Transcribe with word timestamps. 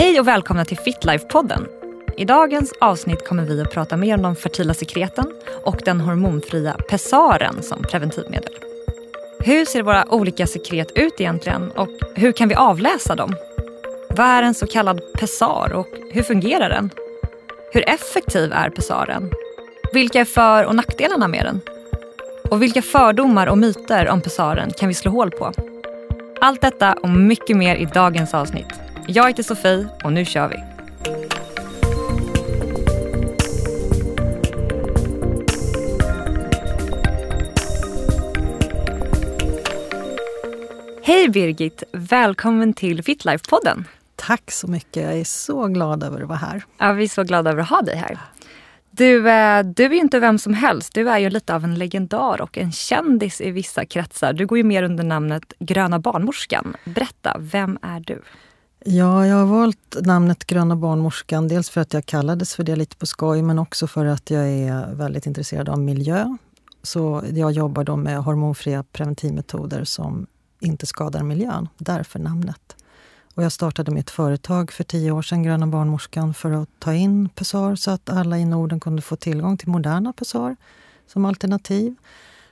Hej 0.00 0.20
och 0.20 0.28
välkomna 0.28 0.64
till 0.64 0.76
Fitlife-podden. 0.76 1.66
I 2.16 2.24
dagens 2.24 2.72
avsnitt 2.80 3.28
kommer 3.28 3.44
vi 3.44 3.60
att 3.60 3.70
prata 3.70 3.96
mer 3.96 4.14
om 4.14 4.22
de 4.22 4.36
fertila 4.36 4.74
sekreten 4.74 5.24
och 5.64 5.82
den 5.84 6.00
hormonfria 6.00 6.76
Pessaren 6.88 7.62
som 7.62 7.82
preventivmedel. 7.82 8.54
Hur 9.40 9.64
ser 9.64 9.82
våra 9.82 10.12
olika 10.12 10.46
sekret 10.46 10.92
ut 10.94 11.20
egentligen 11.20 11.70
och 11.70 11.88
hur 12.14 12.32
kan 12.32 12.48
vi 12.48 12.54
avläsa 12.54 13.14
dem? 13.14 13.36
Vad 14.08 14.26
är 14.26 14.42
en 14.42 14.54
så 14.54 14.66
kallad 14.66 15.00
pessar 15.14 15.72
och 15.72 15.88
hur 16.12 16.22
fungerar 16.22 16.68
den? 16.68 16.90
Hur 17.72 17.88
effektiv 17.88 18.52
är 18.52 18.70
pessaren? 18.70 19.30
Vilka 19.92 20.20
är 20.20 20.24
för 20.24 20.64
och 20.64 20.74
nackdelarna 20.74 21.28
med 21.28 21.44
den? 21.44 21.60
Och 22.50 22.62
vilka 22.62 22.82
fördomar 22.82 23.46
och 23.46 23.58
myter 23.58 24.08
om 24.08 24.20
pessaren 24.20 24.70
kan 24.70 24.88
vi 24.88 24.94
slå 24.94 25.10
hål 25.10 25.30
på? 25.30 25.52
Allt 26.40 26.60
detta 26.60 26.92
och 26.92 27.10
mycket 27.10 27.56
mer 27.56 27.76
i 27.76 27.84
dagens 27.84 28.34
avsnitt. 28.34 28.89
Jag 29.06 29.28
heter 29.28 29.42
Sofie 29.42 29.88
och 30.04 30.12
nu 30.12 30.24
kör 30.24 30.48
vi. 30.48 30.56
Hej 41.02 41.28
Birgit! 41.28 41.82
Välkommen 41.92 42.72
till 42.72 43.02
Fitlife-podden. 43.02 43.84
Tack 44.16 44.50
så 44.50 44.68
mycket. 44.68 45.02
Jag 45.02 45.18
är 45.18 45.24
så 45.24 45.66
glad 45.66 46.02
över 46.02 46.22
att 46.22 46.28
vara 46.28 46.38
här. 46.38 46.62
Ja, 46.78 46.92
vi 46.92 47.04
är 47.04 47.08
så 47.08 47.22
glada 47.22 47.50
över 47.50 47.62
att 47.62 47.68
ha 47.68 47.82
dig 47.82 47.96
här. 47.96 48.18
Du, 48.90 49.30
eh, 49.30 49.64
du 49.64 49.84
är 49.84 49.90
ju 49.90 49.96
inte 49.96 50.20
vem 50.20 50.38
som 50.38 50.54
helst. 50.54 50.94
Du 50.94 51.10
är 51.10 51.18
ju 51.18 51.30
lite 51.30 51.54
av 51.54 51.64
en 51.64 51.74
legendar 51.74 52.40
och 52.40 52.58
en 52.58 52.72
kändis 52.72 53.40
i 53.40 53.50
vissa 53.50 53.84
kretsar. 53.84 54.32
Du 54.32 54.46
går 54.46 54.58
ju 54.58 54.64
mer 54.64 54.82
under 54.82 55.04
namnet 55.04 55.52
Gröna 55.58 55.98
barnmorskan. 55.98 56.76
Berätta, 56.84 57.36
vem 57.38 57.78
är 57.82 58.00
du? 58.00 58.22
Ja, 58.84 59.26
jag 59.26 59.36
har 59.36 59.46
valt 59.46 59.96
namnet 60.02 60.44
Gröna 60.44 60.76
barnmorskan. 60.76 61.48
Dels 61.48 61.70
för 61.70 61.80
att 61.80 61.94
jag 61.94 62.06
kallades 62.06 62.54
för 62.54 62.64
det 62.64 62.76
lite 62.76 62.96
på 62.96 63.06
skoj, 63.06 63.42
men 63.42 63.58
också 63.58 63.86
för 63.86 64.06
att 64.06 64.30
jag 64.30 64.48
är 64.48 64.94
väldigt 64.94 65.26
intresserad 65.26 65.68
av 65.68 65.78
miljö. 65.78 66.36
Så 66.82 67.24
jag 67.32 67.52
jobbar 67.52 67.84
då 67.84 67.96
med 67.96 68.18
hormonfria 68.18 68.82
preventivmetoder 68.82 69.84
som 69.84 70.26
inte 70.60 70.86
skadar 70.86 71.22
miljön. 71.22 71.68
Därför 71.78 72.18
namnet. 72.18 72.76
Och 73.34 73.42
jag 73.42 73.52
startade 73.52 73.90
mitt 73.90 74.10
företag 74.10 74.72
för 74.72 74.84
tio 74.84 75.10
år 75.10 75.22
sedan, 75.22 75.42
Gröna 75.42 75.66
barnmorskan, 75.66 76.34
för 76.34 76.50
att 76.50 76.68
ta 76.78 76.94
in 76.94 77.28
Pessar 77.28 77.76
så 77.76 77.90
att 77.90 78.10
alla 78.10 78.38
i 78.38 78.44
Norden 78.44 78.80
kunde 78.80 79.02
få 79.02 79.16
tillgång 79.16 79.56
till 79.56 79.68
moderna 79.68 80.12
Pessar 80.12 80.56
som 81.06 81.24
alternativ. 81.24 81.94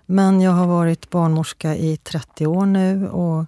Men 0.07 0.41
jag 0.41 0.53
har 0.53 0.67
varit 0.67 1.11
barnmorska 1.11 1.77
i 1.77 1.97
30 1.97 2.47
år 2.47 2.67
nu 2.67 3.09
och 3.09 3.47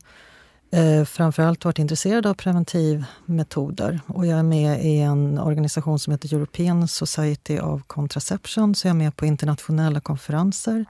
eh, 0.70 1.04
framförallt 1.04 1.64
varit 1.64 1.78
intresserad 1.78 2.26
av 2.26 2.34
preventivmetoder. 2.34 4.00
Och 4.06 4.26
jag 4.26 4.38
är 4.38 4.42
med 4.42 4.84
i 4.84 4.98
en 4.98 5.38
organisation 5.38 5.98
som 5.98 6.10
heter 6.10 6.34
European 6.34 6.88
Society 6.88 7.58
of 7.58 7.82
Contraception, 7.86 8.74
så 8.74 8.86
jag 8.88 8.94
är 8.94 8.98
med 8.98 9.16
på 9.16 9.26
internationella 9.26 10.00
konferenser 10.00 10.84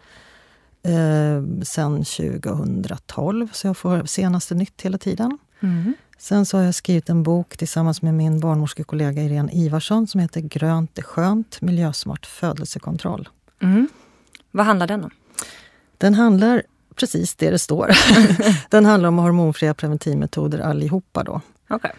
eh, 0.82 1.62
sen 1.62 2.04
2012, 2.04 3.48
så 3.52 3.66
jag 3.66 3.76
får 3.76 4.04
senaste 4.04 4.54
nytt 4.54 4.82
hela 4.82 4.98
tiden. 4.98 5.38
Mm. 5.60 5.94
Sen 6.18 6.46
så 6.46 6.56
har 6.56 6.64
jag 6.64 6.74
skrivit 6.74 7.08
en 7.08 7.22
bok 7.22 7.56
tillsammans 7.56 8.02
med 8.02 8.14
min 8.14 8.40
barnmorskekollega 8.40 9.22
Irene 9.22 9.52
Ivarsson 9.52 10.06
som 10.06 10.20
heter 10.20 10.40
Grönt 10.40 10.98
är 10.98 11.02
skönt, 11.02 11.60
miljösmart 11.60 12.26
födelsekontroll. 12.26 13.28
Mm. 13.62 13.88
Vad 14.50 14.66
handlar 14.66 14.86
den 14.86 15.04
om? 15.04 15.10
Den 15.98 16.14
handlar 16.14 16.62
precis 17.00 17.34
det 17.34 17.50
det 17.50 17.58
står. 17.58 17.90
den 18.70 18.84
handlar 18.84 19.08
om 19.08 19.18
hormonfria 19.18 19.74
preventivmetoder 19.74 20.58
allihopa. 20.58 21.24
Då. 21.24 21.40
Okay 21.70 21.92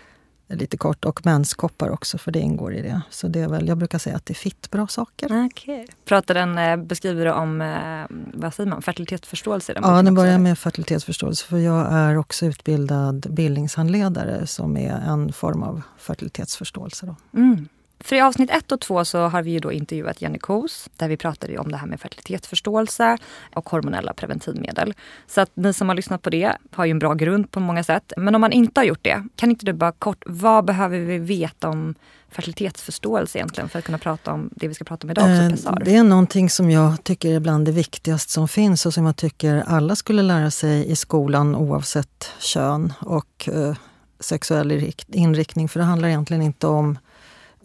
lite 0.56 0.78
kort. 0.78 1.06
Och 1.06 1.26
menskoppar 1.26 1.90
också, 1.90 2.18
för 2.18 2.32
det 2.32 2.40
ingår 2.40 2.74
i 2.74 2.82
det. 2.82 3.02
Så 3.10 3.28
det 3.28 3.40
är 3.40 3.48
väl, 3.48 3.68
jag 3.68 3.78
brukar 3.78 3.98
säga 3.98 4.16
att 4.16 4.26
det 4.26 4.32
är 4.32 4.36
fittbra 4.36 4.88
saker. 4.88 5.46
Okay. 5.46 5.86
Pratar 6.06 6.34
den, 6.34 6.58
eh, 6.58 6.78
beskriver 6.78 7.26
du 7.26 7.32
om 7.32 7.62
eh, 7.62 8.18
vad 8.34 8.54
säger 8.54 8.70
man, 8.70 8.82
fertilitetsförståelse? 8.82 9.74
Den 9.74 9.84
ja, 9.84 10.02
den 10.02 10.16
börjar 10.16 10.38
med 10.38 10.60
fertilitetsförståelse. 10.60 11.46
För 11.46 11.58
jag 11.58 11.94
är 11.94 12.18
också 12.18 12.46
utbildad 12.46 13.28
bildningshandledare 13.30 14.48
som 14.48 14.78
är 14.78 14.94
en 14.94 15.34
form 15.34 15.64
av 15.64 15.82
fertilitetsförståelse. 15.98 17.06
Då. 17.06 17.40
Mm. 17.40 17.68
För 18.04 18.16
i 18.16 18.22
avsnitt 18.22 18.50
ett 18.50 18.72
och 18.72 18.80
två 18.80 19.06
så 19.06 19.20
har 19.20 19.42
vi 19.42 19.52
ju 19.52 19.60
då 19.60 19.72
intervjuat 19.72 20.22
Jenny 20.22 20.40
Kos 20.40 20.90
där 20.98 21.08
vi 21.08 21.18
pratade 21.18 21.58
om 21.58 21.72
det 21.72 21.78
här 21.78 21.88
med 21.88 22.00
fertilitetsförståelse 22.00 23.18
och 23.54 23.70
hormonella 23.70 24.14
preventivmedel. 24.14 24.94
Så 25.28 25.42
att 25.42 25.52
ni 25.54 25.74
som 25.74 25.88
har 25.88 25.96
lyssnat 25.96 26.22
på 26.22 26.30
det 26.30 26.58
har 26.72 26.86
ju 26.86 26.92
en 26.92 27.00
bra 27.00 27.14
grund 27.14 27.52
på 27.52 27.60
många 27.60 27.84
sätt. 27.84 28.14
Men 28.18 28.36
om 28.36 28.42
man 28.42 28.52
inte 28.52 28.80
har 28.80 28.86
gjort 28.86 29.04
det, 29.04 29.24
kan 29.36 29.50
inte 29.50 29.66
du 29.66 29.74
bara 29.74 29.92
kort, 29.92 30.24
vad 30.26 30.66
behöver 30.66 31.00
vi 31.00 31.18
veta 31.18 31.70
om 31.70 31.96
fertilitetsförståelse 32.32 33.38
egentligen 33.38 33.70
för 33.70 33.80
att 33.80 33.86
kunna 33.86 33.98
prata 33.98 34.32
om 34.32 34.50
det 34.56 34.68
vi 34.68 34.74
ska 34.74 34.84
prata 34.84 35.08
om 35.08 35.12
idag 35.12 35.52
också, 35.52 35.70
eh, 35.70 35.76
Det 35.86 35.96
är 35.96 36.04
någonting 36.04 36.50
som 36.50 36.72
jag 36.72 37.04
tycker 37.04 37.36
är 37.36 37.40
bland 37.40 37.66
det 37.66 37.72
viktigaste 37.72 38.32
som 38.32 38.48
finns 38.48 38.86
och 38.86 38.94
som 38.94 39.06
jag 39.06 39.16
tycker 39.16 39.64
alla 39.68 39.96
skulle 39.96 40.22
lära 40.22 40.52
sig 40.52 40.92
i 40.92 40.96
skolan 40.96 41.56
oavsett 41.56 42.32
kön 42.40 42.94
och 43.00 43.50
eh, 43.54 43.76
sexuell 44.20 44.92
inriktning. 45.08 45.70
För 45.70 45.80
det 45.80 45.86
handlar 45.86 46.08
egentligen 46.08 46.44
inte 46.44 46.68
om 46.68 46.98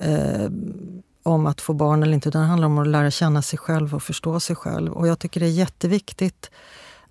eh, 0.01 0.51
om 1.23 1.47
att 1.47 1.61
få 1.61 1.73
barn 1.73 2.03
eller 2.03 2.15
inte, 2.15 2.29
utan 2.29 2.43
det 2.43 2.49
handlar 2.49 2.67
om 2.67 2.79
att 2.79 2.87
lära 2.87 3.11
känna 3.11 3.43
sig 3.43 3.59
själv 3.59 3.95
och 3.95 4.03
förstå 4.03 4.41
sig 4.41 4.57
själv. 4.57 4.93
Och 4.93 5.09
jag 5.09 5.19
tycker 5.19 5.41
det 5.41 5.47
är 5.47 5.51
jätteviktigt 5.51 6.51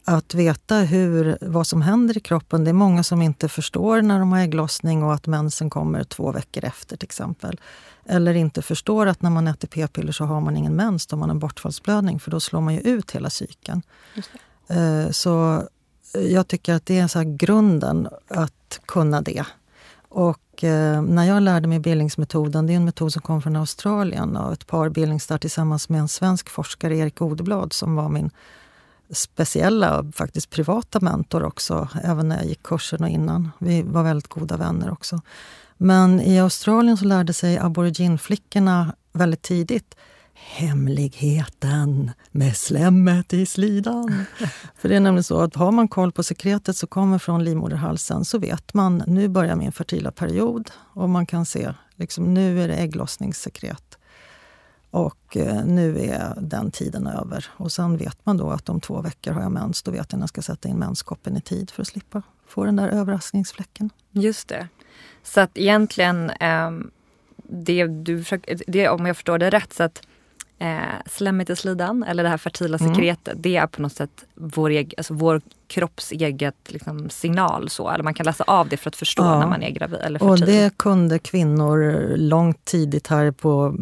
att 0.06 0.34
veta 0.34 0.76
hur, 0.76 1.38
vad 1.42 1.68
som 1.68 1.82
händer 1.82 2.18
i 2.18 2.20
kroppen. 2.20 2.64
Det 2.64 2.72
är 2.72 2.74
många 2.74 3.04
som 3.04 3.22
inte 3.22 3.50
förstår 3.50 4.02
när 4.02 4.20
de 4.20 4.32
har 4.32 4.40
ägglossning 4.40 5.04
och 5.04 5.14
att 5.14 5.28
mensen 5.28 5.70
kommer 5.70 6.04
två 6.04 6.32
veckor 6.32 6.66
efter 6.66 6.98
till 6.98 7.06
exempel. 7.06 7.60
Eller 8.06 8.34
inte 8.34 8.62
förstår 8.62 9.08
att 9.08 9.22
när 9.22 9.30
man 9.30 9.48
äter 9.48 9.68
p-piller 9.68 10.12
så 10.12 10.26
har 10.26 10.42
man 10.42 10.58
ingen 10.58 10.76
mens, 10.76 11.08
då 11.08 11.16
har 11.16 11.20
man 11.20 11.30
en 11.30 11.40
bortfallsblödning 11.40 12.20
för 12.20 12.32
då 12.32 12.40
slår 12.40 12.62
man 12.62 12.74
ju 12.74 12.80
ut 12.80 13.12
hela 13.12 13.30
cykeln. 13.30 13.82
Eh, 14.68 15.12
så 15.12 15.64
jag 16.14 16.48
tycker 16.48 16.74
att 16.74 16.86
det 16.86 17.00
är 17.00 17.08
så 17.08 17.24
grunden 17.38 18.08
att 18.28 18.80
kunna 18.86 19.22
det. 19.22 19.46
Och 20.10 20.40
Eh, 20.64 21.02
när 21.02 21.24
jag 21.24 21.44
lärde 21.44 21.68
mig 21.68 21.80
bildningsmetoden, 21.80 22.68
det 22.68 22.74
är 22.74 22.78
en 22.78 22.86
metod 22.86 23.14
som 23.14 23.22
kom 23.22 23.42
från 23.42 23.56
Australien 23.56 24.38
och 24.38 24.54
ett 24.54 24.68
par 24.68 24.90
bildningsstar 24.90 25.38
tillsammans 25.38 25.90
med 25.90 26.00
en 26.00 26.08
svensk 26.08 26.50
forskare, 26.50 26.98
Erik 26.98 27.22
Odeblad, 27.22 27.74
som 27.74 27.96
var 27.96 28.10
min 28.10 28.30
speciella 29.10 30.06
faktiskt 30.16 30.50
privata 30.50 31.00
mentor 31.00 31.44
också, 31.44 31.88
även 32.04 32.30
när 32.30 32.36
jag 32.38 32.46
gick 32.46 32.64
kursen 32.64 33.04
och 33.04 33.10
innan. 33.10 33.52
Vi 33.60 33.82
var 33.82 34.04
väldigt 34.04 34.28
goda 34.28 34.58
vänner 34.58 34.92
också. 34.92 35.22
Men 35.78 36.22
i 36.22 36.40
Australien 36.40 36.98
så 36.98 37.06
lärde 37.06 37.34
sig 37.34 37.58
aboriginflickorna 37.58 38.94
väldigt 39.14 39.42
tidigt 39.42 39.96
hemligheten 40.36 42.12
med 42.32 42.58
slemmet 42.58 43.34
i 43.34 43.46
slidan. 43.46 44.26
För 44.76 44.90
det 44.90 44.96
är 44.96 45.00
nämligen 45.00 45.24
så 45.24 45.42
att 45.42 45.56
har 45.56 45.72
man 45.72 45.88
koll 45.88 46.12
på 46.12 46.24
sekretet 46.24 46.78
som 46.78 46.88
kommer 46.88 47.18
från 47.18 47.44
livmoderhalsen 47.44 48.26
så 48.26 48.40
vet 48.40 48.74
man 48.74 49.04
nu 49.08 49.28
börjar 49.28 49.56
min 49.56 49.72
fertila 49.72 50.12
period 50.12 50.72
och 50.94 51.10
man 51.10 51.26
kan 51.26 51.46
se 51.46 51.74
liksom, 51.96 52.34
nu 52.34 52.62
är 52.62 52.68
det 52.68 52.76
ägglossningssekret. 52.76 53.98
Och 54.92 55.38
eh, 55.38 55.66
nu 55.66 56.00
är 56.00 56.34
den 56.42 56.72
tiden 56.72 57.08
över. 57.08 57.46
Och 57.52 57.72
sen 57.72 57.98
vet 57.98 58.26
man 58.26 58.38
då 58.38 58.50
att 58.50 58.70
om 58.70 58.82
två 58.82 59.02
veckor 59.02 59.32
har 59.32 59.42
jag 59.42 59.52
mens. 59.52 59.84
Då 59.84 59.92
vet 59.92 60.12
jag 60.12 60.20
när 60.20 60.24
jag 60.24 60.30
ska 60.30 60.42
sätta 60.42 60.70
in 60.70 60.78
menskoppen 60.78 61.38
i 61.38 61.42
tid 61.42 61.72
för 61.72 61.82
att 61.82 61.88
slippa 61.88 62.24
få 62.48 62.66
den 62.66 62.76
där 62.76 62.90
överraskningsfläcken. 62.90 63.90
Just 64.12 64.48
det. 64.48 64.68
Så 65.24 65.42
att 65.42 65.58
egentligen, 65.58 66.30
eh, 66.30 66.72
det 67.38 67.88
du 67.88 68.24
försöker, 68.24 68.62
det, 68.68 68.90
om 68.90 69.06
jag 69.06 69.16
förstår 69.16 69.38
det 69.38 69.50
rätt, 69.50 69.74
så 69.74 69.84
att 69.84 70.02
eh, 70.60 70.78
slemmet 71.06 71.50
i 71.50 71.56
slidan 71.56 72.04
eller 72.04 72.24
det 72.24 72.30
här 72.30 72.38
fertila 72.38 72.78
mm. 72.78 72.94
sekretet. 72.94 73.28
Mm. 73.28 73.42
Det 73.42 73.56
är 73.56 73.68
på 73.68 73.82
något 73.82 73.94
sätt 73.94 74.24
vår, 74.36 74.84
alltså 74.98 75.14
vår 75.14 75.42
kropps 75.68 76.12
eget 76.12 76.56
liksom, 76.68 77.10
signal. 77.10 77.70
Så. 77.70 77.90
Eller 77.90 78.04
man 78.04 78.14
kan 78.14 78.26
läsa 78.26 78.44
av 78.48 78.70
det 78.70 78.78
för 78.78 78.90
att 78.90 78.96
förstå 78.96 79.24
ja. 79.24 79.40
när 79.40 79.48
man 79.48 79.64
är 79.64 79.70
gravid. 79.70 80.00
Eller 80.00 80.24
och 80.24 80.40
det 80.40 80.78
kunde 80.78 81.20
kvinnor 81.20 82.08
långt 82.18 82.66
tidigt 82.66 83.08
här 83.08 83.32
på 83.32 83.76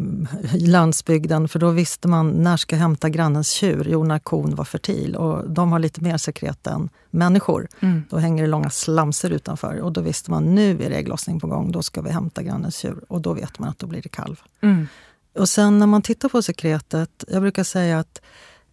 landsbygden. 0.54 1.48
För 1.48 1.58
då 1.58 1.70
visste 1.70 2.08
man 2.08 2.30
när 2.30 2.56
ska 2.56 2.76
jag 2.76 2.80
hämta 2.80 3.08
grannens 3.08 3.50
tjur? 3.50 3.86
Jo, 3.90 4.04
när 4.04 4.18
kon 4.18 4.54
var 4.54 4.64
fertil. 4.64 5.16
Och 5.16 5.50
de 5.50 5.72
har 5.72 5.78
lite 5.78 6.00
mer 6.00 6.16
sekret 6.16 6.66
än 6.66 6.88
människor. 7.10 7.68
Mm. 7.80 8.02
Då 8.10 8.18
hänger 8.18 8.42
det 8.42 8.48
långa 8.48 8.70
slamser 8.70 9.30
utanför. 9.30 9.80
Och 9.80 9.92
då 9.92 10.00
visste 10.00 10.30
man 10.30 10.54
nu 10.54 10.70
är 10.70 10.90
det 10.90 10.96
ägglossning 10.96 11.40
på 11.40 11.46
gång. 11.46 11.72
Då 11.72 11.82
ska 11.82 12.02
vi 12.02 12.10
hämta 12.10 12.42
grannens 12.42 12.76
tjur. 12.76 13.00
Och 13.08 13.20
då 13.20 13.32
vet 13.32 13.58
man 13.58 13.68
att 13.68 13.78
då 13.78 13.86
blir 13.86 14.02
det 14.02 14.08
kalv. 14.08 14.40
Mm. 14.60 14.88
Och 15.34 15.48
sen 15.48 15.78
när 15.78 15.86
man 15.86 16.02
tittar 16.02 16.28
på 16.28 16.42
sekretet, 16.42 17.24
jag 17.28 17.42
brukar 17.42 17.64
säga 17.64 17.98
att 17.98 18.20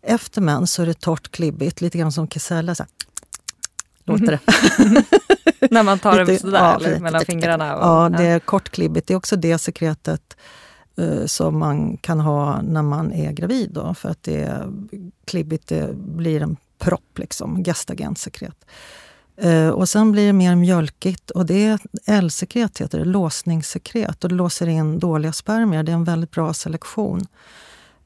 efter 0.01 0.41
mens 0.41 0.73
så 0.73 0.81
är 0.81 0.85
det 0.85 0.99
torrt, 0.99 1.31
klibbigt, 1.31 1.81
lite 1.81 1.97
grann 1.97 2.11
som 2.11 2.27
kesella. 2.27 2.75
Så 2.75 2.83
här, 2.83 2.91
låter 4.03 4.25
det. 4.25 4.39
när 5.71 5.83
man 5.83 5.99
tar 5.99 6.25
det 6.25 6.39
sådär, 6.39 6.59
ja, 6.59 6.75
eller, 6.75 6.99
mellan 6.99 7.25
fingrarna? 7.25 7.75
Och, 7.75 7.83
ja, 7.83 8.09
det 8.17 8.23
är 8.23 8.39
kort, 8.39 8.69
klibbigt. 8.69 9.07
Det 9.07 9.13
är 9.13 9.17
också 9.17 9.35
det 9.35 9.57
sekretet 9.57 10.37
uh, 10.99 11.25
som 11.25 11.59
man 11.59 11.97
kan 11.97 12.19
ha 12.19 12.61
när 12.61 12.81
man 12.81 13.13
är 13.13 13.31
gravid. 13.31 13.69
Då, 13.73 13.93
för 13.93 14.09
att 14.09 14.23
det 14.23 14.41
är 14.41 14.71
klibbigt, 15.25 15.67
det 15.67 15.95
blir 15.95 16.41
en 16.41 16.57
propp, 16.79 17.17
liksom, 17.17 17.63
gestagenssekret. 17.63 18.65
Eh, 18.65 18.67
och 19.73 19.89
sen 19.89 20.11
blir 20.11 20.27
det 20.27 20.33
mer 20.33 20.55
mjölkigt 20.55 21.29
och 21.29 21.45
det 21.45 21.65
är 21.65 21.79
L-sekret, 22.05 22.81
heter 22.81 22.99
det, 22.99 23.05
låsningssekret. 23.05 24.23
Och 24.23 24.29
det 24.29 24.35
låser 24.35 24.67
in 24.67 24.99
dåliga 24.99 25.33
spermier. 25.33 25.83
Det 25.83 25.91
är 25.91 25.93
en 25.93 26.03
väldigt 26.03 26.31
bra 26.31 26.53
selektion. 26.53 27.27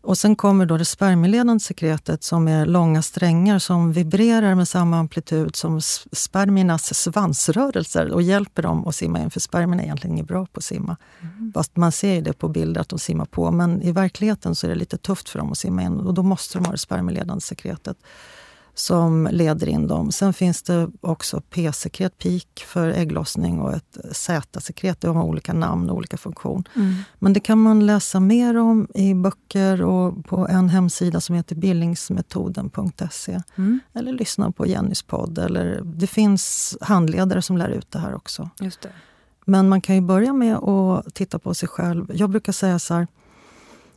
Och 0.05 0.17
sen 0.17 0.35
kommer 0.35 0.65
då 0.65 0.77
det 0.77 0.85
spermieledande 0.85 1.59
sekretet 1.59 2.23
som 2.23 2.47
är 2.47 2.65
långa 2.65 3.01
strängar 3.01 3.59
som 3.59 3.91
vibrerar 3.91 4.55
med 4.55 4.67
samma 4.67 4.97
amplitud 4.97 5.55
som 5.55 5.81
spermiernas 6.11 6.93
svansrörelser 6.93 8.11
och 8.11 8.21
hjälper 8.21 8.61
dem 8.61 8.87
att 8.87 8.95
simma 8.95 9.19
in. 9.19 9.31
För 9.31 9.39
spermierna 9.39 9.81
är 9.81 9.85
egentligen 9.85 10.17
inte 10.17 10.27
bra 10.27 10.45
på 10.45 10.57
att 10.57 10.63
simma. 10.63 10.97
Mm. 11.21 11.51
Fast 11.53 11.77
man 11.77 11.91
ser 11.91 12.21
det 12.21 12.33
på 12.33 12.47
bilder 12.47 12.81
att 12.81 12.89
de 12.89 12.99
simmar 12.99 13.25
på. 13.25 13.51
Men 13.51 13.81
i 13.81 13.91
verkligheten 13.91 14.55
så 14.55 14.67
är 14.67 14.69
det 14.69 14.75
lite 14.75 14.97
tufft 14.97 15.29
för 15.29 15.39
dem 15.39 15.51
att 15.51 15.57
simma 15.57 15.83
in 15.83 15.99
och 15.99 16.13
då 16.13 16.23
måste 16.23 16.57
de 16.57 16.65
ha 16.65 16.71
det 16.71 16.77
spermieledande 16.77 17.41
sekretet 17.41 17.97
som 18.75 19.29
leder 19.31 19.69
in 19.69 19.87
dem. 19.87 20.11
Sen 20.11 20.33
finns 20.33 20.63
det 20.63 20.89
också 21.01 21.41
P-sekret, 21.49 22.17
PIK, 22.17 22.63
för 22.67 22.87
ägglossning 22.87 23.59
och 23.59 23.73
ett 23.73 23.97
Z-sekret. 24.11 25.01
De 25.01 25.15
har 25.15 25.23
olika 25.23 25.53
namn 25.53 25.89
och 25.89 25.97
olika 25.97 26.17
funktion. 26.17 26.63
Mm. 26.75 26.95
Men 27.19 27.33
det 27.33 27.39
kan 27.39 27.61
man 27.61 27.85
läsa 27.85 28.19
mer 28.19 28.57
om 28.57 28.87
i 28.93 29.13
böcker 29.13 29.81
och 29.81 30.25
på 30.25 30.47
en 30.47 30.69
hemsida 30.69 31.21
som 31.21 31.35
heter 31.35 31.55
bildningsmetoden.se. 31.55 33.41
Mm. 33.55 33.79
Eller 33.93 34.13
lyssna 34.13 34.51
på 34.51 34.67
Jennys 34.67 35.03
podd. 35.03 35.37
Eller, 35.37 35.81
det 35.83 36.07
finns 36.07 36.77
handledare 36.81 37.41
som 37.41 37.57
lär 37.57 37.69
ut 37.69 37.91
det 37.91 37.99
här 37.99 38.15
också. 38.15 38.49
Just 38.59 38.81
det. 38.81 38.89
Men 39.45 39.69
man 39.69 39.81
kan 39.81 39.95
ju 39.95 40.01
börja 40.01 40.33
med 40.33 40.57
att 40.57 41.15
titta 41.15 41.39
på 41.39 41.53
sig 41.53 41.69
själv. 41.69 42.11
Jag 42.13 42.29
brukar 42.29 42.53
säga 42.53 42.79
så 42.79 42.93
här, 42.93 43.07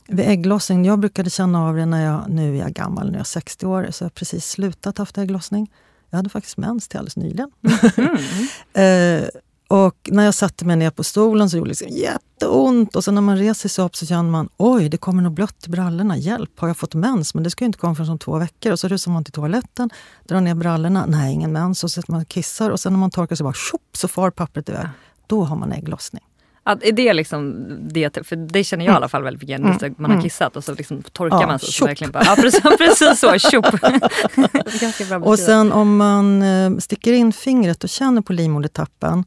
vid 0.09 0.29
ägglossning, 0.29 0.85
jag 0.85 0.99
brukade 0.99 1.29
känna 1.29 1.67
av 1.67 1.75
det 1.75 1.85
när 1.85 2.05
jag, 2.05 2.29
nu 2.29 2.55
är 2.55 2.59
jag 2.59 2.73
gammal, 2.73 3.07
nu 3.07 3.13
är 3.13 3.17
jag 3.17 3.27
60 3.27 3.65
år, 3.65 3.87
så 3.91 4.03
jag 4.03 4.05
har 4.05 4.09
precis 4.09 4.49
slutat 4.49 4.97
haft 4.97 5.17
ägglossning. 5.17 5.71
Jag 6.09 6.17
hade 6.17 6.29
faktiskt 6.29 6.57
mens 6.57 6.87
till 6.87 6.99
alldeles 6.99 7.17
nyligen. 7.17 7.51
Mm. 7.97 9.23
eh, 9.23 9.29
och 9.67 10.09
när 10.11 10.25
jag 10.25 10.33
satte 10.33 10.65
mig 10.65 10.75
ner 10.75 10.89
på 10.89 11.03
stolen 11.03 11.49
så 11.49 11.57
gjorde 11.57 11.67
det 11.67 11.69
liksom 11.69 11.87
jätteont. 11.87 12.95
Och 12.95 13.03
sen 13.03 13.15
när 13.15 13.21
man 13.21 13.37
reser 13.37 13.69
sig 13.69 13.85
upp 13.85 13.95
så 13.95 14.05
känner 14.05 14.29
man, 14.29 14.49
oj, 14.57 14.89
det 14.89 14.97
kommer 14.97 15.23
nog 15.23 15.33
blött 15.33 15.67
i 15.67 15.69
brallorna. 15.69 16.17
Hjälp, 16.17 16.59
har 16.59 16.67
jag 16.67 16.77
fått 16.77 16.93
mens? 16.93 17.33
Men 17.33 17.43
det 17.43 17.49
ska 17.49 17.63
ju 17.63 17.65
inte 17.65 17.79
komma 17.79 17.95
förrän 17.95 18.09
om 18.09 18.19
två 18.19 18.37
veckor. 18.37 18.71
Och 18.71 18.79
så 18.79 18.87
rusar 18.87 19.11
man 19.11 19.23
till 19.23 19.33
toaletten, 19.33 19.89
drar 20.23 20.41
ner 20.41 20.55
brallorna. 20.55 21.05
Nej, 21.05 21.33
ingen 21.33 21.51
mens. 21.51 21.83
Och 21.83 21.91
så 21.91 22.01
man 22.07 22.25
kissar 22.25 22.69
och 22.69 22.79
sen 22.79 22.93
när 22.93 22.99
man 22.99 23.11
torkar 23.11 23.35
sig 23.35 23.43
bara, 23.43 23.53
tjopp, 23.53 23.97
så 23.97 24.07
far 24.07 24.31
pappret 24.31 24.69
iväg. 24.69 24.87
Då 25.27 25.43
har 25.43 25.55
man 25.55 25.71
ägglossning. 25.71 26.23
Att, 26.71 26.83
är 26.83 26.91
det 26.91 27.13
liksom 27.13 27.67
det, 27.81 28.27
för 28.27 28.35
det 28.35 28.63
känner 28.63 28.85
jag 28.85 28.93
i 28.93 28.95
alla 28.95 29.09
fall 29.09 29.23
väldigt 29.23 29.41
mycket, 29.41 29.59
mm. 29.59 29.95
man 29.97 30.11
har 30.11 30.17
mm. 30.17 30.23
kissat 30.23 30.55
och 30.55 30.63
så 30.63 30.73
liksom 30.73 31.01
torkar 31.01 31.41
ja, 31.41 31.47
man 31.47 31.59
sig. 31.59 31.71
Så 31.71 31.85
verkligen 31.85 32.11
bara, 32.11 32.23
ja 32.23 32.35
precis, 32.35 32.61
precis 32.77 33.19
så, 33.19 33.37
tjopp! 33.37 33.65
och 35.27 35.39
sen 35.39 35.71
om 35.71 35.97
man 35.97 36.41
eh, 36.41 36.77
sticker 36.77 37.13
in 37.13 37.33
fingret 37.33 37.83
och 37.83 37.89
känner 37.89 38.21
på 38.21 38.33
livmodertappen 38.33 39.25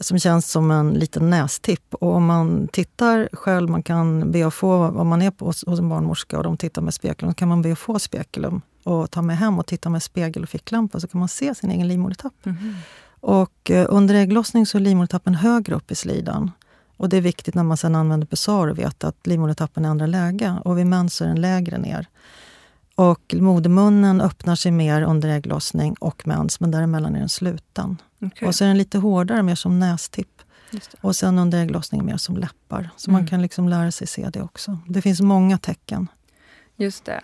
som 0.00 0.18
känns 0.18 0.50
som 0.50 0.70
en 0.70 0.94
liten 0.94 1.30
nästipp. 1.30 1.94
Och 1.94 2.14
om 2.14 2.24
man 2.24 2.68
tittar 2.68 3.28
själv, 3.32 3.70
man 3.70 3.82
kan 3.82 4.32
be 4.32 4.46
att 4.46 4.54
få, 4.54 4.74
om 4.74 5.08
man 5.08 5.22
är 5.22 5.30
på, 5.30 5.44
hos, 5.46 5.64
hos 5.66 5.78
en 5.78 5.88
barnmorska 5.88 6.36
och 6.38 6.44
de 6.44 6.56
tittar 6.56 6.82
med 6.82 6.94
spekulum, 6.94 7.34
kan 7.34 7.48
man 7.48 7.62
be 7.62 7.72
att 7.72 7.78
få 7.78 7.98
spekulum 7.98 8.60
och 8.84 9.10
ta 9.10 9.22
med 9.22 9.38
hem 9.38 9.58
och 9.58 9.66
titta 9.66 9.90
med 9.90 10.02
spegel 10.02 10.42
och 10.42 10.48
ficklampa 10.48 11.00
så 11.00 11.08
kan 11.08 11.18
man 11.18 11.28
se 11.28 11.54
sin 11.54 11.70
egen 11.70 11.88
livmodertapp. 11.88 12.46
Mm. 12.46 12.74
Och 13.20 13.70
eh, 13.70 13.86
under 13.88 14.14
ägglossning 14.14 14.66
så 14.66 14.78
är 14.78 14.82
livmodertappen 14.82 15.34
högre 15.34 15.74
upp 15.74 15.90
i 15.90 15.94
slidan. 15.94 16.50
Och 16.96 17.08
det 17.08 17.16
är 17.16 17.20
viktigt 17.20 17.54
när 17.54 17.62
man 17.62 17.76
sen 17.76 17.94
använder 17.94 18.26
Pessar 18.26 18.68
att 18.68 18.78
veta 18.78 19.08
att 19.08 19.26
livmodertappen 19.26 19.84
ändrar 19.84 20.06
läge. 20.06 20.58
Och 20.64 20.78
vid 20.78 20.86
mens 20.86 21.20
är 21.20 21.26
den 21.26 21.40
lägre 21.40 21.78
ner. 21.78 22.06
Och 22.94 23.34
modermunnen 23.38 24.20
öppnar 24.20 24.56
sig 24.56 24.72
mer 24.72 25.02
under 25.02 25.28
ägglossning 25.28 25.94
och 26.00 26.26
mens, 26.26 26.60
men 26.60 26.70
däremellan 26.70 27.14
är 27.14 27.18
den 27.18 27.28
sluten. 27.28 27.96
Okay. 28.20 28.48
Och 28.48 28.54
så 28.54 28.64
är 28.64 28.68
den 28.68 28.78
lite 28.78 28.98
hårdare, 28.98 29.42
mer 29.42 29.54
som 29.54 29.78
nästipp. 29.78 30.42
Och 31.00 31.16
sen 31.16 31.38
under 31.38 31.62
ägglossning 31.62 32.04
mer 32.04 32.16
som 32.16 32.36
läppar. 32.36 32.90
Så 32.96 33.10
mm. 33.10 33.20
man 33.20 33.28
kan 33.28 33.42
liksom 33.42 33.68
lära 33.68 33.92
sig 33.92 34.06
se 34.06 34.28
det 34.28 34.42
också. 34.42 34.78
Det 34.88 35.02
finns 35.02 35.20
många 35.20 35.58
tecken. 35.58 36.08
Just 36.76 37.04
det. 37.04 37.20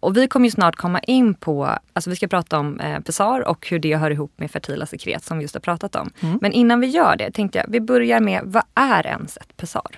Och 0.00 0.16
vi 0.16 0.28
kommer 0.28 0.46
ju 0.46 0.50
snart 0.50 0.76
komma 0.76 1.00
in 1.00 1.34
på, 1.34 1.78
alltså 1.92 2.10
vi 2.10 2.16
ska 2.16 2.28
prata 2.28 2.58
om 2.58 2.80
eh, 2.80 3.00
pessar 3.00 3.48
och 3.48 3.66
hur 3.68 3.78
det 3.78 3.96
hör 3.96 4.10
ihop 4.10 4.32
med 4.36 4.50
fertila 4.50 4.86
sekret 4.86 5.24
som 5.24 5.38
vi 5.38 5.44
just 5.44 5.54
har 5.54 5.60
pratat 5.60 5.96
om. 5.96 6.10
Mm. 6.20 6.38
Men 6.42 6.52
innan 6.52 6.80
vi 6.80 6.86
gör 6.86 7.16
det 7.16 7.30
tänkte 7.30 7.58
jag, 7.58 7.66
vi 7.68 7.80
börjar 7.80 8.20
med, 8.20 8.42
vad 8.44 8.62
är 8.74 9.06
ens 9.06 9.36
ett 9.36 9.56
pessar? 9.56 9.96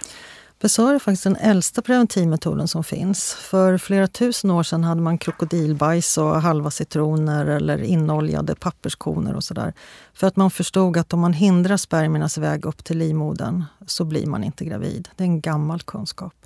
Pessar 0.63 0.95
är 0.95 0.99
faktiskt 0.99 1.25
den 1.25 1.37
äldsta 1.37 1.83
preventivmetoden 1.83 2.69
som 2.69 2.85
finns. 2.85 3.35
För 3.35 3.79
flera 3.79 4.07
tusen 4.07 4.51
år 4.51 4.63
sedan 4.63 4.85
hade 4.85 5.01
man 5.01 5.19
krokodilbajs 5.19 6.19
och 6.19 6.43
halva 6.43 6.71
citroner 6.71 7.47
eller 7.47 7.83
inoljade 7.83 8.55
papperskoner 8.55 9.35
och 9.35 9.45
sådär. 9.45 9.73
För 10.15 10.27
att 10.27 10.37
man 10.37 10.51
förstod 10.51 10.97
att 10.97 11.13
om 11.13 11.21
man 11.21 11.33
hindrar 11.33 11.77
spermiernas 11.77 12.39
väg 12.39 12.65
upp 12.65 12.85
till 12.85 12.99
livmodern 12.99 13.65
så 13.87 14.05
blir 14.05 14.27
man 14.27 14.45
inte 14.45 14.65
gravid. 14.65 15.09
Det 15.17 15.25
är 15.25 15.29
en 15.29 15.41
gammal 15.41 15.83
kunskap. 15.83 16.42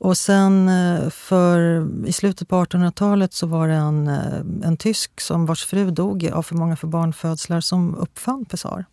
Och 0.00 0.18
sen 0.18 0.68
eh, 0.68 1.10
för, 1.10 1.86
i 2.06 2.12
slutet 2.12 2.48
på 2.48 2.64
1800-talet 2.64 3.32
så 3.32 3.46
var 3.46 3.68
det 3.68 3.74
en, 3.74 4.08
eh, 4.08 4.68
en 4.68 4.76
tysk 4.76 5.20
som 5.20 5.46
vars 5.46 5.64
fru 5.64 5.90
dog 5.90 6.30
av 6.32 6.42
för 6.42 6.54
många 6.54 6.76
för 6.76 6.86
barnfödslar 6.86 7.60
som 7.60 7.94
uppfann 7.94 8.44
pessar. 8.44 8.84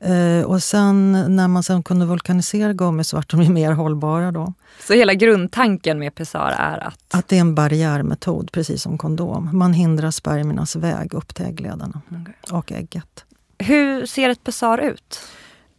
Eh, 0.00 0.44
och 0.44 0.62
sen 0.62 1.12
när 1.36 1.48
man 1.48 1.62
sen 1.62 1.82
kunde 1.82 2.06
vulkanisera 2.06 2.72
gummi 2.72 3.04
så 3.04 3.16
vart 3.16 3.30
de 3.30 3.42
ju 3.42 3.50
mer 3.50 3.72
hållbara 3.72 4.32
då. 4.32 4.52
Så 4.86 4.92
hela 4.92 5.14
grundtanken 5.14 5.98
med 5.98 6.14
pessar 6.14 6.54
är 6.58 6.78
att? 6.78 7.14
Att 7.14 7.28
det 7.28 7.36
är 7.36 7.40
en 7.40 7.54
barriärmetod, 7.54 8.52
precis 8.52 8.82
som 8.82 8.98
kondom. 8.98 9.50
Man 9.52 9.72
hindrar 9.72 10.10
spermiernas 10.10 10.76
väg 10.76 11.14
upp 11.14 11.34
till 11.34 11.46
äggledarna 11.46 12.00
okay. 12.10 12.34
och 12.50 12.72
ägget. 12.72 13.24
Hur 13.58 14.06
ser 14.06 14.30
ett 14.30 14.44
pessar 14.44 14.78
ut? 14.78 15.20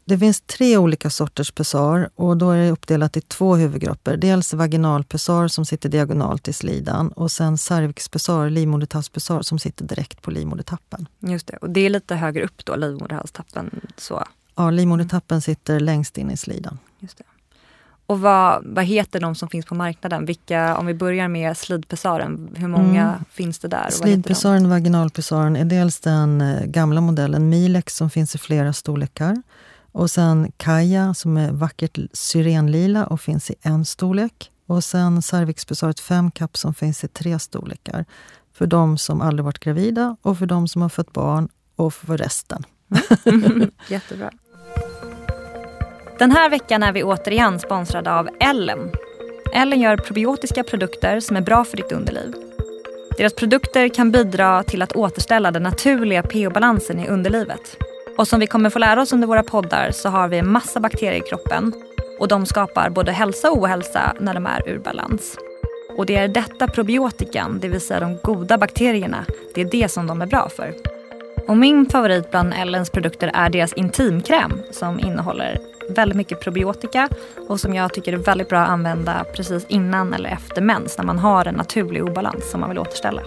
Det 0.09 0.17
finns 0.17 0.41
tre 0.41 0.77
olika 0.77 1.09
sorters 1.09 1.51
pessar 1.51 2.09
och 2.15 2.37
då 2.37 2.51
är 2.51 2.57
det 2.57 2.71
uppdelat 2.71 3.17
i 3.17 3.21
två 3.21 3.55
huvudgrupper. 3.55 4.17
Dels 4.17 4.53
vaginalpessar 4.53 5.47
som 5.47 5.65
sitter 5.65 5.89
diagonalt 5.89 6.47
i 6.47 6.53
slidan 6.53 7.11
och 7.11 7.31
sen 7.31 7.57
cervixpessar, 7.57 8.49
livmoderhalspessar 8.49 9.41
som 9.41 9.59
sitter 9.59 9.85
direkt 9.85 10.21
på 10.21 10.31
livmodertappen. 10.31 11.07
Just 11.19 11.47
det, 11.47 11.57
och 11.57 11.69
det 11.69 11.79
är 11.79 11.89
lite 11.89 12.15
högre 12.15 12.43
upp 12.43 12.65
då, 12.65 12.75
livmoderhalstappen? 12.75 13.81
Så. 13.97 14.23
Ja, 14.55 14.71
livmodertappen 14.71 15.41
sitter 15.41 15.79
längst 15.79 16.17
in 16.17 16.31
i 16.31 16.37
slidan. 16.37 16.79
Just 16.99 17.17
det. 17.17 17.23
Och 18.05 18.21
vad, 18.21 18.61
vad 18.65 18.85
heter 18.85 19.19
de 19.19 19.35
som 19.35 19.49
finns 19.49 19.65
på 19.65 19.75
marknaden? 19.75 20.25
Vilka, 20.25 20.77
om 20.77 20.85
vi 20.85 20.93
börjar 20.93 21.27
med 21.27 21.57
slidpessaren, 21.57 22.49
hur 22.55 22.67
många 22.67 23.03
mm. 23.03 23.23
finns 23.31 23.59
det 23.59 23.67
där? 23.67 23.89
Slidpessaren 23.89 24.65
och 24.65 24.71
vaginalpessaren 24.71 25.55
är 25.55 25.65
dels 25.65 25.99
den 25.99 26.41
eh, 26.41 26.65
gamla 26.65 27.01
modellen 27.01 27.49
Milex 27.49 27.95
som 27.95 28.09
finns 28.09 28.35
i 28.35 28.37
flera 28.37 28.73
storlekar. 28.73 29.41
Och 29.91 30.11
sen 30.11 30.51
Kaja 30.57 31.13
som 31.13 31.37
är 31.37 31.51
vackert 31.51 31.97
syrenlila 32.13 33.05
och 33.05 33.21
finns 33.21 33.51
i 33.51 33.55
en 33.61 33.85
storlek. 33.85 34.51
Och 34.67 34.83
sen 34.83 35.21
cervixpessaret 35.21 35.99
5 35.99 36.31
kapp 36.31 36.57
som 36.57 36.73
finns 36.73 37.03
i 37.03 37.07
tre 37.07 37.39
storlekar. 37.39 38.05
För 38.53 38.67
de 38.67 38.97
som 38.97 39.21
aldrig 39.21 39.45
varit 39.45 39.59
gravida 39.59 40.15
och 40.21 40.37
för 40.37 40.45
de 40.45 40.67
som 40.67 40.81
har 40.81 40.89
fött 40.89 41.13
barn 41.13 41.49
och 41.75 41.93
för 41.93 42.17
resten. 42.17 42.63
Jättebra. 43.87 44.31
Den 46.19 46.31
här 46.31 46.49
veckan 46.49 46.83
är 46.83 46.91
vi 46.91 47.03
återigen 47.03 47.59
sponsrade 47.59 48.13
av 48.13 48.29
Ellen. 48.39 48.91
Ellen 49.53 49.81
gör 49.81 49.97
probiotiska 49.97 50.63
produkter 50.63 51.19
som 51.19 51.35
är 51.35 51.41
bra 51.41 51.63
för 51.63 51.77
ditt 51.77 51.91
underliv. 51.91 52.33
Deras 53.17 53.33
produkter 53.33 53.89
kan 53.89 54.11
bidra 54.11 54.63
till 54.63 54.81
att 54.81 54.95
återställa 54.95 55.51
den 55.51 55.63
naturliga 55.63 56.23
pH-balansen 56.23 56.99
i 56.99 57.07
underlivet. 57.07 57.77
Och 58.19 58.27
som 58.27 58.39
vi 58.39 58.47
kommer 58.47 58.69
få 58.69 58.79
lära 58.79 59.01
oss 59.01 59.13
under 59.13 59.27
våra 59.27 59.43
poddar 59.43 59.91
så 59.91 60.09
har 60.09 60.27
vi 60.27 60.37
en 60.37 60.51
massa 60.51 60.79
bakterier 60.79 61.25
i 61.25 61.29
kroppen 61.29 61.73
och 62.19 62.27
de 62.27 62.45
skapar 62.45 62.89
både 62.89 63.11
hälsa 63.11 63.51
och 63.51 63.57
ohälsa 63.57 64.15
när 64.19 64.33
de 64.33 64.45
är 64.45 64.69
ur 64.69 64.79
balans. 64.79 65.37
Och 65.97 66.05
det 66.05 66.15
är 66.15 66.27
detta 66.27 66.67
probiotikan, 66.67 67.59
det 67.59 67.67
vill 67.67 67.81
säga 67.81 67.99
de 67.99 68.17
goda 68.23 68.57
bakterierna, 68.57 69.25
det 69.55 69.61
är 69.61 69.65
det 69.65 69.89
som 69.89 70.07
de 70.07 70.21
är 70.21 70.25
bra 70.25 70.49
för. 70.49 70.73
Och 71.47 71.57
min 71.57 71.89
favorit 71.89 72.31
bland 72.31 72.53
Ellens 72.53 72.89
produkter 72.89 73.31
är 73.33 73.49
deras 73.49 73.73
intimkräm 73.73 74.61
som 74.71 74.99
innehåller 74.99 75.59
väldigt 75.89 76.17
mycket 76.17 76.41
probiotika 76.41 77.09
och 77.47 77.59
som 77.59 77.73
jag 77.73 77.93
tycker 77.93 78.13
är 78.13 78.17
väldigt 78.17 78.49
bra 78.49 78.59
att 78.59 78.69
använda 78.69 79.25
precis 79.35 79.65
innan 79.69 80.13
eller 80.13 80.29
efter 80.29 80.61
mens 80.61 80.97
när 80.97 81.05
man 81.05 81.19
har 81.19 81.45
en 81.45 81.55
naturlig 81.55 82.03
obalans 82.03 82.51
som 82.51 82.59
man 82.59 82.69
vill 82.69 82.79
återställa. 82.79 83.21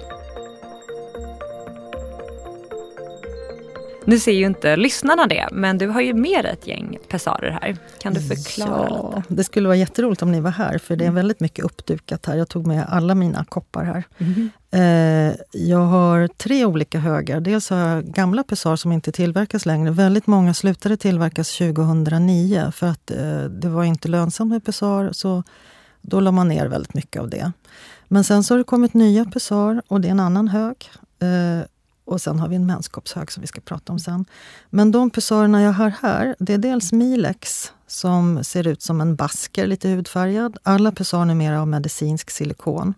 Nu 4.05 4.19
ser 4.19 4.33
ju 4.33 4.47
inte 4.47 4.77
lyssnarna 4.77 5.27
det, 5.27 5.49
men 5.53 5.79
du 5.79 5.87
har 5.87 6.01
ju 6.01 6.15
med 6.15 6.47
ett 6.47 6.67
gäng 6.67 6.99
pessarer 7.09 7.51
här. 7.63 7.77
Kan 8.01 8.15
du 8.15 8.21
förklara 8.21 8.87
ja, 8.91 9.15
lite? 9.17 9.35
Det 9.35 9.45
skulle 9.45 9.69
vara 9.69 9.77
jätteroligt 9.77 10.23
om 10.23 10.33
ni 10.33 10.41
var 10.41 10.51
här, 10.51 10.79
för 10.79 10.97
det 10.97 11.05
är 11.05 11.09
mm. 11.09 11.15
väldigt 11.15 11.41
mycket 11.41 11.65
uppdukat 11.65 12.27
här. 12.27 12.37
Jag 12.37 12.49
tog 12.49 12.67
med 12.67 12.87
alla 12.89 13.15
mina 13.15 13.45
koppar 13.45 13.85
här. 13.85 14.05
Mm. 14.19 14.51
Eh, 14.71 15.37
jag 15.53 15.79
har 15.79 16.29
tre 16.29 16.65
olika 16.65 16.99
högar. 16.99 17.41
Dels 17.41 17.71
har 17.71 17.79
jag 17.79 18.05
gamla 18.05 18.45
pessar 18.45 18.77
som 18.77 18.93
inte 18.93 19.13
tillverkas 19.13 19.67
längre. 19.67 19.91
Väldigt 19.91 20.27
många 20.27 20.55
slutade 20.55 20.97
tillverkas 20.97 21.59
2009 21.59 22.73
för 22.75 22.87
att 22.87 23.11
eh, 23.11 23.45
det 23.45 23.69
var 23.69 23.85
inte 23.85 24.09
lönsamt 24.09 24.51
med 24.51 24.65
pessar, 24.65 25.13
så 25.13 25.43
då 26.01 26.21
la 26.21 26.31
man 26.31 26.49
ner 26.49 26.67
väldigt 26.67 26.95
mycket 26.95 27.23
av 27.23 27.31
det. 27.31 27.53
Men 28.09 28.25
sen 28.25 28.45
så 28.45 28.55
har 28.55 28.59
det 28.59 28.65
kommit 28.65 28.95
nya 28.95 29.25
pessar 29.25 29.83
och 29.89 30.01
det 30.01 30.09
är 30.09 30.11
en 30.11 30.21
annan 30.21 30.49
hög. 30.49 30.91
Eh, 31.21 31.67
och 32.13 32.21
sen 32.21 32.39
har 32.39 32.49
vi 32.49 32.57
en 32.57 32.67
menskoppshög 32.67 33.33
som 33.33 33.41
vi 33.41 33.47
ska 33.47 33.61
prata 33.61 33.93
om 33.93 33.99
sen. 33.99 34.25
Men 34.71 34.93
de 34.93 35.11
pessarerna 35.11 35.63
jag 35.63 35.73
har 35.73 35.93
här, 36.03 36.37
det 36.39 36.55
är 36.55 36.59
dels 36.59 36.93
Milex 36.93 37.73
som 37.87 38.45
ser 38.45 38.67
ut 38.67 38.83
som 38.83 39.01
en 39.01 39.17
basker, 39.17 39.67
lite 39.67 39.89
hudfärgad. 39.89 40.59
Alla 40.63 40.93
pessarer 40.93 41.25
numera 41.25 41.61
av 41.61 41.69
medicinsk 41.69 42.31
silikon, 42.31 42.95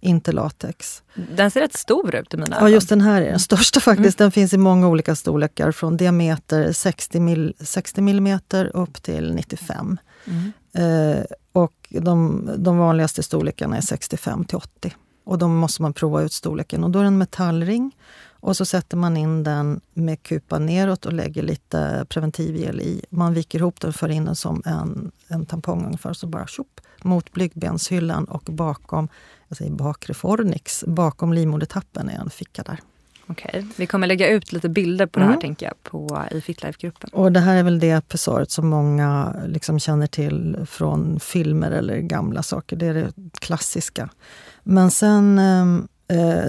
inte 0.00 0.32
latex. 0.32 1.02
Den 1.36 1.50
ser 1.50 1.60
rätt 1.60 1.76
stor 1.76 2.14
ut 2.14 2.34
i 2.34 2.36
mina 2.36 2.56
ögon. 2.56 2.68
Ja, 2.68 2.74
just 2.74 2.88
den 2.88 3.00
här 3.00 3.22
är 3.22 3.30
den 3.30 3.40
största 3.40 3.80
faktiskt. 3.80 4.20
Mm. 4.20 4.24
Den 4.24 4.32
finns 4.32 4.52
i 4.52 4.58
många 4.58 4.88
olika 4.88 5.14
storlekar, 5.14 5.72
från 5.72 5.96
diameter 5.96 6.72
60, 6.72 7.20
mil, 7.20 7.54
60 7.60 8.00
mm 8.00 8.40
upp 8.74 9.02
till 9.02 9.34
95. 9.34 9.98
Mm. 10.24 10.52
Eh, 10.72 11.24
och 11.52 11.88
de, 11.88 12.50
de 12.58 12.78
vanligaste 12.78 13.22
storlekarna 13.22 13.76
är 13.76 13.80
65 13.80 14.44
till 14.44 14.56
80. 14.56 14.94
Och 15.24 15.38
då 15.38 15.48
måste 15.48 15.82
man 15.82 15.92
prova 15.92 16.22
ut 16.22 16.32
storleken. 16.32 16.84
Och 16.84 16.90
då 16.90 16.98
är 16.98 17.02
det 17.02 17.08
en 17.08 17.18
metallring 17.18 17.92
och 18.40 18.56
så 18.56 18.64
sätter 18.64 18.96
man 18.96 19.16
in 19.16 19.44
den 19.44 19.80
med 19.94 20.22
kupa 20.22 20.58
neråt 20.58 21.06
och 21.06 21.12
lägger 21.12 21.42
lite 21.42 22.06
preventivgel 22.08 22.80
i. 22.80 23.04
Man 23.10 23.34
viker 23.34 23.58
ihop 23.58 23.80
den 23.80 23.88
och 23.88 23.94
för 23.94 24.08
in 24.08 24.24
den 24.24 24.36
som 24.36 24.62
en, 24.64 25.10
en 25.28 25.46
tampong 25.46 25.84
ungefär, 25.86 26.12
så 26.12 26.26
bara 26.26 26.46
tjopp, 26.46 26.80
mot 27.02 27.32
blygdbenshyllan 27.32 28.24
och 28.24 28.42
bakom, 28.42 29.08
jag 29.48 29.58
säger 29.58 29.72
bakre 29.72 30.14
fornix, 30.14 30.84
bakom 30.86 31.32
livmodertappen 31.32 32.08
är 32.08 32.18
en 32.18 32.30
ficka 32.30 32.62
där. 32.62 32.80
Okej, 33.30 33.66
vi 33.76 33.86
kommer 33.86 34.06
lägga 34.06 34.28
ut 34.28 34.52
lite 34.52 34.68
bilder 34.68 35.06
på 35.06 35.20
mm. 35.20 35.28
det 35.28 35.34
här 35.34 35.40
tänker 35.40 35.66
jag 35.66 35.82
på, 35.82 36.24
i 36.30 36.40
Fitlife-gruppen. 36.40 37.10
Och 37.12 37.32
det 37.32 37.40
här 37.40 37.56
är 37.56 37.62
väl 37.62 37.78
det 37.78 38.08
pessaret 38.08 38.50
som 38.50 38.68
många 38.68 39.34
liksom 39.46 39.78
känner 39.78 40.06
till 40.06 40.56
från 40.66 41.20
filmer 41.20 41.70
eller 41.70 41.98
gamla 41.98 42.42
saker. 42.42 42.76
Det 42.76 42.86
är 42.86 42.94
det 42.94 43.12
klassiska. 43.40 44.08
Men 44.62 44.90
sen 44.90 45.38
ehm, 45.38 45.78
Eh, 45.78 45.97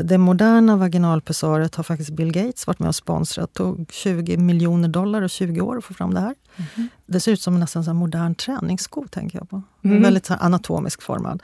det 0.04 0.18
moderna 0.18 0.76
vaginalpessaret 0.76 1.76
har 1.76 1.84
faktiskt 1.84 2.10
Bill 2.10 2.32
Gates 2.32 2.68
varit 2.68 2.80
med 2.80 2.88
och 2.90 2.96
sponsrat. 2.96 3.54
Tog 3.54 3.92
20 3.92 4.38
miljoner 4.38 4.88
dollar 4.88 5.22
och 5.22 5.30
20 5.30 5.62
år 5.62 5.78
att 5.78 5.86
få 5.86 5.94
fram 5.94 6.14
det 6.14 6.20
här. 6.20 6.36
Mm. 6.56 6.90
Det 7.06 7.20
ser 7.20 7.32
ut 7.32 7.42
som 7.42 7.60
nästan 7.60 7.84
en 7.84 7.96
modern 7.96 8.36
träningssko, 8.36 9.08
tänker 9.08 9.38
jag 9.38 9.50
på. 9.50 9.62
Mm. 9.84 10.02
Väldigt 10.02 10.32
anatomiskt 10.32 11.04
formad. 11.04 11.44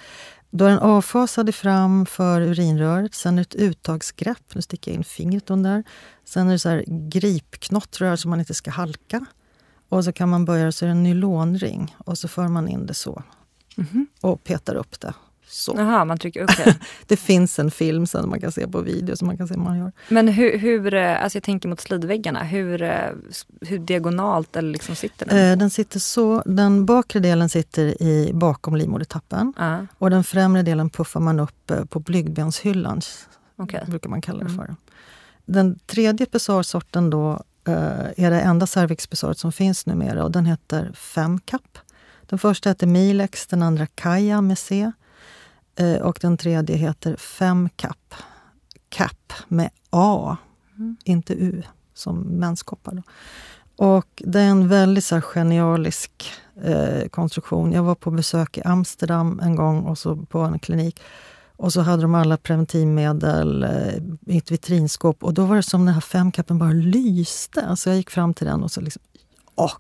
Då 0.50 0.65
är 0.65 0.69
den 0.69 0.79
avfasad 0.79 1.55
fram 1.55 2.05
för 2.05 2.41
urinröret, 2.41 3.13
sen 3.13 3.39
ett 3.39 3.55
uttagsgrepp. 3.55 4.55
Nu 4.55 4.62
sticker 4.62 4.91
jag 4.91 4.98
in 4.98 5.03
fingret 5.03 5.50
under. 5.50 5.84
Sen 6.25 6.48
är 6.48 6.51
det 6.51 6.60
så 6.60 6.69
här 6.69 6.84
gripknottrör 6.88 8.15
så 8.15 8.27
man 8.27 8.39
inte 8.39 8.53
ska 8.53 8.72
halka. 8.72 9.25
Och 9.89 10.05
så 10.05 10.12
kan 10.12 10.29
man 10.29 10.45
börja, 10.45 10.72
så 10.72 10.86
är 10.86 10.88
det 10.88 10.91
en 10.91 11.03
nylonring 11.03 11.95
och 11.98 12.17
så 12.17 12.27
för 12.27 12.48
man 12.48 12.67
in 12.67 12.86
det 12.86 12.93
så. 12.93 13.24
Mm. 13.77 14.07
Och 14.22 14.43
petar 14.43 14.75
upp 14.75 15.00
det. 15.00 15.13
Så. 15.48 15.75
Jaha, 15.78 16.06
man 16.06 16.18
trycker 16.18 16.42
upp 16.42 16.58
det. 16.58 16.75
det 17.08 17.18
finns 17.18 17.60
en 17.60 17.72
film 17.72 18.08
sen 18.08 18.30
man 18.30 18.42
kan 18.42 18.52
se 18.52 18.68
på 18.68 18.82
video 18.82 19.16
som 19.16 19.28
man 19.28 19.38
kan 19.38 19.48
se 19.48 19.58
man 19.58 19.78
gör. 19.78 19.92
Men 20.10 20.28
hur, 20.28 20.58
hur 20.58 20.94
eh, 20.94 21.24
alltså 21.24 21.36
jag 21.36 21.44
tänker 21.44 21.70
mot 21.70 21.82
slidväggarna, 21.82 22.44
hur, 22.44 22.82
eh, 22.82 23.10
hur 23.62 23.80
diagonalt 23.80 24.56
eller 24.56 24.72
liksom 24.72 24.96
sitter 24.96 25.25
den? 25.25 25.38
Eh, 25.38 25.58
den 25.58 25.70
sitter 25.70 26.00
så, 26.00 26.44
den 26.46 26.86
bakre 26.86 27.20
delen 27.20 27.50
sitter 27.50 28.02
i, 28.04 28.32
bakom 28.34 28.75
livmodertappen 28.75 29.54
uh. 29.60 29.84
och 29.98 30.10
den 30.10 30.24
främre 30.24 30.62
delen 30.62 30.90
puffar 30.90 31.20
man 31.20 31.40
upp 31.40 31.72
på 31.90 32.00
blygdbenshyllan, 32.00 33.02
okay. 33.58 33.86
brukar 33.86 34.10
man 34.10 34.22
kalla 34.22 34.40
det 34.40 34.46
mm. 34.46 34.58
för. 34.58 34.64
Mm. 34.64 34.75
Den 35.46 35.80
tredje 35.86 36.25
pessarsorten 36.25 37.10
då 37.10 37.44
är 38.18 38.32
det 38.32 38.42
enda 38.42 38.68
cervixpessaret 38.68 39.38
som 39.38 39.52
finns 39.52 39.86
numera 39.86 40.24
och 40.24 40.32
den 40.32 40.46
heter 40.46 40.92
Femcap. 40.94 41.78
Den 42.25 42.40
första 42.40 42.70
heter 42.70 42.88
Milex, 42.88 43.48
den 43.48 43.64
andra 43.64 43.88
Kaja 43.88 44.42
med 44.42 44.58
C. 44.58 44.92
Eh, 45.75 46.01
och 46.01 46.17
den 46.22 46.38
tredje 46.38 46.75
heter 46.75 47.15
Femcap. 47.15 48.15
CAP 48.89 49.34
med 49.48 49.70
A, 49.89 50.38
mm. 50.75 50.98
inte 51.03 51.34
U, 51.34 51.63
som 51.94 52.20
menskoppar. 52.20 53.03
Och 53.77 54.24
det 54.25 54.39
är 54.39 54.50
en 54.50 54.67
väldigt 54.67 55.05
så 55.05 55.15
här, 55.15 55.22
genialisk 55.22 56.32
eh, 56.63 57.08
konstruktion. 57.08 57.72
Jag 57.72 57.84
var 57.84 57.96
på 57.96 58.12
besök 58.12 58.58
i 58.58 58.62
Amsterdam 58.62 59.39
en 59.44 59.55
gång 59.55 59.84
och 59.84 59.98
så 59.98 60.15
på 60.15 60.39
en 60.39 60.60
klinik. 60.60 61.01
Och 61.58 61.74
så 61.74 61.82
hade 61.82 62.01
de 62.01 62.15
alla 62.15 62.38
preventivmedel 62.38 63.63
eh, 63.63 63.96
i 64.25 64.38
ett 64.38 64.51
vitrinskåp 64.51 65.24
och 65.24 65.34
då 65.34 65.46
var 65.46 65.55
det 65.55 65.63
som 65.63 65.86
den 65.86 65.94
här 65.94 66.01
femkappen 66.01 66.58
bara 66.58 66.72
lyste. 66.72 67.75
Så 67.75 67.89
jag 67.89 67.98
gick 67.98 68.10
fram 68.10 68.34
till 68.34 68.48
den 68.48 68.63
och 68.63 68.72
så 68.72 68.82
liksom, 68.82 69.01
åh 69.55 69.72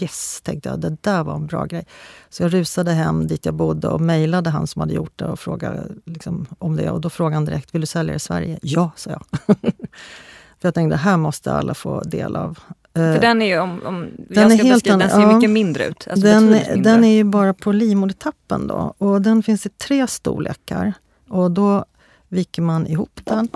Yes, 0.00 0.40
tänkte 0.44 0.68
jag, 0.68 0.80
det 0.80 0.96
där 1.00 1.24
var 1.24 1.34
en 1.34 1.46
bra 1.46 1.64
grej. 1.64 1.86
Så 2.28 2.42
jag 2.42 2.54
rusade 2.54 2.92
hem 2.92 3.26
dit 3.26 3.46
jag 3.46 3.54
bodde 3.54 3.88
och 3.88 4.00
mejlade 4.00 4.50
han 4.50 4.66
som 4.66 4.80
hade 4.80 4.94
gjort 4.94 5.18
det 5.18 5.24
och 5.24 5.38
frågade 5.40 5.82
liksom, 6.04 6.46
om 6.58 6.76
det. 6.76 6.90
Och 6.90 7.00
då 7.00 7.10
frågade 7.10 7.36
han 7.36 7.44
direkt, 7.44 7.74
vill 7.74 7.80
du 7.80 7.86
sälja 7.86 8.12
det 8.12 8.16
i 8.16 8.20
Sverige? 8.20 8.58
Ja, 8.62 8.90
sa 8.96 9.10
jag. 9.10 9.22
För 10.58 10.68
jag 10.68 10.74
tänkte, 10.74 10.94
det 10.94 11.00
här 11.00 11.16
måste 11.16 11.52
alla 11.52 11.74
få 11.74 12.00
del 12.00 12.36
av. 12.36 12.58
För 12.94 13.14
eh, 13.14 13.20
den 13.20 13.42
är 13.42 13.46
ju, 13.46 13.58
om, 13.58 13.82
om 13.84 14.10
den 14.28 14.42
jag 14.42 14.52
ska 14.52 14.66
helt 14.66 14.76
beskriva, 14.76 14.96
den 14.96 15.10
ser 15.10 15.20
ja, 15.20 15.34
mycket 15.34 15.50
mindre 15.50 15.86
ut. 15.86 16.08
Alltså 16.10 16.26
den, 16.26 16.44
mindre. 16.44 16.74
den 16.76 17.04
är 17.04 17.14
ju 17.14 17.24
bara 17.24 17.54
på 17.54 17.72
livmodertappen 17.72 18.66
då. 18.66 18.94
Och 18.98 19.22
den 19.22 19.42
finns 19.42 19.66
i 19.66 19.68
tre 19.68 20.06
storlekar. 20.06 20.92
Och 21.28 21.50
då 21.50 21.84
viker 22.28 22.62
man 22.62 22.86
ihop 22.86 23.20
den 23.24 23.48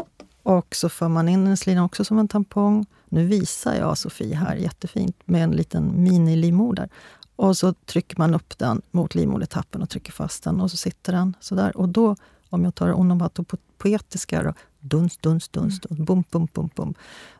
och 0.42 0.74
så 0.74 0.88
för 0.88 1.08
man 1.08 1.28
in 1.28 1.44
den 1.44 1.54
i 1.54 1.56
slidan 1.56 1.84
också 1.84 2.04
som 2.04 2.18
en 2.18 2.28
tampong. 2.28 2.86
Nu 3.12 3.26
visar 3.26 3.74
jag 3.74 3.98
Sofie 3.98 4.34
här 4.34 4.56
jättefint 4.56 5.16
med 5.24 5.44
en 5.44 5.50
liten 5.50 6.04
mini-livmoder. 6.04 6.88
Och 7.36 7.56
så 7.56 7.72
trycker 7.72 8.18
man 8.18 8.34
upp 8.34 8.58
den 8.58 8.82
mot 8.90 9.14
livmodertappen 9.14 9.82
och 9.82 9.90
trycker 9.90 10.12
fast 10.12 10.44
den 10.44 10.60
och 10.60 10.70
så 10.70 10.76
sitter 10.76 11.12
den 11.12 11.36
sådär. 11.40 11.76
Och 11.76 11.88
då, 11.88 12.16
om 12.50 12.64
jag 12.64 12.74
tar 12.74 12.86
det 12.86 12.94
onomatopoetiska 12.94 14.42
då, 14.42 14.54
duns, 14.80 15.16
duns, 15.16 15.48
duns, 15.48 15.80
duns, 15.80 15.98
bum, 15.98 16.24
bum, 16.30 16.48
bum, 16.52 16.70
bum. 16.74 16.94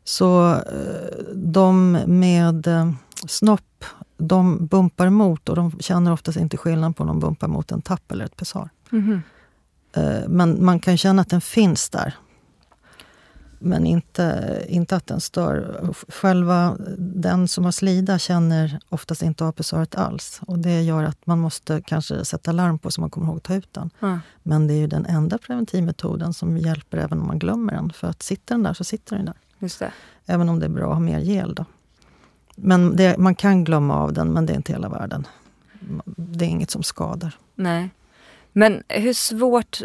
Så 0.04 0.54
eh, 0.54 1.24
de 1.34 1.92
med 2.06 2.66
eh, 2.66 2.92
snopp, 3.26 3.84
de 4.16 4.66
bumpar 4.66 5.06
emot 5.06 5.48
och 5.48 5.56
de 5.56 5.72
känner 5.80 6.12
oftast 6.12 6.38
inte 6.38 6.56
skillnad 6.56 6.96
på 6.96 7.02
om 7.02 7.06
de 7.06 7.20
bumpar 7.20 7.48
mot 7.48 7.72
en 7.72 7.82
tapp 7.82 8.12
eller 8.12 8.24
ett 8.24 8.36
pessar. 8.36 8.70
Mm 8.92 9.04
-hmm. 9.04 9.20
Men 10.28 10.64
man 10.64 10.80
kan 10.80 10.98
känna 10.98 11.22
att 11.22 11.30
den 11.30 11.40
finns 11.40 11.90
där 11.90 12.14
men 13.60 13.86
inte, 13.86 14.64
inte 14.68 14.96
att 14.96 15.06
den 15.06 15.20
stör. 15.20 15.88
Själva 16.08 16.76
den 16.98 17.48
som 17.48 17.64
har 17.64 17.72
slida 17.72 18.18
känner 18.18 18.80
oftast 18.88 19.22
inte 19.22 19.44
av 19.44 19.52
pessaret 19.52 19.94
alls. 19.94 20.40
Och 20.46 20.58
det 20.58 20.82
gör 20.82 21.04
att 21.04 21.26
man 21.26 21.38
måste 21.38 21.82
kanske 21.86 22.24
sätta 22.24 22.52
larm 22.52 22.78
på 22.78 22.90
så 22.90 23.00
man 23.00 23.10
kommer 23.10 23.26
ihåg 23.26 23.36
att 23.36 23.42
ta 23.42 23.54
ut 23.54 23.72
den. 23.72 23.90
Mm. 24.02 24.18
Men 24.42 24.66
det 24.66 24.74
är 24.74 24.78
ju 24.78 24.86
den 24.86 25.06
enda 25.06 25.38
preventivmetoden 25.38 26.34
som 26.34 26.58
hjälper 26.58 26.98
även 26.98 27.20
om 27.20 27.26
man 27.26 27.38
glömmer 27.38 27.72
den. 27.72 27.92
För 27.92 28.08
att 28.08 28.22
sitter 28.22 28.54
den 28.54 28.62
där 28.62 28.74
så 28.74 28.84
sitter 28.84 29.16
den 29.16 29.24
där. 29.24 29.34
Just 29.58 29.78
det. 29.78 29.92
Även 30.26 30.48
om 30.48 30.58
det 30.58 30.66
är 30.66 30.70
bra 30.70 30.88
att 30.88 30.94
ha 30.94 31.00
mer 31.00 31.18
gel. 31.18 31.54
Då. 31.54 31.64
Men 32.56 32.96
det, 32.96 33.18
man 33.18 33.34
kan 33.34 33.64
glömma 33.64 33.96
av 33.96 34.12
den, 34.12 34.32
men 34.32 34.46
det 34.46 34.52
är 34.52 34.56
inte 34.56 34.72
hela 34.72 34.88
världen. 34.88 35.26
Det 36.06 36.44
är 36.44 36.48
inget 36.48 36.70
som 36.70 36.82
skadar. 36.82 37.38
Nej. 37.54 37.90
Men 38.52 38.82
hur 38.88 39.12
svårt 39.12 39.82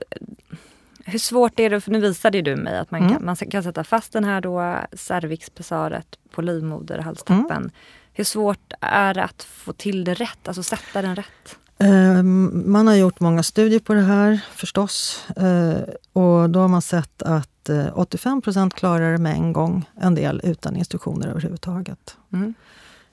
hur 1.07 1.19
svårt 1.19 1.59
är 1.59 1.69
det, 1.69 1.81
för 1.81 1.91
nu 1.91 1.99
visade 1.99 2.41
du 2.41 2.55
mig 2.55 2.77
att 2.77 2.91
man, 2.91 3.01
mm. 3.01 3.13
kan, 3.13 3.25
man 3.25 3.35
kan 3.35 3.63
sätta 3.63 3.83
fast 3.83 4.13
den 4.13 4.23
här 4.23 4.41
då 4.41 4.79
cervixpessaret 4.93 6.07
på 6.31 6.41
livmoderhalstappen. 6.41 7.57
Mm. 7.57 7.71
Hur 8.13 8.23
svårt 8.23 8.73
är 8.81 9.13
det 9.13 9.23
att 9.23 9.43
få 9.43 9.73
till 9.73 10.03
det 10.03 10.13
rätt, 10.13 10.47
alltså 10.47 10.63
sätta 10.63 11.01
den 11.01 11.15
rätt? 11.15 11.57
Um, 11.77 12.71
man 12.71 12.87
har 12.87 12.95
gjort 12.95 13.19
många 13.19 13.43
studier 13.43 13.79
på 13.79 13.93
det 13.93 14.01
här 14.01 14.39
förstås. 14.51 15.25
Uh, 15.41 15.79
och 16.13 16.49
då 16.49 16.59
har 16.59 16.67
man 16.67 16.81
sett 16.81 17.21
att 17.21 17.69
uh, 17.69 17.85
85% 17.85 18.69
klarar 18.69 19.11
det 19.11 19.17
med 19.17 19.35
en 19.35 19.53
gång, 19.53 19.85
en 20.01 20.15
del 20.15 20.41
utan 20.43 20.75
instruktioner 20.75 21.27
överhuvudtaget. 21.27 22.17
Mm. 22.33 22.53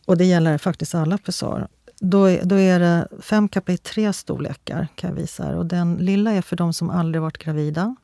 Och 0.07 0.17
det 0.17 0.25
gäller 0.25 0.59
faktiskt 0.59 0.95
alla 0.95 1.19
pessar. 1.19 1.69
Då 2.05 2.25
är, 2.25 2.45
då 2.45 2.59
är 2.59 2.81
det 2.81 3.09
fem 3.21 3.49
kappa 3.49 3.73
i 3.73 3.77
tre 3.79 4.13
storlekar 4.13 4.89
kan 4.95 5.11
jag 5.11 5.17
visa 5.17 5.45
här. 5.45 5.57
Och 5.57 5.67
den 5.67 5.97
lilla 5.97 6.33
är 6.33 6.43
för 6.43 6.57
de 6.57 6.73
som 6.73 6.91
aldrig 6.91 7.23
varit 7.23 7.39
gravida. 7.39 7.97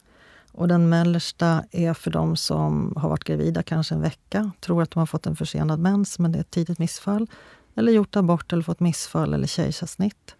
Och 0.53 0.69
den 0.69 0.89
mellersta 0.89 1.65
är 1.71 1.95
för 1.95 2.11
de 2.11 2.37
som 2.37 2.93
har 2.97 3.09
varit 3.09 3.25
gravida 3.25 3.63
kanske 3.63 3.95
en 3.95 4.01
vecka, 4.01 4.51
tror 4.61 4.83
att 4.83 4.91
de 4.91 4.99
har 4.99 5.07
fått 5.07 5.27
en 5.27 5.37
försenad 5.37 5.81
mens, 5.81 6.19
men 6.19 6.33
det 6.33 6.39
är 6.39 6.41
ett 6.41 6.51
tidigt 6.51 6.79
missfall. 6.79 7.31
Eller 7.75 7.93
gjort 7.93 8.17
abort 8.17 8.53
eller 8.53 8.63
fått 8.63 8.81
missfall 8.81 9.35
eller 9.35 9.47
kejsarsnitt. 9.47 10.35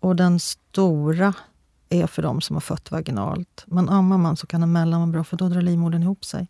Och 0.00 0.16
den 0.16 0.40
stora 0.40 1.34
är 1.88 2.06
för 2.06 2.22
de 2.22 2.40
som 2.40 2.56
har 2.56 2.60
fött 2.60 2.90
vaginalt. 2.90 3.64
Men 3.66 3.88
ammar 3.88 4.18
man 4.18 4.36
så 4.36 4.46
kan 4.46 4.62
en 4.62 4.72
mellan 4.72 5.00
vara 5.00 5.12
bra, 5.12 5.24
för 5.24 5.36
då 5.36 5.48
drar 5.48 5.62
livmodern 5.62 6.02
ihop 6.02 6.24
sig. 6.24 6.48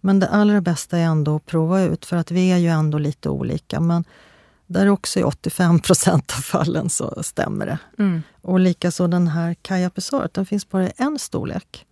Men 0.00 0.20
det 0.20 0.28
allra 0.28 0.60
bästa 0.60 0.98
är 0.98 1.04
ändå 1.04 1.36
att 1.36 1.46
prova 1.46 1.82
ut, 1.82 2.04
för 2.04 2.16
att 2.16 2.30
vi 2.30 2.52
är 2.52 2.58
ju 2.58 2.68
ändå 2.68 2.98
lite 2.98 3.28
olika. 3.28 3.80
Men 3.80 4.04
där 4.74 4.88
också 4.88 5.20
i 5.20 5.24
85 5.24 5.78
procent 5.80 6.32
av 6.36 6.40
fallen 6.42 6.90
så 6.90 7.22
stämmer 7.22 7.66
det. 7.66 7.78
Mm. 7.98 8.22
Och 8.42 8.60
likaså 8.60 9.06
den 9.06 9.28
här 9.28 9.54
Kaja 9.54 9.90
den 10.32 10.46
finns 10.46 10.68
bara 10.68 10.86
i 10.86 10.92
en 10.96 11.18
storlek. 11.18 11.86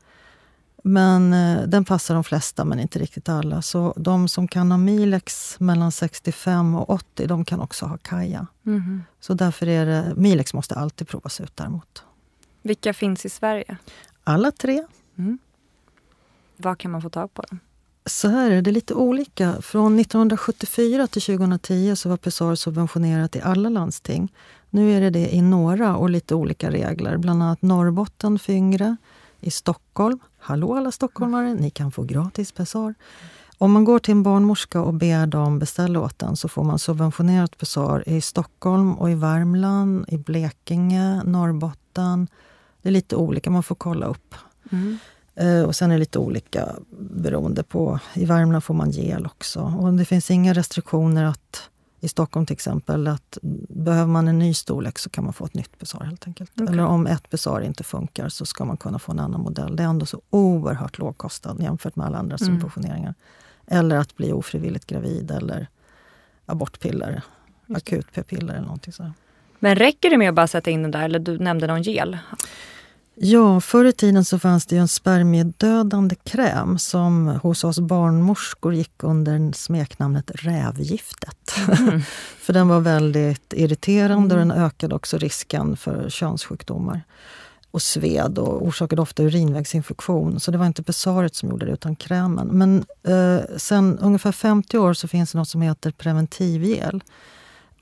Men 0.85 1.33
eh, 1.33 1.63
den 1.63 1.85
passar 1.85 2.15
de 2.15 2.25
flesta, 2.25 2.65
men 2.65 2.81
inte 2.81 2.99
riktigt 2.99 3.29
alla. 3.29 3.63
Så 3.63 3.95
de 3.97 4.29
som 4.29 4.49
kan 4.49 4.71
ha 4.71 4.79
Milex 4.79 5.61
mellan 5.61 5.93
65 5.93 6.75
och 6.75 6.91
80, 6.91 7.27
de 7.27 7.45
kan 7.45 7.61
också 7.61 7.87
ha 7.87 7.99
Kaja. 7.99 8.47
Mm. 8.67 9.03
Så 9.21 9.35
därför 9.35 9.69
är 9.69 9.87
det, 9.87 10.13
Milex 10.17 10.55
måste 10.55 10.75
alltid 10.75 11.09
provas 11.09 11.41
ut 11.41 11.57
däremot. 11.57 12.05
Vilka 12.63 12.95
finns 12.95 13.27
i 13.27 13.29
Sverige? 13.29 13.77
Alla 14.25 14.51
tre. 14.51 14.85
Mm. 15.19 15.39
Var 16.57 16.75
kan 16.75 16.91
man 16.91 17.03
få 17.03 17.11
tag 17.11 17.35
på 17.35 17.43
dem? 17.43 17.61
Så 18.07 18.29
här 18.29 18.51
är 18.51 18.63
det 18.63 18.71
lite 18.71 18.95
olika. 18.95 19.63
Från 19.63 19.99
1974 19.99 21.07
till 21.07 21.23
2010 21.23 21.97
så 21.97 22.09
var 22.09 22.17
Pessar 22.17 22.55
subventionerat 22.55 23.37
i 23.37 23.41
alla 23.41 23.69
landsting. 23.69 24.33
Nu 24.71 24.97
är 24.97 25.01
det 25.01 25.11
det 25.11 25.35
i 25.35 25.43
några 25.43 25.97
och 25.97 26.11
lite 26.11 26.35
olika 26.35 26.71
regler. 26.71 27.17
Bland 27.17 27.43
annat 27.43 27.63
Norrbotten 27.63 28.39
för 28.39 28.53
yngre. 28.53 28.97
I 29.41 29.51
Stockholm, 29.51 30.19
hallå 30.39 30.75
alla 30.75 30.93
stockholmare, 30.93 31.55
ni 31.55 31.71
kan 31.71 31.93
få 31.93 32.03
gratis 32.03 32.53
Pessar. 32.53 32.95
Om 33.59 33.73
man 33.73 33.85
går 33.85 33.99
till 33.99 34.13
en 34.13 34.23
barnmorska 34.23 34.81
och 34.81 34.95
ber 34.95 35.27
dem 35.27 35.59
beställa 35.59 36.01
åt 36.01 36.19
den 36.19 36.37
så 36.37 36.49
får 36.49 36.65
man 36.65 36.79
subventionerat 36.79 37.59
Pessar 37.59 38.09
i 38.09 38.21
Stockholm 38.21 38.95
och 38.95 39.11
i 39.11 39.15
Värmland, 39.15 40.05
i 40.09 40.19
Blekinge, 40.19 41.23
Norrbotten. 41.25 42.29
Det 42.83 42.89
är 42.89 42.93
lite 42.93 43.17
olika, 43.17 43.51
man 43.51 43.63
får 43.63 43.75
kolla 43.75 44.07
upp. 44.07 44.35
Mm. 44.73 44.99
Eh, 45.35 45.63
och 45.63 45.77
sen 45.77 45.91
är 45.91 45.95
det 45.95 46.01
lite 46.01 46.19
olika 46.19 46.69
beroende 46.91 47.63
på... 47.63 47.99
I 48.15 48.25
Värmland 48.25 48.65
får 48.65 48.75
man 48.75 48.91
gel 48.91 49.27
också. 49.27 49.61
Och 49.61 49.93
det 49.93 50.05
finns 50.05 50.31
inga 50.31 50.53
restriktioner 50.53 51.25
att 51.25 51.69
i 52.01 52.09
Stockholm 52.09 52.47
till 52.47 52.55
exempel, 52.55 53.09
att 53.09 53.39
behöver 53.69 54.07
man 54.07 54.29
en 54.29 54.39
ny 54.39 54.55
storlek 54.55 54.99
så 54.99 55.11
kan 55.11 55.25
man 55.25 55.33
få 55.33 55.45
ett 55.45 55.55
nytt 55.55 55.79
Pessar 55.79 56.05
helt 56.05 56.27
enkelt. 56.27 56.61
Okay. 56.61 56.73
Eller 56.73 56.85
om 56.85 57.07
ett 57.07 57.31
Pessar 57.31 57.61
inte 57.61 57.85
funkar 57.85 58.29
så 58.29 58.47
ska 58.47 58.65
man 58.65 58.77
kunna 58.77 58.99
få 58.99 59.13
en 59.13 59.19
annan 59.19 59.41
modell. 59.41 59.77
Det 59.77 59.83
är 59.83 59.87
ändå 59.87 60.07
så 60.07 60.23
oerhört 60.31 60.99
låg 60.99 61.19
kostnad 61.19 61.63
jämfört 61.63 61.97
med 61.97 62.07
alla 62.07 62.19
andra 62.19 62.37
mm. 62.37 62.39
subventioneringar. 62.39 63.15
Eller 63.67 63.97
att 63.97 64.17
bli 64.17 64.33
ofrivilligt 64.33 64.87
gravid 64.87 65.31
eller 65.31 65.67
abortpiller, 66.47 67.23
akut 67.75 68.07
p-piller 68.15 68.55
eller 68.55 68.65
någonting 68.65 68.93
sådär. 68.93 69.13
Men 69.59 69.77
räcker 69.77 70.11
det 70.11 70.19
med 70.19 70.29
att 70.29 70.35
bara 70.35 70.47
sätta 70.47 70.71
in 70.71 70.83
den 70.83 70.91
där, 70.91 71.03
eller 71.03 71.19
du 71.19 71.39
nämnde 71.39 71.67
någon 71.67 71.83
gel? 71.83 72.19
Ja, 73.15 73.61
förr 73.61 73.85
i 73.85 73.93
tiden 73.93 74.25
så 74.25 74.39
fanns 74.39 74.67
det 74.67 74.75
ju 74.75 74.81
en 74.81 74.89
spermiedödande 74.89 76.15
kräm 76.15 76.79
som 76.79 77.27
hos 77.27 77.65
oss 77.65 77.81
barnmorskor 77.81 78.75
gick 78.75 79.03
under 79.03 79.53
smeknamnet 79.53 80.31
rävgiftet. 80.35 81.55
Mm. 81.69 82.03
för 82.39 82.53
den 82.53 82.69
var 82.69 82.81
väldigt 82.81 83.53
irriterande 83.53 84.35
mm. 84.35 84.51
och 84.51 84.57
den 84.57 84.65
ökade 84.65 84.95
också 84.95 85.19
risken 85.19 85.77
för 85.77 86.11
könssjukdomar 86.11 87.03
och 87.71 87.83
sved 87.83 88.39
och 88.39 88.67
orsakade 88.67 89.03
ofta 89.03 89.23
urinvägsinfektion. 89.23 90.41
Så 90.41 90.51
det 90.51 90.59
var 90.59 90.67
inte 90.67 90.83
pessaret 90.83 91.35
som 91.35 91.51
gjorde 91.51 91.67
det, 91.67 91.73
utan 91.73 91.97
krämen. 91.97 92.47
Men 92.47 92.85
eh, 93.03 93.57
sen 93.57 93.99
ungefär 93.99 94.33
50 94.33 94.79
år 94.79 94.95
så 94.95 95.09
finns 95.09 95.33
det 95.33 95.39
något 95.39 95.49
som 95.49 95.63
heter 95.63 95.91
preventivgel. 95.91 97.03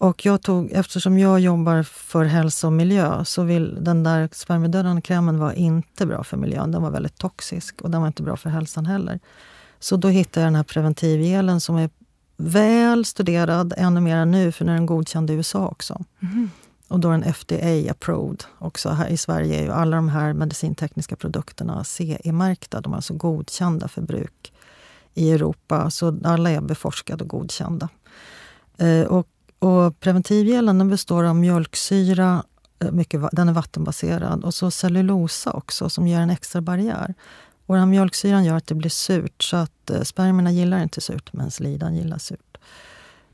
Och 0.00 0.26
jag 0.26 0.42
tog, 0.42 0.70
eftersom 0.72 1.18
jag 1.18 1.40
jobbar 1.40 1.82
för 1.82 2.24
hälsa 2.24 2.66
och 2.66 2.72
miljö 2.72 3.24
så 3.24 3.42
vill 3.42 3.84
den 3.84 4.02
där 4.02 4.28
spermiedödande 4.32 5.02
krämen 5.02 5.38
var 5.38 5.52
inte 5.52 6.06
bra 6.06 6.24
för 6.24 6.36
miljön. 6.36 6.72
Den 6.72 6.82
var 6.82 6.90
väldigt 6.90 7.18
toxisk 7.18 7.80
och 7.80 7.90
den 7.90 8.00
var 8.00 8.06
inte 8.06 8.22
bra 8.22 8.36
för 8.36 8.50
hälsan 8.50 8.86
heller. 8.86 9.20
Så 9.80 9.96
då 9.96 10.08
hittade 10.08 10.40
jag 10.40 10.46
den 10.46 10.54
här 10.54 10.62
preventivgelen 10.62 11.60
som 11.60 11.76
är 11.76 11.90
väl 12.36 13.04
studerad, 13.04 13.74
ännu 13.76 14.00
mer 14.00 14.16
än 14.16 14.30
nu, 14.30 14.52
för 14.52 14.64
nu 14.64 14.72
är 14.72 14.76
den 14.76 14.86
godkänd 14.86 15.30
i 15.30 15.34
USA 15.34 15.68
också. 15.68 16.04
Mm. 16.22 16.50
Och 16.88 17.00
då 17.00 17.08
är 17.08 17.12
den 17.12 17.24
FDA-approved. 17.24 18.44
Också 18.58 18.88
här 18.88 19.08
i 19.08 19.16
Sverige 19.16 19.60
är 19.60 19.62
ju 19.62 19.70
alla 19.70 19.96
de 19.96 20.08
här 20.08 20.32
medicintekniska 20.32 21.16
produkterna 21.16 21.84
CE-märkta. 21.84 22.80
De 22.80 22.92
är 22.92 22.96
alltså 22.96 23.14
godkända 23.14 23.88
för 23.88 24.02
bruk 24.02 24.52
i 25.14 25.32
Europa. 25.32 25.90
Så 25.90 26.18
alla 26.24 26.50
är 26.50 26.60
beforskade 26.60 27.24
och 27.24 27.30
godkända. 27.30 27.88
Eh, 28.78 29.02
och 29.02 29.28
och 29.60 30.00
preventivgelen 30.00 30.78
den 30.78 30.88
består 30.88 31.24
av 31.24 31.36
mjölksyra, 31.36 32.44
eh, 32.78 32.90
mycket, 32.92 33.20
den 33.32 33.48
är 33.48 33.52
vattenbaserad, 33.52 34.44
och 34.44 34.54
så 34.54 34.70
cellulosa 34.70 35.52
också 35.52 35.90
som 35.90 36.06
ger 36.06 36.20
en 36.20 36.30
extra 36.30 36.60
barriär. 36.60 37.14
Och 37.66 37.74
den 37.74 37.80
här 37.80 37.90
mjölksyran 37.90 38.44
gör 38.44 38.56
att 38.56 38.66
det 38.66 38.74
blir 38.74 38.90
surt, 38.90 39.42
så 39.42 39.56
att 39.56 39.90
eh, 39.90 40.02
spermierna 40.02 40.50
gillar 40.50 40.82
inte 40.82 41.00
surt, 41.00 41.32
men 41.32 41.50
slidan 41.50 41.96
gillar 41.96 42.18
surt. 42.18 42.56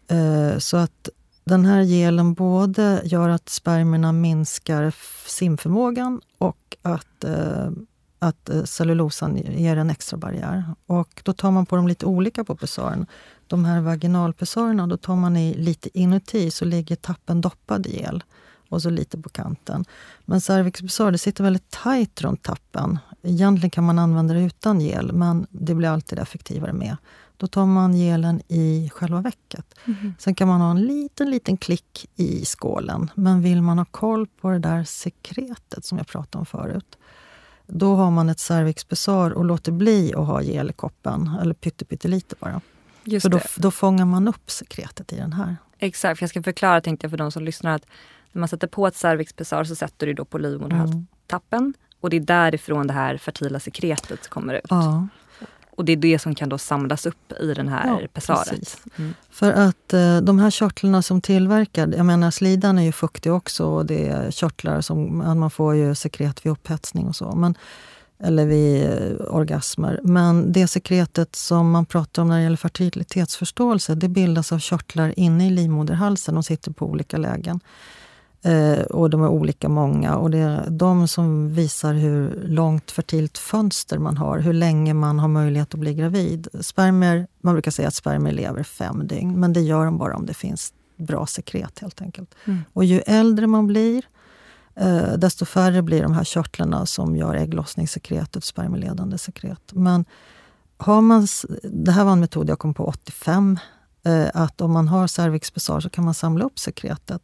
Eh, 0.09 0.59
så 0.59 0.76
att 0.76 1.09
den 1.45 1.64
här 1.64 1.83
gelen 1.83 2.35
både 2.35 3.00
gör 3.04 3.28
att 3.28 3.49
spermierna 3.49 4.12
minskar 4.12 4.95
simförmågan 5.26 6.21
och 6.39 6.76
att, 6.82 7.25
eh, 7.25 7.71
att 8.18 8.48
eh, 8.48 8.64
cellulosan 8.64 9.36
ger 9.36 9.76
en 9.76 9.90
extra 9.90 10.16
barriär. 10.16 10.64
Och 10.86 11.20
då 11.24 11.32
tar 11.32 11.50
man 11.50 11.66
på 11.66 11.76
dem 11.76 11.88
lite 11.88 12.06
olika 12.06 12.44
på 12.44 12.56
pessaren 12.56 13.06
de 13.46 13.64
här 13.64 13.80
vaginalpessarerna, 13.80 14.86
då 14.86 14.96
tar 14.96 15.16
man 15.16 15.36
i 15.36 15.54
lite 15.54 15.98
inuti 15.98 16.50
så 16.50 16.64
ligger 16.64 16.96
tappen 16.96 17.40
doppad 17.40 17.86
i 17.86 17.96
gel 17.96 18.24
och 18.68 18.82
så 18.82 18.90
lite 18.90 19.18
på 19.18 19.28
kanten. 19.28 19.84
Men 20.24 20.40
cervixpessar, 20.40 21.10
det 21.10 21.18
sitter 21.18 21.44
väldigt 21.44 21.70
tajt 21.70 22.22
runt 22.22 22.42
tappen. 22.42 22.98
Egentligen 23.22 23.70
kan 23.70 23.84
man 23.84 23.98
använda 23.98 24.34
det 24.34 24.40
utan 24.40 24.80
gel, 24.80 25.12
men 25.12 25.46
det 25.50 25.74
blir 25.74 25.88
alltid 25.88 26.18
effektivare 26.18 26.72
med. 26.72 26.96
Då 27.36 27.46
tar 27.46 27.66
man 27.66 27.94
gelen 27.94 28.42
i 28.48 28.90
själva 28.94 29.20
vecket. 29.20 29.74
Mm. 29.84 30.14
Sen 30.18 30.34
kan 30.34 30.48
man 30.48 30.60
ha 30.60 30.70
en 30.70 30.82
liten, 30.82 31.30
liten 31.30 31.56
klick 31.56 32.10
i 32.16 32.44
skålen. 32.44 33.10
Men 33.14 33.42
vill 33.42 33.62
man 33.62 33.78
ha 33.78 33.84
koll 33.84 34.26
på 34.26 34.50
det 34.50 34.58
där 34.58 34.84
sekretet 34.84 35.84
som 35.84 35.98
jag 35.98 36.06
pratade 36.06 36.38
om 36.38 36.46
förut, 36.46 36.98
då 37.66 37.94
har 37.94 38.10
man 38.10 38.28
ett 38.28 38.40
cervixpessar 38.40 39.30
och 39.30 39.44
låter 39.44 39.72
bli 39.72 40.14
att 40.14 40.26
ha 40.26 40.42
gel 40.42 40.70
i 40.70 40.72
koppen, 40.72 41.30
eller 41.42 41.54
pyttelite 41.54 42.34
bara. 42.38 42.60
Just 43.04 43.22
för 43.22 43.30
då, 43.30 43.40
då 43.56 43.70
fångar 43.70 44.04
man 44.04 44.28
upp 44.28 44.50
sekretet 44.50 45.12
i 45.12 45.16
den 45.16 45.32
här. 45.32 45.56
Exakt, 45.78 46.18
för 46.18 46.22
jag 46.22 46.30
ska 46.30 46.42
förklara 46.42 46.80
tänkte 46.80 47.04
jag 47.04 47.10
för 47.10 47.18
de 47.18 47.32
som 47.32 47.44
lyssnar 47.44 47.74
att 47.74 47.86
när 48.32 48.40
man 48.40 48.48
sätter 48.48 48.66
på 48.66 48.86
ett 48.86 48.96
cervixpessar 48.96 49.64
så 49.64 49.74
sätter 49.74 50.06
du 50.06 50.14
då 50.14 50.24
på 50.24 50.38
livmoderhalstappen 50.38 51.58
mm. 51.58 51.74
och 52.00 52.10
det 52.10 52.16
är 52.16 52.20
därifrån 52.20 52.86
det 52.86 52.92
här 52.92 53.16
fertila 53.16 53.60
sekretet 53.60 54.28
kommer 54.28 54.54
ut. 54.54 54.66
Ja. 54.68 55.08
Och 55.76 55.84
det 55.84 55.93
är 55.93 55.97
det 55.97 56.19
som 56.19 56.34
kan 56.34 56.49
då 56.49 56.58
samlas 56.58 57.06
upp 57.06 57.32
i 57.41 57.54
den 57.54 57.69
här 57.69 57.86
ja, 57.86 58.08
pessaret. 58.12 58.78
Mm. 58.97 59.15
För 59.30 59.52
att 59.52 59.93
eh, 59.93 60.17
de 60.17 60.39
här 60.39 60.50
körtlarna 60.50 61.02
som 61.02 61.21
tillverkar, 61.21 61.95
jag 61.97 62.06
menar 62.06 62.30
slidan 62.30 62.78
är 62.78 62.82
ju 62.82 62.93
fuktig 62.93 63.32
också 63.32 63.67
och 63.67 63.86
det 63.86 64.08
är 64.08 64.30
körtlar 64.30 64.80
som 64.80 65.19
man 65.19 65.50
får 65.50 65.75
ju 65.75 65.95
sekret 65.95 66.47
vid 66.47 66.52
upphetsning 66.52 67.06
och 67.06 67.17
så. 67.17 67.34
Men 67.34 67.54
eller 68.19 68.47
vid 68.47 68.84
eh, 68.84 69.34
orgasmer. 69.34 70.00
Men 70.02 70.52
det 70.52 70.67
sekretet 70.67 71.36
som 71.36 71.71
man 71.71 71.86
pratar 71.86 72.23
om 72.23 72.28
när 72.28 72.36
det 72.36 72.43
gäller 72.43 72.56
fertilitetsförståelse 72.56 73.95
det 73.95 74.08
bildas 74.08 74.52
av 74.52 74.58
körtlar 74.58 75.19
inne 75.19 75.47
i 75.47 75.50
livmoderhalsen. 75.50 76.34
De 76.34 76.43
sitter 76.43 76.71
på 76.71 76.86
olika 76.86 77.17
lägen. 77.17 77.60
Eh, 78.47 78.85
och 78.85 79.11
de 79.11 79.23
är 79.23 79.28
olika 79.28 79.69
många. 79.69 80.17
Och 80.17 80.30
det 80.30 80.39
är 80.39 80.71
de 80.71 81.09
som 81.09 81.54
visar 81.54 81.95
hur 81.95 82.43
långt 82.45 82.91
fertilt 82.91 83.39
fönster 83.39 83.99
man 83.99 84.17
har. 84.17 84.39
Hur 84.39 84.52
länge 84.52 84.95
man 84.95 85.19
har 85.19 85.28
möjlighet 85.28 85.75
att 85.75 85.80
bli 85.80 85.95
gravid. 85.95 86.49
Spermier, 86.61 87.26
man 87.41 87.54
brukar 87.54 87.71
säga 87.71 87.89
att 87.89 87.95
spermier 87.95 88.32
lever 88.32 88.63
fem 88.63 89.06
dygn. 89.06 89.41
Men 89.41 89.52
det 89.52 89.61
gör 89.61 89.85
de 89.85 89.99
bara 89.99 90.17
om 90.17 90.26
det 90.26 90.35
finns 90.35 90.73
bra 90.97 91.26
sekret 91.26 91.78
helt 91.78 92.02
enkelt. 92.02 92.35
Mm. 92.45 92.65
Och 92.73 92.85
ju 92.85 93.00
äldre 93.00 93.47
man 93.47 93.67
blir 93.67 94.04
eh, 94.75 95.13
desto 95.13 95.45
färre 95.45 95.82
blir 95.82 96.02
de 96.02 96.13
här 96.13 96.25
körtlarna 96.25 96.87
som 96.87 97.17
gör 97.17 97.35
ägglossningssekretet, 97.35 98.45
spermieledande 98.45 99.19
sekret. 99.19 99.73
Men 99.73 100.04
har 100.78 101.00
man, 101.00 101.26
det 101.63 101.93
här 101.93 102.04
var 102.04 102.13
en 102.13 102.21
metod 102.21 102.50
jag 102.50 102.59
kom 102.59 102.75
på 102.75 102.85
85, 102.85 103.59
eh, 104.04 104.26
att 104.35 104.61
om 104.61 104.73
man 104.73 104.89
har 104.89 105.06
cervixbesar 105.06 105.80
så 105.80 105.91
kan 105.91 106.04
man 106.04 106.15
samla 106.15 106.45
upp 106.45 106.59
sekretet. 106.59 107.23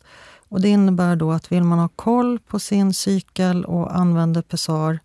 Och 0.52 0.60
det 0.60 0.68
innebär 0.68 1.16
då 1.16 1.32
att 1.32 1.52
vill 1.52 1.62
man 1.62 1.78
ha 1.78 1.88
koll 1.88 2.38
på 2.38 2.58
sin 2.58 2.94
cykel 2.94 3.64
och 3.64 3.96
använder 3.96 4.42
pessar, 4.42 4.98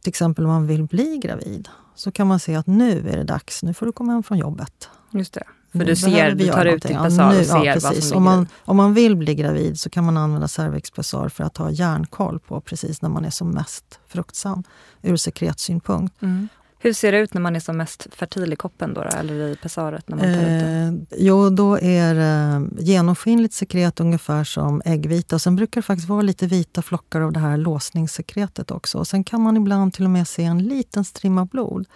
till 0.00 0.08
exempel 0.08 0.44
om 0.44 0.50
man 0.50 0.66
vill 0.66 0.84
bli 0.84 1.18
gravid, 1.22 1.68
så 1.94 2.10
kan 2.12 2.26
man 2.26 2.40
se 2.40 2.54
att 2.54 2.66
nu 2.66 3.08
är 3.08 3.16
det 3.16 3.24
dags, 3.24 3.62
nu 3.62 3.74
får 3.74 3.86
du 3.86 3.92
komma 3.92 4.12
hem 4.12 4.22
från 4.22 4.38
jobbet. 4.38 4.88
Just 5.10 5.34
det. 5.34 5.42
För 5.72 5.84
du 5.84 5.96
ser, 5.96 6.34
du 6.34 6.48
tar 6.48 6.64
ut 6.64 6.82
ditt 6.82 6.98
pessar 6.98 7.32
ja, 7.32 7.40
och 7.40 7.46
ser 7.46 7.64
ja, 7.64 7.76
vad 7.82 8.02
som 8.02 8.16
om 8.16 8.22
man, 8.22 8.46
om 8.60 8.76
man 8.76 8.94
vill 8.94 9.16
bli 9.16 9.34
gravid 9.34 9.80
så 9.80 9.90
kan 9.90 10.04
man 10.04 10.16
använda 10.16 10.48
cervixpessar 10.48 11.28
för 11.28 11.44
att 11.44 11.56
ha 11.56 11.70
järnkoll 11.70 12.38
på 12.38 12.60
precis 12.60 13.02
när 13.02 13.08
man 13.08 13.24
är 13.24 13.30
som 13.30 13.50
mest 13.50 14.00
fruktsam 14.06 14.62
ur 15.02 15.16
sekretsynpunkt. 15.16 16.22
Mm. 16.22 16.48
Hur 16.80 16.92
ser 16.92 17.12
det 17.12 17.18
ut 17.18 17.34
när 17.34 17.40
man 17.40 17.56
är 17.56 17.60
som 17.60 17.76
mest 17.76 18.06
fertil 18.14 18.52
i 18.52 18.56
koppen 18.56 18.94
då, 18.94 19.02
eller 19.02 19.34
i 19.34 19.56
pessaret? 19.56 20.08
När 20.08 20.16
man 20.16 20.34
tar 20.34 21.08
eh, 21.12 21.18
jo, 21.26 21.50
då 21.50 21.78
är 21.78 22.14
det 22.14 22.68
genomskinligt 22.82 23.54
sekret 23.54 24.00
ungefär 24.00 24.44
som 24.44 24.82
äggvita. 24.84 25.36
Och 25.36 25.42
sen 25.42 25.56
brukar 25.56 25.80
det 25.80 25.86
faktiskt 25.86 26.08
vara 26.08 26.22
lite 26.22 26.46
vita 26.46 26.82
flockar 26.82 27.20
av 27.20 27.32
det 27.32 27.40
här 27.40 27.56
låsningssekretet 27.56 28.70
också. 28.70 28.98
Och 28.98 29.08
sen 29.08 29.24
kan 29.24 29.40
man 29.40 29.56
ibland 29.56 29.94
till 29.94 30.04
och 30.04 30.10
med 30.10 30.28
se 30.28 30.44
en 30.44 30.62
liten 30.62 31.04
strimma 31.04 31.44
blod. 31.44 31.86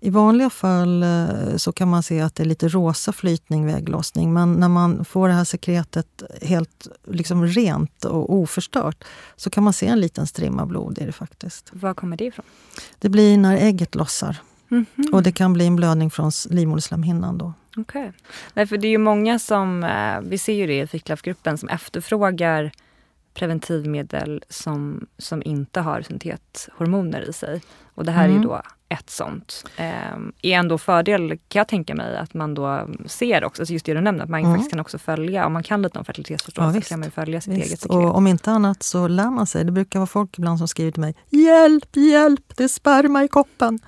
I 0.00 0.10
vanliga 0.10 0.50
fall 0.50 1.02
eh, 1.02 1.56
så 1.56 1.72
kan 1.72 1.88
man 1.88 2.02
se 2.02 2.20
att 2.20 2.34
det 2.34 2.42
är 2.42 2.44
lite 2.46 2.68
rosa 2.68 3.12
flytning 3.12 3.66
vid 3.66 3.74
ägglossning. 3.74 4.32
Men 4.32 4.52
när 4.52 4.68
man 4.68 5.04
får 5.04 5.28
det 5.28 5.34
här 5.34 5.44
sekretet 5.44 6.22
helt 6.42 6.88
liksom 7.04 7.46
rent 7.46 8.04
och 8.04 8.32
oförstört 8.34 9.04
så 9.36 9.50
kan 9.50 9.64
man 9.64 9.72
se 9.72 9.86
en 9.86 10.00
liten 10.00 10.26
strimma 10.26 10.66
blod 10.66 10.98
i 10.98 11.04
det 11.04 11.12
faktiskt. 11.12 11.70
Var 11.72 11.94
kommer 11.94 12.16
det 12.16 12.24
ifrån? 12.24 12.44
Det 12.98 13.08
blir 13.08 13.38
när 13.38 13.56
ägget 13.56 13.94
lossar. 13.94 14.36
Mm 14.70 14.86
-hmm. 14.94 15.12
Och 15.12 15.22
det 15.22 15.32
kan 15.32 15.52
bli 15.52 15.66
en 15.66 15.76
blödning 15.76 16.10
från 16.10 16.30
livmoderslemhinnan 16.50 17.38
då. 17.38 17.52
Okej. 17.76 18.12
Okay. 18.52 18.66
för 18.66 18.76
det 18.76 18.86
är 18.86 18.90
ju 18.90 18.98
många 18.98 19.38
som, 19.38 19.84
eh, 19.84 20.20
vi 20.20 20.38
ser 20.38 20.52
ju 20.52 20.66
det 20.66 20.80
i 20.80 20.86
Fiklaf-gruppen, 20.86 21.58
som 21.58 21.68
efterfrågar 21.68 22.72
preventivmedel 23.38 24.44
som, 24.48 25.06
som 25.18 25.42
inte 25.44 25.80
har 25.80 26.02
syntethormoner 26.02 27.28
i 27.28 27.32
sig. 27.32 27.62
Och 27.94 28.04
det 28.04 28.12
här 28.12 28.28
mm. 28.28 28.40
är 28.40 28.44
då 28.44 28.62
ett 28.88 29.10
sånt. 29.10 29.64
Eh, 29.76 30.16
är 30.42 30.58
ändå 30.58 30.78
fördel 30.78 31.28
kan 31.28 31.60
jag 31.60 31.68
tänka 31.68 31.94
mig 31.94 32.16
att 32.16 32.34
man 32.34 32.54
då 32.54 32.88
ser 33.06 33.44
också, 33.44 33.62
alltså 33.62 33.72
just 33.72 33.86
det 33.86 33.94
du 33.94 34.00
nämnde, 34.00 34.22
att 34.24 34.30
man 34.30 34.40
mm. 34.40 34.52
faktiskt 34.52 34.70
kan 34.70 34.80
också 34.80 34.98
följa, 34.98 35.46
om 35.46 35.52
man 35.52 35.62
kan 35.62 35.82
lite 35.82 35.98
om 35.98 36.04
fertilitetsförståelse 36.04 36.78
ja, 36.78 36.82
så 36.82 36.88
kan 36.88 37.00
man 37.00 37.10
följa 37.10 37.40
sitt 37.40 37.52
visst. 37.52 37.66
eget 37.66 37.80
sekret. 37.80 37.96
Och 37.96 38.16
om 38.16 38.26
inte 38.26 38.50
annat 38.50 38.82
så 38.82 39.08
lär 39.08 39.30
man 39.30 39.46
sig. 39.46 39.64
Det 39.64 39.72
brukar 39.72 39.98
vara 39.98 40.06
folk 40.06 40.38
ibland 40.38 40.58
som 40.58 40.68
skriver 40.68 40.90
till 40.90 41.00
mig, 41.00 41.14
hjälp, 41.30 41.96
hjälp, 41.96 42.56
det 42.56 42.64
är 42.64 42.68
sperma 42.68 43.24
i 43.24 43.28
koppen. 43.28 43.78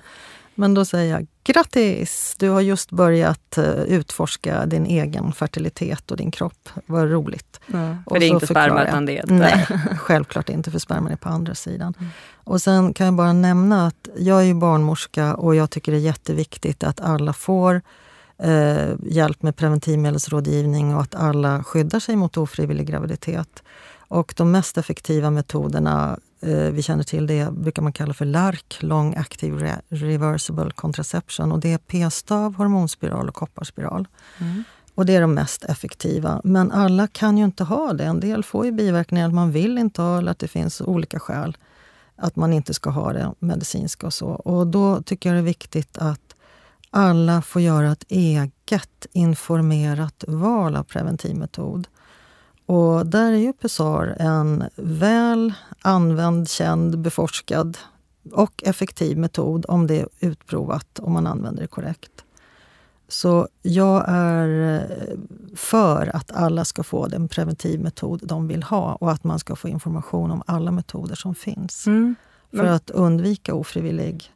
Men 0.61 0.73
då 0.73 0.85
säger 0.85 1.13
jag 1.13 1.27
grattis! 1.43 2.35
Du 2.39 2.49
har 2.49 2.61
just 2.61 2.91
börjat 2.91 3.57
uh, 3.57 3.65
utforska 3.65 4.65
din 4.65 4.85
egen 4.85 5.33
fertilitet 5.33 6.11
och 6.11 6.17
din 6.17 6.31
kropp. 6.31 6.69
Vad 6.85 7.11
roligt. 7.11 7.59
Mm, 7.73 8.03
för 8.03 8.11
och 8.11 8.19
det 8.19 8.25
är 8.25 8.29
inte 8.29 8.47
sperma 8.47 8.83
utan 8.83 9.05
det 9.05 9.17
är 9.17 9.25
Nej, 9.27 9.67
självklart 9.97 10.49
inte, 10.49 10.71
för 10.71 10.79
sperman 10.79 11.11
är 11.11 11.15
på 11.15 11.29
andra 11.29 11.55
sidan. 11.55 11.93
Mm. 11.99 12.11
Och 12.33 12.61
sen 12.61 12.93
kan 12.93 13.05
jag 13.05 13.13
bara 13.13 13.33
nämna 13.33 13.87
att 13.87 14.09
jag 14.17 14.45
är 14.45 14.53
barnmorska 14.53 15.35
och 15.35 15.55
jag 15.55 15.69
tycker 15.69 15.91
det 15.91 15.97
är 15.97 15.99
jätteviktigt 15.99 16.83
att 16.83 16.99
alla 16.99 17.33
får 17.33 17.81
eh, 18.43 18.89
hjälp 19.03 19.41
med 19.43 19.55
preventivmedelsrådgivning 19.55 20.95
och 20.95 21.01
att 21.01 21.15
alla 21.15 21.63
skyddar 21.63 21.99
sig 21.99 22.15
mot 22.15 22.37
ofrivillig 22.37 22.87
graviditet. 22.87 23.63
Och 23.97 24.33
de 24.37 24.51
mest 24.51 24.77
effektiva 24.77 25.29
metoderna 25.29 26.09
Eh, 26.11 26.30
vi 26.71 26.81
känner 26.81 27.03
till 27.03 27.27
det 27.27 27.51
brukar 27.51 27.81
man 27.81 27.93
kalla 27.93 28.13
för 28.13 28.25
LARC, 28.25 28.63
Long 28.79 29.15
Active 29.15 29.81
Reversible 29.89 30.71
Contraception. 30.71 31.51
Och 31.51 31.59
det 31.59 31.73
är 31.73 31.77
p-stav, 31.77 32.55
hormonspiral 32.55 33.29
och 33.29 33.35
kopparspiral. 33.35 34.07
Mm. 34.37 34.63
Och 34.95 35.05
det 35.05 35.15
är 35.15 35.21
de 35.21 35.33
mest 35.33 35.63
effektiva. 35.63 36.41
Men 36.43 36.71
alla 36.71 37.07
kan 37.07 37.37
ju 37.37 37.43
inte 37.43 37.63
ha 37.63 37.93
det. 37.93 38.03
En 38.03 38.19
del 38.19 38.43
får 38.43 38.65
ju 38.65 38.71
biverkningar 38.71 39.27
att 39.27 39.33
man 39.33 39.51
vill 39.51 39.77
inte 39.77 40.01
ha 40.01 40.17
eller 40.17 40.31
att 40.31 40.39
det 40.39 40.47
finns 40.47 40.81
olika 40.81 41.19
skäl 41.19 41.57
att 42.21 42.35
man 42.35 42.53
inte 42.53 42.73
ska 42.73 42.89
ha 42.89 43.13
det 43.13 43.33
medicinska 43.39 44.07
och 44.07 44.13
så. 44.13 44.27
Och 44.27 44.67
då 44.67 45.01
tycker 45.01 45.29
jag 45.29 45.35
det 45.35 45.39
är 45.39 45.43
viktigt 45.43 45.97
att 45.97 46.35
alla 46.89 47.41
får 47.41 47.61
göra 47.61 47.91
ett 47.91 48.05
eget 48.07 49.07
informerat 49.11 50.23
val 50.27 50.75
av 50.75 50.83
preventivmetod. 50.83 51.87
Och 52.65 53.05
där 53.05 53.31
är 53.31 53.37
ju 53.37 53.53
Pessar 53.53 54.15
en 54.19 54.63
väl 54.75 55.53
använd, 55.81 56.49
känd, 56.49 56.99
beforskad 56.99 57.77
och 58.31 58.63
effektiv 58.65 59.17
metod 59.17 59.65
om 59.67 59.87
det 59.87 59.99
är 59.99 60.07
utprovat 60.19 60.99
och 60.99 61.11
man 61.11 61.27
använder 61.27 61.61
det 61.61 61.67
korrekt. 61.67 62.11
Så 63.07 63.47
jag 63.61 64.03
är 64.07 64.75
eh, 64.75 65.15
för 65.55 66.15
att 66.15 66.31
alla 66.31 66.65
ska 66.65 66.83
få 66.83 67.07
den 67.07 67.27
preventivmetod 67.27 68.21
de 68.23 68.47
vill 68.47 68.63
ha 68.63 68.95
och 68.95 69.11
att 69.11 69.23
man 69.23 69.39
ska 69.39 69.55
få 69.55 69.67
information 69.67 70.31
om 70.31 70.43
alla 70.45 70.71
metoder 70.71 71.15
som 71.15 71.35
finns. 71.35 71.87
Mm. 71.87 72.15
För 72.51 72.65
att 72.65 72.89
undvika 72.89 73.53
ofrivillig 73.53 74.31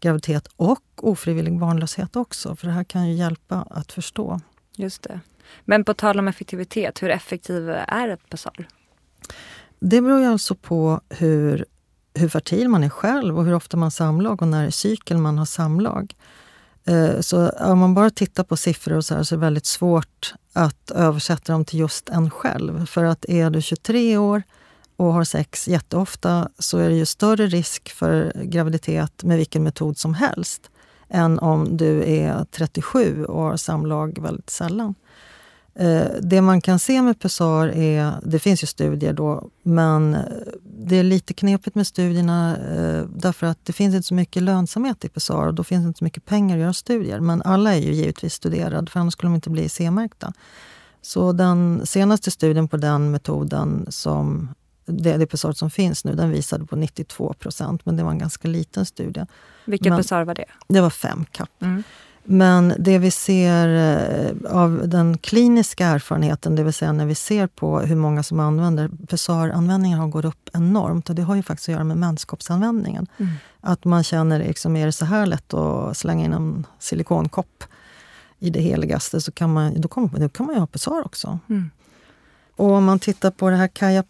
graviditet 0.00 0.48
och 0.56 0.82
ofrivillig 0.96 1.58
barnlöshet 1.58 2.16
också. 2.16 2.56
För 2.56 2.66
det 2.66 2.72
här 2.72 2.84
kan 2.84 3.08
ju 3.08 3.14
hjälpa 3.14 3.66
att 3.70 3.92
förstå. 3.92 4.40
Just 4.82 5.02
det. 5.02 5.20
Men 5.64 5.84
på 5.84 5.94
tal 5.94 6.18
om 6.18 6.28
effektivitet, 6.28 7.02
hur 7.02 7.10
effektiv 7.10 7.70
är 7.70 8.08
ett 8.08 8.30
pessar? 8.30 8.68
Det 9.80 10.00
beror 10.00 10.20
ju 10.20 10.26
alltså 10.26 10.54
på 10.54 11.00
hur, 11.08 11.64
hur 12.14 12.28
fertil 12.28 12.68
man 12.68 12.84
är 12.84 12.88
själv 12.88 13.38
och 13.38 13.44
hur 13.44 13.54
ofta 13.54 13.76
man 13.76 13.86
har 13.86 13.90
samlag 13.90 14.42
och 14.42 14.48
när 14.48 14.66
i 14.66 14.72
cykeln 14.72 15.22
man 15.22 15.38
har 15.38 15.44
samlag. 15.44 16.14
Eh, 16.84 17.20
så 17.20 17.48
om 17.48 17.78
man 17.78 17.94
bara 17.94 18.10
tittar 18.10 18.44
på 18.44 18.56
siffror 18.56 18.96
och 18.96 19.04
så, 19.04 19.14
här, 19.14 19.22
så 19.22 19.34
är 19.34 19.36
det 19.36 19.40
väldigt 19.40 19.66
svårt 19.66 20.34
att 20.52 20.90
översätta 20.90 21.52
dem 21.52 21.64
till 21.64 21.78
just 21.78 22.08
en 22.08 22.30
själv. 22.30 22.86
För 22.86 23.04
att 23.04 23.24
är 23.24 23.50
du 23.50 23.62
23 23.62 24.16
år 24.16 24.42
och 24.96 25.12
har 25.12 25.24
sex 25.24 25.68
jätteofta 25.68 26.48
så 26.58 26.78
är 26.78 26.88
det 26.88 26.96
ju 26.96 27.06
större 27.06 27.46
risk 27.46 27.90
för 27.90 28.32
graviditet 28.42 29.22
med 29.22 29.36
vilken 29.36 29.62
metod 29.62 29.98
som 29.98 30.14
helst 30.14 30.70
än 31.12 31.38
om 31.38 31.76
du 31.76 32.10
är 32.10 32.44
37 32.44 33.24
och 33.24 33.42
har 33.42 33.56
samlag 33.56 34.18
väldigt 34.22 34.50
sällan. 34.50 34.94
Eh, 35.74 36.06
det 36.22 36.40
man 36.40 36.60
kan 36.60 36.78
se 36.78 37.02
med 37.02 37.20
Pessar... 37.20 37.68
är, 37.68 38.12
det 38.22 38.38
finns 38.38 38.62
ju 38.62 38.66
studier 38.66 39.12
då, 39.12 39.48
men 39.62 40.14
eh, 40.14 40.20
det 40.62 40.96
är 40.96 41.02
lite 41.02 41.34
knepigt 41.34 41.74
med 41.74 41.86
studierna 41.86 42.56
eh, 42.56 43.04
därför 43.14 43.46
att 43.46 43.58
det 43.64 43.72
finns 43.72 43.94
inte 43.94 44.08
så 44.08 44.14
mycket 44.14 44.42
lönsamhet 44.42 45.04
i 45.04 45.08
Pessar, 45.08 45.46
och 45.46 45.54
då 45.54 45.64
finns 45.64 45.84
det 45.84 45.88
inte 45.88 45.98
så 45.98 46.04
mycket 46.04 46.24
pengar 46.24 46.56
att 46.56 46.62
göra 46.62 46.72
studier. 46.72 47.20
Men 47.20 47.42
alla 47.42 47.74
är 47.74 47.80
ju 47.80 47.92
givetvis 47.92 48.34
studerade 48.34 48.90
för 48.90 49.00
annars 49.00 49.12
skulle 49.12 49.28
de 49.28 49.34
inte 49.34 49.50
bli 49.50 49.68
C-märkta. 49.68 50.32
Så 51.02 51.32
den 51.32 51.86
senaste 51.86 52.30
studien 52.30 52.68
på 52.68 52.76
den 52.76 53.10
metoden, 53.10 53.86
som 53.88 54.48
det, 54.86 55.16
det 55.16 55.26
PESAR 55.26 55.52
som 55.52 55.70
finns 55.70 56.04
nu, 56.04 56.14
den 56.14 56.30
visade 56.30 56.66
på 56.66 56.76
92 56.76 57.34
procent, 57.38 57.86
men 57.86 57.96
det 57.96 58.02
var 58.02 58.10
en 58.10 58.18
ganska 58.18 58.48
liten 58.48 58.86
studie. 58.86 59.26
Vilket 59.64 59.96
PESAR 59.96 60.24
var 60.24 60.34
det? 60.34 60.44
Det 60.68 60.80
var 60.80 60.90
fem 60.90 61.24
kapp. 61.32 61.62
Mm. 61.62 61.82
Men 62.24 62.74
det 62.78 62.98
vi 62.98 63.10
ser 63.10 63.68
eh, 63.68 64.52
av 64.52 64.88
den 64.88 65.18
kliniska 65.18 65.86
erfarenheten, 65.86 66.56
det 66.56 66.62
vill 66.62 66.72
säga 66.72 66.92
när 66.92 67.06
vi 67.06 67.14
ser 67.14 67.46
på 67.46 67.80
hur 67.80 67.96
många 67.96 68.22
som 68.22 68.40
använder, 68.40 68.90
PSAR-användningen 69.08 69.98
har 69.98 70.08
gått 70.08 70.24
upp 70.24 70.50
enormt. 70.52 71.08
Och 71.08 71.14
det 71.14 71.22
har 71.22 71.34
ju 71.34 71.42
faktiskt 71.42 71.68
att 71.68 71.72
göra 71.72 71.84
med 71.84 71.96
menskoppsanvändningen. 71.96 73.06
Mm. 73.16 73.32
Att 73.60 73.84
man 73.84 74.04
känner, 74.04 74.38
liksom, 74.38 74.76
är 74.76 74.86
det 74.86 74.92
så 74.92 75.04
här 75.04 75.26
lätt 75.26 75.54
att 75.54 75.96
slänga 75.96 76.24
in 76.24 76.32
en 76.32 76.66
silikonkopp 76.78 77.64
i 78.38 78.50
det 78.50 78.60
heligaste, 78.60 79.20
så 79.20 79.32
kan 79.32 79.52
man, 79.52 79.80
då, 79.80 79.88
kommer, 79.88 80.18
då 80.18 80.28
kan 80.28 80.46
man 80.46 80.54
ju 80.54 80.60
ha 80.60 80.66
PSAR 80.66 81.06
också. 81.06 81.38
Mm. 81.48 81.70
Och 82.56 82.70
om 82.70 82.84
man 82.84 82.98
tittar 82.98 83.30
på 83.30 83.50
det 83.50 83.56
här 83.56 83.68
Kaja 83.68 84.04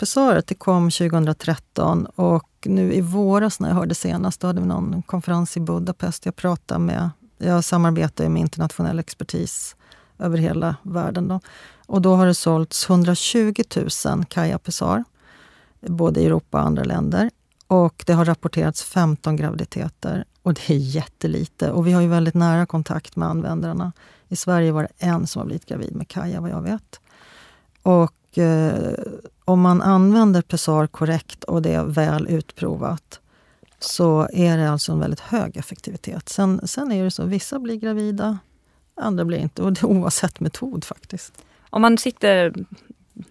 det 0.47 0.55
kom 0.55 0.91
2013 0.91 2.07
och 2.07 2.49
nu 2.67 2.93
i 2.93 3.01
våras 3.01 3.61
när 3.61 3.69
jag 3.69 3.77
hörde 3.77 3.95
senast, 3.95 4.41
då 4.41 4.47
hade 4.47 4.61
vi 4.61 4.67
någon 4.67 5.03
konferens 5.03 5.57
i 5.57 5.61
Budapest. 5.61 6.27
Jag 6.27 6.37
pratade 6.37 6.81
med 6.81 7.11
jag 7.39 7.65
samarbetar 7.65 8.29
med 8.29 8.41
internationell 8.41 8.99
expertis 8.99 9.77
över 10.19 10.39
hela 10.39 10.77
världen. 10.83 11.29
Då. 11.29 11.41
Och 11.87 12.03
då 12.03 12.15
har 12.15 12.27
det 12.27 12.35
sålts 12.35 12.91
120 12.91 13.63
000 14.07 14.25
Kaja 14.25 14.59
Pesar, 14.59 15.05
både 15.81 16.21
i 16.21 16.27
Europa 16.27 16.61
och 16.61 16.67
andra 16.67 16.85
länder. 16.85 17.31
Och 17.67 18.05
det 18.07 18.13
har 18.13 18.25
rapporterats 18.25 18.83
15 18.83 19.37
graviditeter 19.37 20.25
och 20.43 20.55
det 20.55 20.71
är 20.71 20.79
jättelite. 20.79 21.71
Och 21.71 21.87
vi 21.87 21.93
har 21.93 22.03
ju 22.03 22.09
väldigt 22.09 22.35
nära 22.35 22.67
kontakt 22.67 23.17
med 23.17 23.29
användarna. 23.29 23.93
I 24.29 24.37
Sverige 24.37 24.73
var 24.73 24.83
det 24.83 25.07
en 25.07 25.27
som 25.27 25.41
har 25.41 25.47
blivit 25.47 25.67
gravid 25.67 25.97
med 25.97 26.09
Kaja, 26.09 26.41
vad 26.41 26.51
jag 26.51 26.63
vet. 26.63 27.01
Och 27.83 28.39
eh, 28.39 28.95
om 29.53 29.61
man 29.61 29.83
använder 29.83 30.43
Pesar 30.43 30.87
korrekt 30.87 31.45
och 31.45 31.63
det 31.63 31.75
är 31.75 31.85
väl 31.85 32.29
utprovat 32.29 33.21
så 33.79 34.29
är 34.33 34.57
det 34.57 34.71
alltså 34.71 34.93
en 34.93 35.01
väldigt 35.01 35.21
hög 35.21 35.57
effektivitet. 35.57 36.29
Sen, 36.29 36.69
sen 36.69 36.93
är 36.93 37.05
det 37.05 37.11
så, 37.11 37.25
vissa 37.25 37.59
blir 37.59 37.77
gravida, 37.77 38.39
andra 38.95 39.25
blir 39.25 39.39
inte. 39.39 39.63
Och 39.63 39.73
det 39.73 39.83
är 39.83 39.87
oavsett 39.87 40.41
metod 40.41 40.85
faktiskt. 40.85 41.45
Om 41.71 41.83
man 41.83 41.99
sitter 41.99 42.55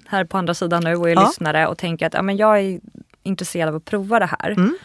här 0.05 0.25
på 0.25 0.37
andra 0.37 0.53
sidan 0.53 0.83
nu 0.83 0.95
och 0.95 1.09
är 1.09 1.13
ja. 1.13 1.27
lyssnare 1.27 1.67
och 1.67 1.77
tänker 1.77 2.07
att 2.07 2.13
ja, 2.13 2.21
men 2.21 2.37
jag 2.37 2.59
är 2.59 2.79
intresserad 3.23 3.69
av 3.69 3.75
att 3.75 3.85
prova 3.85 4.19
det 4.19 4.25
här. 4.39 4.51
Mm. 4.51 4.77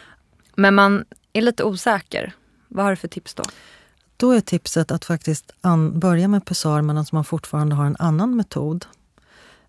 Men 0.56 0.74
man 0.74 1.04
är 1.32 1.42
lite 1.42 1.64
osäker. 1.64 2.32
Vad 2.68 2.84
har 2.84 2.92
du 2.92 2.96
för 2.96 3.08
tips 3.08 3.34
då? 3.34 3.42
Då 4.16 4.32
är 4.32 4.40
tipset 4.40 4.90
att 4.90 5.04
faktiskt 5.04 5.52
börja 5.92 6.28
med 6.28 6.44
Pessar 6.44 6.82
medan 6.82 7.04
man 7.12 7.24
fortfarande 7.24 7.74
har 7.74 7.86
en 7.86 7.96
annan 7.98 8.36
metod. 8.36 8.86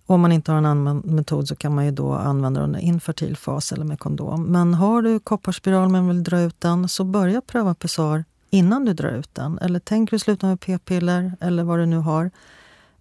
Om 0.10 0.22
man 0.22 0.32
inte 0.32 0.52
har 0.52 0.58
en 0.58 0.66
annan 0.66 0.98
metod 0.98 1.48
så 1.48 1.56
kan 1.56 1.76
man 1.76 1.86
ju 1.86 1.92
då 1.92 2.14
använda 2.14 2.62
den 2.62 2.76
i 2.76 2.82
infertil 2.82 3.38
fas 3.38 3.72
eller 3.72 3.86
med 3.86 4.00
kondom. 4.00 4.44
Men 4.44 4.74
har 4.74 5.02
du 5.02 5.20
kopparspiral 5.20 5.90
men 5.90 6.08
vill 6.08 6.24
dra 6.24 6.42
ut 6.42 6.62
den, 6.62 6.90
så 6.90 7.04
börja 7.04 7.42
pröva 7.42 7.74
Pessar 7.74 8.26
innan 8.50 8.86
du 8.86 8.94
drar 8.94 9.10
ut 9.12 9.36
den. 9.36 9.58
Eller 9.58 9.80
tänker 9.80 10.12
du 10.12 10.20
sluta 10.20 10.48
med 10.48 10.60
p-piller 10.60 11.32
eller 11.40 11.64
vad 11.64 11.80
du 11.80 11.86
nu 11.86 11.98
har. 11.98 12.32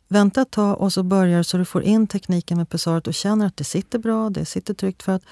Vänta 0.09 0.42
ett 0.42 0.51
tag 0.51 0.81
och 0.81 0.92
så 0.92 1.03
börjar 1.03 1.42
så 1.42 1.57
du 1.57 1.64
får 1.64 1.83
in 1.83 2.07
tekniken 2.07 2.59
med 2.59 2.69
Pessaret 2.69 3.07
och 3.07 3.14
känner 3.14 3.47
att 3.47 3.57
det 3.57 3.64
sitter 3.64 3.99
bra, 3.99 4.31
det 4.31 4.45
sitter 4.45 4.75
tryggt. 4.75 5.03
För 5.03 5.12
att 5.12 5.23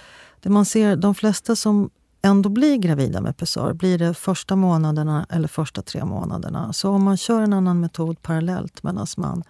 det 0.41 0.49
man 0.49 0.65
ser, 0.65 0.97
de 0.97 1.15
flesta 1.15 1.57
som 1.57 1.91
ändå 2.23 2.49
blir 2.49 2.77
gravida 2.77 3.21
med 3.21 3.37
Pessar 3.37 3.73
blir 3.73 3.99
det 3.99 4.15
första 4.15 4.57
månaderna 4.57 5.27
eller 5.31 5.49
första 5.49 5.83
tre 5.83 6.05
månaderna. 6.05 6.73
Så 6.73 6.91
om 6.91 7.05
man 7.05 7.17
kör 7.17 7.41
en 7.41 7.53
annan 7.53 7.81
metod 7.81 8.23
parallellt 8.23 8.83
medan 8.83 9.07
man 9.17 9.43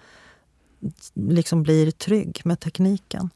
liksom 1.15 1.63
blir 1.63 1.91
trygg 1.91 2.41
med 2.45 2.61
tekniken, 2.61 3.31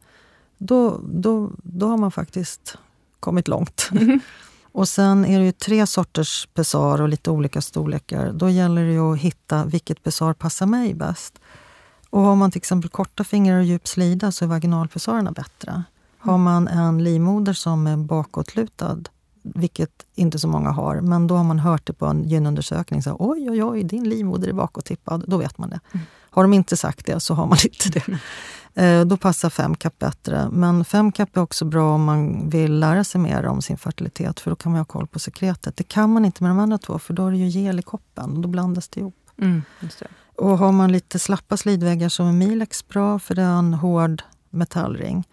då, 0.59 1.01
då, 1.05 1.51
då 1.63 1.89
har 1.89 1.97
man 1.97 2.11
faktiskt 2.11 2.79
kommit 3.21 3.49
långt. 3.49 3.89
Mm. 3.93 4.21
och 4.73 4.89
sen 4.89 5.25
är 5.25 5.39
det 5.39 5.45
ju 5.45 5.53
tre 5.53 5.87
sorters 5.87 6.49
pessar 6.55 7.03
och 7.03 7.09
lite 7.09 7.31
olika 7.31 7.61
storlekar. 7.61 8.33
Då 8.33 8.51
gäller 8.51 8.85
det 8.85 8.93
ju 8.93 9.13
att 9.13 9.19
hitta 9.19 9.65
vilket 9.65 10.03
pessar 10.03 10.33
passar 10.33 10.67
mig 10.67 10.95
bäst. 10.95 11.39
Och 12.11 12.21
har 12.21 12.37
man 12.37 12.51
till 12.51 12.59
exempel 12.59 12.91
korta 12.91 13.25
fingrar 13.25 13.59
och 13.59 13.65
djup 13.65 13.89
slida 13.89 14.33
så 14.33 14.45
är 14.45 14.49
vaginalpessarerna 14.49 15.33
bättre. 15.33 15.83
Har 16.19 16.39
man 16.39 16.69
en 16.69 17.05
livmoder 17.05 17.53
som 17.53 17.87
är 17.87 17.97
bakåtlutad, 17.97 18.99
vilket 19.43 20.07
inte 20.15 20.39
så 20.39 20.49
många 20.49 20.71
har, 20.71 21.01
men 21.01 21.27
då 21.27 21.37
har 21.37 21.45
man 21.45 21.59
hört 21.59 21.87
det 21.87 21.93
på 21.93 22.07
en 22.07 22.29
gynundersökning. 22.29 23.03
Så, 23.03 23.17
oj, 23.19 23.51
oj, 23.51 23.65
oj, 23.65 23.83
din 23.83 24.09
livmoder 24.09 24.49
är 24.49 24.53
bakåttippad. 24.53 25.25
Då 25.27 25.37
vet 25.37 25.59
man 25.59 25.71
det. 25.71 25.81
Mm. 25.93 26.07
Har 26.31 26.43
de 26.43 26.53
inte 26.53 26.77
sagt 26.77 27.07
det 27.07 27.21
så 27.21 27.35
har 27.35 27.47
man 27.47 27.59
inte 27.65 27.89
det. 27.89 28.19
Eh, 28.83 29.05
då 29.05 29.17
passar 29.17 29.51
femkapp 29.51 29.99
bättre. 29.99 30.49
Men 30.53 30.85
femkapp 30.85 31.37
är 31.37 31.41
också 31.41 31.65
bra 31.65 31.95
om 31.95 32.05
man 32.05 32.51
vill 32.51 32.79
lära 32.79 33.05
sig 33.05 33.21
mer 33.21 33.47
om 33.47 33.63
sin 33.63 33.79
fertilitet 33.79 34.41
för 34.41 34.51
då 34.51 34.57
kan 34.57 34.73
man 34.73 34.79
ha 34.79 34.85
koll 34.85 35.07
på 35.07 35.19
sekretet. 35.19 35.77
Det 35.77 35.85
kan 35.85 36.13
man 36.13 36.25
inte 36.25 36.43
med 36.43 36.51
de 36.51 36.59
andra 36.59 36.79
två 36.79 36.99
för 36.99 37.15
då 37.15 37.27
är 37.27 37.31
det 37.31 37.37
ju 37.37 37.49
gel 37.49 37.79
i 37.79 37.83
koppen 37.83 38.33
och 38.33 38.39
då 38.39 38.49
blandas 38.49 38.89
det 38.89 39.01
ihop. 39.01 39.15
Mm, 39.41 39.63
och 40.37 40.59
har 40.59 40.73
man 40.73 40.93
lite 40.93 41.19
slappa 41.19 41.57
slidväggar 41.57 42.09
så 42.09 42.25
är 42.25 42.33
Milex 42.33 42.89
bra 42.89 43.19
för 43.19 43.35
det 43.35 43.43
är 43.43 43.59
en 43.59 43.75
hård 43.75 44.23
metallring. 44.51 45.25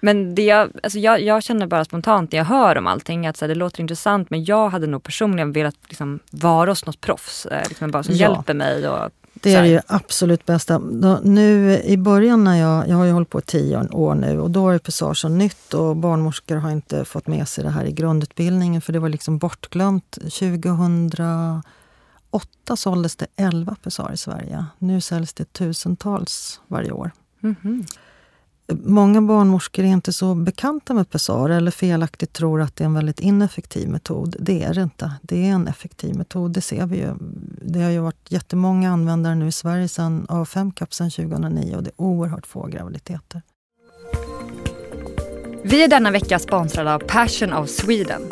Men 0.00 0.34
det 0.34 0.42
jag, 0.42 0.70
alltså 0.82 0.98
jag, 0.98 1.22
jag 1.22 1.42
känner 1.42 1.66
bara 1.66 1.84
spontant 1.84 2.32
när 2.32 2.38
jag 2.38 2.44
hör 2.44 2.78
om 2.78 2.86
allting 2.86 3.26
att 3.26 3.36
så 3.36 3.44
här, 3.44 3.48
det 3.48 3.54
låter 3.54 3.80
intressant 3.80 4.30
men 4.30 4.44
jag 4.44 4.68
hade 4.68 4.86
nog 4.86 5.02
personligen 5.02 5.52
velat 5.52 5.76
liksom, 5.88 6.18
vara 6.30 6.70
hos 6.70 6.86
något 6.86 7.00
proffs 7.00 7.46
eh, 7.46 7.68
liksom 7.68 7.90
bara 7.90 8.02
som 8.02 8.14
ja. 8.14 8.20
hjälper 8.20 8.54
mig. 8.54 8.88
Och, 8.88 9.10
det 9.42 9.54
är 9.54 9.62
det 9.62 9.82
absolut 9.86 10.46
bästa. 10.46 10.78
Då, 10.78 11.20
nu 11.22 11.80
i 11.84 11.96
början 11.96 12.44
när 12.44 12.56
jag, 12.56 12.88
jag 12.88 12.96
har 12.96 13.04
ju 13.04 13.12
hållit 13.12 13.30
på 13.30 13.38
i 13.38 13.42
tio 13.42 13.88
år 13.88 14.14
nu 14.14 14.40
och 14.40 14.50
då 14.50 14.68
är 14.68 14.78
Pessage 14.78 15.18
så 15.18 15.28
nytt 15.28 15.74
och 15.74 15.96
barnmorskor 15.96 16.56
har 16.56 16.70
inte 16.70 17.04
fått 17.04 17.26
med 17.26 17.48
sig 17.48 17.64
det 17.64 17.70
här 17.70 17.84
i 17.84 17.92
grundutbildningen 17.92 18.82
för 18.82 18.92
det 18.92 18.98
var 18.98 19.08
liksom 19.08 19.38
bortglömt. 19.38 20.18
2008 20.20 21.62
såldes 22.76 23.16
det 23.16 23.26
11 23.36 23.76
Pessar 23.82 24.12
i 24.12 24.16
Sverige. 24.16 24.66
Nu 24.78 25.00
säljs 25.00 25.34
det 25.34 25.52
tusentals 25.52 26.60
varje 26.68 26.92
år. 26.92 27.10
Mm 27.42 27.56
-hmm. 27.62 27.86
Många 28.72 29.22
barnmorskor 29.22 29.84
är 29.84 29.88
inte 29.88 30.12
så 30.12 30.34
bekanta 30.34 30.94
med 30.94 31.10
Pessar 31.10 31.48
eller 31.48 31.70
felaktigt 31.70 32.32
tror 32.32 32.60
att 32.60 32.76
det 32.76 32.84
är 32.84 32.86
en 32.86 32.94
väldigt 32.94 33.20
ineffektiv 33.20 33.88
metod. 33.88 34.36
Det 34.40 34.62
är 34.62 34.74
det 34.74 34.82
inte. 34.82 35.12
Det 35.22 35.46
är 35.46 35.52
en 35.52 35.68
effektiv 35.68 36.16
metod, 36.16 36.50
det 36.50 36.60
ser 36.60 36.86
vi 36.86 36.96
ju. 36.96 37.14
Det 37.62 37.82
har 37.82 37.90
ju 37.90 37.98
varit 37.98 38.32
jättemånga 38.32 38.90
användare 38.90 39.34
nu 39.34 39.48
i 39.48 39.52
Sverige 39.52 39.88
sedan 39.88 40.26
A5-CAP 40.28 40.94
sedan 40.94 41.10
2009 41.10 41.76
och 41.76 41.82
det 41.82 41.90
är 41.90 42.00
oerhört 42.00 42.46
få 42.46 42.66
graviditeter. 42.66 43.42
Vi 45.64 45.84
är 45.84 45.88
denna 45.88 46.10
vecka 46.10 46.38
sponsrade 46.38 46.94
av 46.94 46.98
Passion 46.98 47.52
of 47.52 47.68
Sweden. 47.68 48.22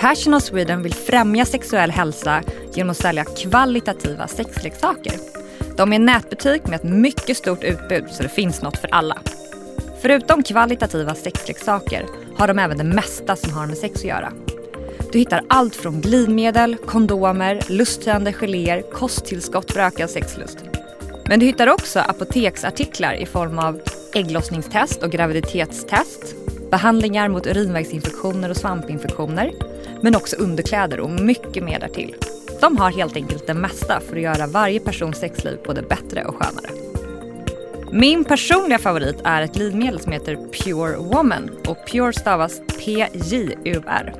Passion 0.00 0.34
of 0.34 0.42
Sweden 0.42 0.82
vill 0.82 0.94
främja 0.94 1.44
sexuell 1.44 1.90
hälsa 1.90 2.42
genom 2.74 2.90
att 2.90 2.96
sälja 2.96 3.24
kvalitativa 3.24 4.28
sexleksaker. 4.28 5.12
De 5.76 5.92
är 5.92 5.96
en 5.96 6.04
nätbutik 6.04 6.66
med 6.66 6.74
ett 6.74 6.90
mycket 6.90 7.36
stort 7.36 7.64
utbud 7.64 8.04
så 8.10 8.22
det 8.22 8.28
finns 8.28 8.62
något 8.62 8.78
för 8.78 8.88
alla. 8.88 9.18
Förutom 10.02 10.42
kvalitativa 10.42 11.14
sexleksaker 11.14 12.06
har 12.36 12.48
de 12.48 12.58
även 12.58 12.78
det 12.78 12.84
mesta 12.84 13.36
som 13.36 13.52
har 13.52 13.66
med 13.66 13.78
sex 13.78 13.94
att 13.94 14.04
göra. 14.04 14.32
Du 15.12 15.18
hittar 15.18 15.42
allt 15.48 15.76
från 15.76 16.00
glidmedel, 16.00 16.76
kondomer, 16.76 17.60
lusthöjande 17.68 18.32
geléer, 18.32 18.82
kosttillskott 18.92 19.72
för 19.72 19.80
ökad 19.80 20.10
sexlust. 20.10 20.58
Men 21.26 21.40
du 21.40 21.46
hittar 21.46 21.66
också 21.66 22.00
apoteksartiklar 22.00 23.14
i 23.14 23.26
form 23.26 23.58
av 23.58 23.80
ägglossningstest 24.14 25.02
och 25.02 25.10
graviditetstest, 25.10 26.34
behandlingar 26.70 27.28
mot 27.28 27.46
urinvägsinfektioner 27.46 28.50
och 28.50 28.56
svampinfektioner, 28.56 29.52
men 30.02 30.16
också 30.16 30.36
underkläder 30.36 31.00
och 31.00 31.10
mycket 31.10 31.64
mer 31.64 31.80
därtill. 31.80 32.14
De 32.60 32.76
har 32.76 32.90
helt 32.90 33.16
enkelt 33.16 33.46
det 33.46 33.54
mesta 33.54 34.00
för 34.00 34.16
att 34.16 34.22
göra 34.22 34.46
varje 34.46 34.80
persons 34.80 35.18
sexliv 35.18 35.58
både 35.66 35.82
bättre 35.82 36.24
och 36.24 36.34
skönare. 36.34 36.89
Min 37.92 38.24
personliga 38.24 38.78
favorit 38.78 39.16
är 39.24 39.42
ett 39.42 39.54
glidmedel 39.54 40.00
som 40.00 40.12
heter 40.12 40.36
Pure 40.36 40.96
Woman 40.96 41.50
och 41.66 41.76
Pure 41.86 42.12
stavas 42.12 42.60
P-J-U-R. 42.78 44.14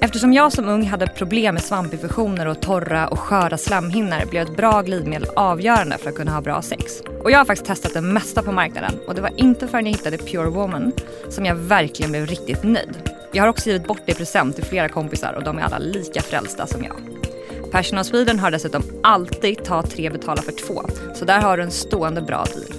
Eftersom 0.00 0.32
jag 0.32 0.52
som 0.52 0.68
ung 0.68 0.86
hade 0.86 1.06
problem 1.06 1.54
med 1.54 1.64
svampinfektioner 1.64 2.46
och 2.46 2.62
torra 2.62 3.08
och 3.08 3.18
sköra 3.18 3.58
slemhinnor 3.58 4.26
blev 4.30 4.42
ett 4.42 4.56
bra 4.56 4.82
glidmedel 4.82 5.28
avgörande 5.36 5.98
för 5.98 6.10
att 6.10 6.16
kunna 6.16 6.32
ha 6.32 6.40
bra 6.40 6.62
sex. 6.62 7.00
Och 7.24 7.30
jag 7.30 7.38
har 7.38 7.44
faktiskt 7.44 7.66
testat 7.66 7.94
det 7.94 8.00
mesta 8.00 8.42
på 8.42 8.52
marknaden 8.52 8.94
och 9.06 9.14
det 9.14 9.20
var 9.20 9.32
inte 9.36 9.68
förrän 9.68 9.86
jag 9.86 9.92
hittade 9.92 10.18
Pure 10.18 10.50
Woman 10.50 10.92
som 11.28 11.46
jag 11.46 11.54
verkligen 11.54 12.10
blev 12.10 12.26
riktigt 12.26 12.62
nöjd. 12.62 13.10
Jag 13.32 13.42
har 13.42 13.48
också 13.48 13.66
givit 13.66 13.86
bort 13.86 14.02
det 14.06 14.12
i 14.12 14.14
present 14.14 14.56
till 14.56 14.64
flera 14.64 14.88
kompisar 14.88 15.32
och 15.32 15.44
de 15.44 15.58
är 15.58 15.62
alla 15.62 15.78
lika 15.78 16.22
frälsta 16.22 16.66
som 16.66 16.84
jag. 16.84 17.21
Personal 17.72 18.04
Sweden 18.04 18.38
har 18.38 18.50
dessutom 18.50 18.82
alltid 19.02 19.64
ta 19.64 19.82
tre 19.82 20.10
betala 20.10 20.42
för 20.42 20.52
två. 20.52 20.82
Så 21.14 21.24
där 21.24 21.40
har 21.40 21.56
du 21.56 21.62
en 21.62 21.70
stående 21.70 22.22
bra 22.22 22.44
deal. 22.44 22.72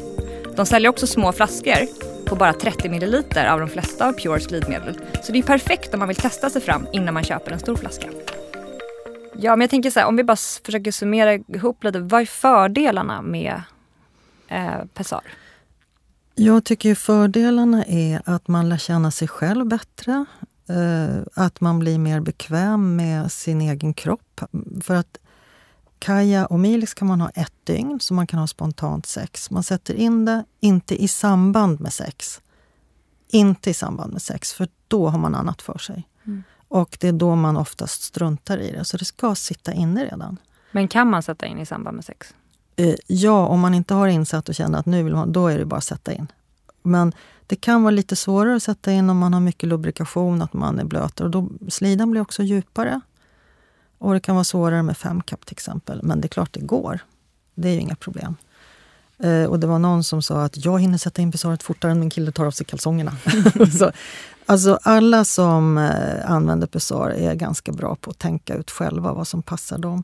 De 0.55 0.65
säljer 0.65 0.89
också 0.89 1.07
små 1.07 1.31
flaskor 1.31 1.87
på 2.25 2.35
bara 2.35 2.53
30 2.53 2.89
ml 2.89 3.23
av 3.49 3.59
de 3.59 3.69
flesta 3.69 4.07
av 4.07 4.13
Pures 4.13 4.47
glidmedel. 4.47 4.99
Så 5.23 5.31
det 5.31 5.39
är 5.39 5.43
perfekt 5.43 5.93
om 5.93 5.99
man 5.99 6.07
vill 6.07 6.17
testa 6.17 6.49
sig 6.49 6.61
fram 6.61 6.87
innan 6.93 7.13
man 7.13 7.23
köper 7.23 7.51
en 7.51 7.59
stor 7.59 7.75
flaska. 7.75 8.07
Ja, 9.35 9.55
men 9.55 9.61
jag 9.61 9.69
tänker 9.69 9.91
så 9.91 9.99
här, 9.99 10.07
om 10.07 10.15
vi 10.15 10.23
bara 10.23 10.37
försöker 10.65 10.91
summera 10.91 11.33
ihop 11.33 11.83
lite. 11.83 11.99
Vad 11.99 12.21
är 12.21 12.25
fördelarna 12.25 13.21
med 13.21 13.61
eh, 14.47 14.85
Pessar? 14.93 15.21
Jag 16.35 16.63
tycker 16.63 16.95
fördelarna 16.95 17.85
är 17.85 18.21
att 18.25 18.47
man 18.47 18.69
lär 18.69 18.77
känna 18.77 19.11
sig 19.11 19.27
själv 19.27 19.65
bättre. 19.65 20.25
Eh, 20.67 21.21
att 21.33 21.61
man 21.61 21.79
blir 21.79 21.99
mer 21.99 22.19
bekväm 22.19 22.95
med 22.95 23.31
sin 23.31 23.61
egen 23.61 23.93
kropp. 23.93 24.41
För 24.81 24.95
att 24.95 25.17
Kaja 25.99 26.45
och 26.45 26.59
Milix 26.59 26.93
kan 26.93 27.07
man 27.07 27.21
ha 27.21 27.29
ett 27.29 27.53
dygn, 27.63 27.99
så 27.99 28.13
man 28.13 28.27
kan 28.27 28.39
ha 28.39 28.47
spontant 28.47 29.05
sex. 29.05 29.51
Man 29.51 29.63
sätter 29.63 29.93
in 29.93 30.25
det, 30.25 30.45
inte 30.59 31.03
i 31.03 31.07
samband 31.07 31.79
med 31.79 31.93
sex. 31.93 32.41
Inte 33.27 33.69
i 33.69 33.73
samband 33.73 34.13
med 34.13 34.21
sex, 34.21 34.53
för 34.53 34.67
då 34.87 35.09
har 35.09 35.19
man 35.19 35.35
annat 35.35 35.61
för 35.61 35.77
sig. 35.77 36.07
Mm. 36.25 36.43
Och 36.67 36.97
det 36.99 37.07
är 37.07 37.13
då 37.13 37.35
man 37.35 37.57
oftast 37.57 38.01
struntar 38.01 38.57
i 38.57 38.71
det, 38.71 38.85
så 38.85 38.97
det 38.97 39.05
ska 39.05 39.35
sitta 39.35 39.73
inne 39.73 40.05
redan. 40.05 40.37
Men 40.71 40.87
kan 40.87 41.09
man 41.09 41.23
sätta 41.23 41.45
in 41.45 41.59
i 41.59 41.65
samband 41.65 41.95
med 41.95 42.05
sex? 42.05 42.33
Eh, 42.75 42.95
ja, 43.07 43.47
om 43.47 43.59
man 43.59 43.73
inte 43.73 43.93
har 43.93 44.07
insatt 44.07 44.49
och 44.49 44.55
känner 44.55 44.79
att 44.79 44.85
nu 44.85 45.03
vill 45.03 45.15
man, 45.15 45.31
då 45.31 45.47
är 45.47 45.59
det 45.59 45.65
bara 45.65 45.77
att 45.77 45.83
sätta 45.83 46.13
in. 46.13 46.27
Men 46.83 47.13
det 47.47 47.55
kan 47.55 47.83
vara 47.83 47.91
lite 47.91 48.15
svårare 48.15 48.55
att 48.55 48.63
sätta 48.63 48.91
in 48.91 49.09
om 49.09 49.17
man 49.17 49.33
har 49.33 49.41
mycket 49.41 49.69
lubrikation, 49.69 50.41
att 50.41 50.53
man 50.53 50.79
är 50.79 50.83
blötare. 50.83 51.25
Och 51.25 51.31
då, 51.31 51.49
slidan 51.69 52.11
blir 52.11 52.21
också 52.21 52.43
djupare. 52.43 53.01
Och 53.97 54.13
det 54.13 54.19
kan 54.19 54.35
vara 54.35 54.43
svårare 54.43 54.83
med 54.83 54.97
femkapp 54.97 55.45
till 55.45 55.53
exempel. 55.53 55.99
Men 56.03 56.21
det 56.21 56.25
är 56.25 56.29
klart 56.29 56.53
det 56.53 56.59
går. 56.59 56.99
Det 57.55 57.69
är 57.69 57.73
ju 57.73 57.79
inga 57.79 57.95
problem. 57.95 58.35
Eh, 59.19 59.45
och 59.45 59.59
det 59.59 59.67
var 59.67 59.79
någon 59.79 60.03
som 60.03 60.21
sa 60.21 60.43
att 60.43 60.65
jag 60.65 60.81
hinner 60.81 60.97
sätta 60.97 61.21
in 61.21 61.31
pessaret 61.31 61.63
fortare 61.63 61.91
än 61.91 61.99
min 61.99 62.09
kille 62.09 62.31
tar 62.31 62.45
av 62.45 62.51
sig 62.51 62.65
kalsongerna. 62.65 63.11
så, 63.79 63.91
alltså 64.45 64.79
alla 64.83 65.25
som 65.25 65.77
eh, 65.77 66.31
använder 66.31 66.67
pessar 66.67 67.09
är 67.09 67.35
ganska 67.35 67.71
bra 67.71 67.95
på 67.95 68.11
att 68.11 68.19
tänka 68.19 68.55
ut 68.55 68.71
själva 68.71 69.13
vad 69.13 69.27
som 69.27 69.41
passar 69.41 69.77
dem. 69.77 70.03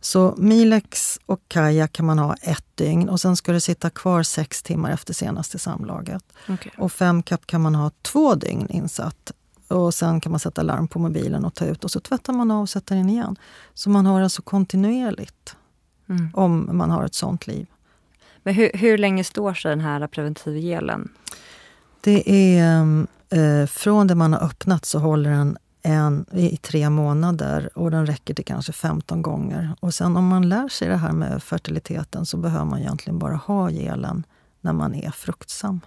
Så 0.00 0.34
Milex 0.38 1.20
och 1.26 1.40
Kaja 1.48 1.88
kan 1.88 2.06
man 2.06 2.18
ha 2.18 2.34
ett 2.34 2.64
dygn 2.74 3.08
och 3.08 3.20
sen 3.20 3.36
ska 3.36 3.52
det 3.52 3.60
sitta 3.60 3.90
kvar 3.90 4.22
sex 4.22 4.62
timmar 4.62 4.90
efter 4.90 5.14
senaste 5.14 5.58
samlaget. 5.58 6.22
Okay. 6.48 6.72
Och 6.78 6.92
Femcap 6.92 7.46
kan 7.46 7.60
man 7.60 7.74
ha 7.74 7.90
två 8.02 8.34
dygn 8.34 8.66
insatt. 8.70 9.32
Och 9.68 9.94
sen 9.94 10.20
kan 10.20 10.32
man 10.32 10.40
sätta 10.40 10.62
larm 10.62 10.88
på 10.88 10.98
mobilen 10.98 11.44
och 11.44 11.54
ta 11.54 11.64
ut 11.64 11.84
och 11.84 11.90
så 11.90 12.00
tvättar 12.00 12.32
man 12.32 12.50
av 12.50 12.62
och 12.62 12.68
sätter 12.68 12.96
in 12.96 13.10
igen. 13.10 13.36
Så 13.74 13.90
man 13.90 14.06
har 14.06 14.20
alltså 14.20 14.42
kontinuerligt 14.42 15.56
mm. 16.08 16.30
om 16.34 16.68
man 16.72 16.90
har 16.90 17.04
ett 17.04 17.14
sånt 17.14 17.46
liv. 17.46 17.66
Men 18.42 18.54
hur, 18.54 18.70
hur 18.74 18.98
länge 18.98 19.24
står 19.24 19.54
sig 19.54 19.70
den 19.70 19.80
här 19.80 20.06
preventivgelen? 20.06 21.08
Det 22.00 22.56
är 22.56 23.06
eh, 23.30 23.66
från 23.66 24.06
det 24.06 24.14
man 24.14 24.32
har 24.32 24.40
öppnat 24.40 24.84
så 24.84 24.98
håller 24.98 25.30
den 25.30 25.58
en, 25.82 26.26
i 26.32 26.56
tre 26.56 26.90
månader 26.90 27.70
och 27.74 27.90
den 27.90 28.06
räcker 28.06 28.34
till 28.34 28.44
kanske 28.44 28.72
15 28.72 29.22
gånger. 29.22 29.70
Och 29.80 29.94
sen 29.94 30.16
om 30.16 30.26
man 30.26 30.48
lär 30.48 30.68
sig 30.68 30.88
det 30.88 30.96
här 30.96 31.12
med 31.12 31.42
fertiliteten 31.42 32.26
så 32.26 32.36
behöver 32.36 32.64
man 32.64 32.78
egentligen 32.78 33.18
bara 33.18 33.36
ha 33.36 33.70
gelen 33.70 34.24
när 34.60 34.72
man 34.72 34.94
är 34.94 35.10
fruktsam. 35.10 35.80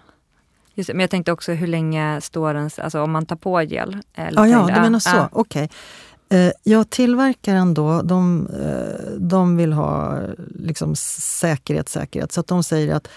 Just 0.73 0.89
men 0.89 0.99
jag 0.99 1.09
tänkte 1.09 1.31
också 1.31 1.51
hur 1.51 1.67
länge 1.67 2.21
står 2.21 2.53
den, 2.53 2.69
alltså 2.77 3.01
om 3.01 3.11
man 3.11 3.25
tar 3.25 3.35
på 3.35 3.61
gel? 3.61 3.97
Eller 4.13 4.45
ja, 4.45 4.47
ja, 4.69 4.75
du 4.75 4.81
menar 4.81 4.99
så. 4.99 5.17
Ah. 5.17 5.29
Okej. 5.31 5.63
Okay. 5.63 6.47
Eh, 6.47 6.51
ja, 6.63 6.83
tillverkaren 6.83 7.73
då, 7.73 8.01
de, 8.01 8.47
eh, 8.47 9.11
de 9.17 9.57
vill 9.57 9.73
ha 9.73 10.19
liksom 10.55 10.95
säkerhet, 10.95 11.89
säkerhet. 11.89 12.31
Så 12.31 12.39
att 12.39 12.47
de 12.47 12.63
säger 12.63 12.95
att 12.95 13.07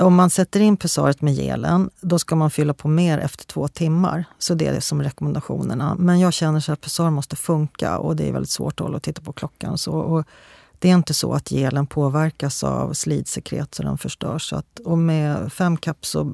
om 0.00 0.14
man 0.14 0.30
sätter 0.30 0.60
in 0.60 0.76
pessaret 0.76 1.22
med 1.22 1.34
gelen, 1.34 1.90
då 2.00 2.18
ska 2.18 2.36
man 2.36 2.50
fylla 2.50 2.74
på 2.74 2.88
mer 2.88 3.18
efter 3.18 3.44
två 3.44 3.68
timmar. 3.68 4.24
Så 4.38 4.54
det 4.54 4.66
är 4.66 4.72
det 4.72 4.80
som 4.80 5.02
rekommendationerna. 5.02 5.94
Men 5.98 6.20
jag 6.20 6.32
känner 6.32 6.60
så 6.60 6.72
att 6.72 6.80
pessar 6.80 7.10
måste 7.10 7.36
funka 7.36 7.98
och 7.98 8.16
det 8.16 8.28
är 8.28 8.32
väldigt 8.32 8.50
svårt 8.50 8.80
att 8.80 8.84
hålla 8.84 8.96
och 8.96 9.02
titta 9.02 9.22
på 9.22 9.32
klockan. 9.32 9.78
Så, 9.78 9.92
och 9.92 10.24
det 10.78 10.90
är 10.90 10.94
inte 10.94 11.14
så 11.14 11.32
att 11.32 11.48
gelen 11.48 11.86
påverkas 11.86 12.64
av 12.64 12.92
slidsekret 12.92 13.74
så 13.74 13.82
den 13.82 13.98
förstörs. 13.98 14.48
Så 14.48 14.56
att, 14.56 14.78
och 14.84 14.98
med 14.98 15.52
fem 15.52 15.76
kapp 15.76 16.06
så, 16.06 16.32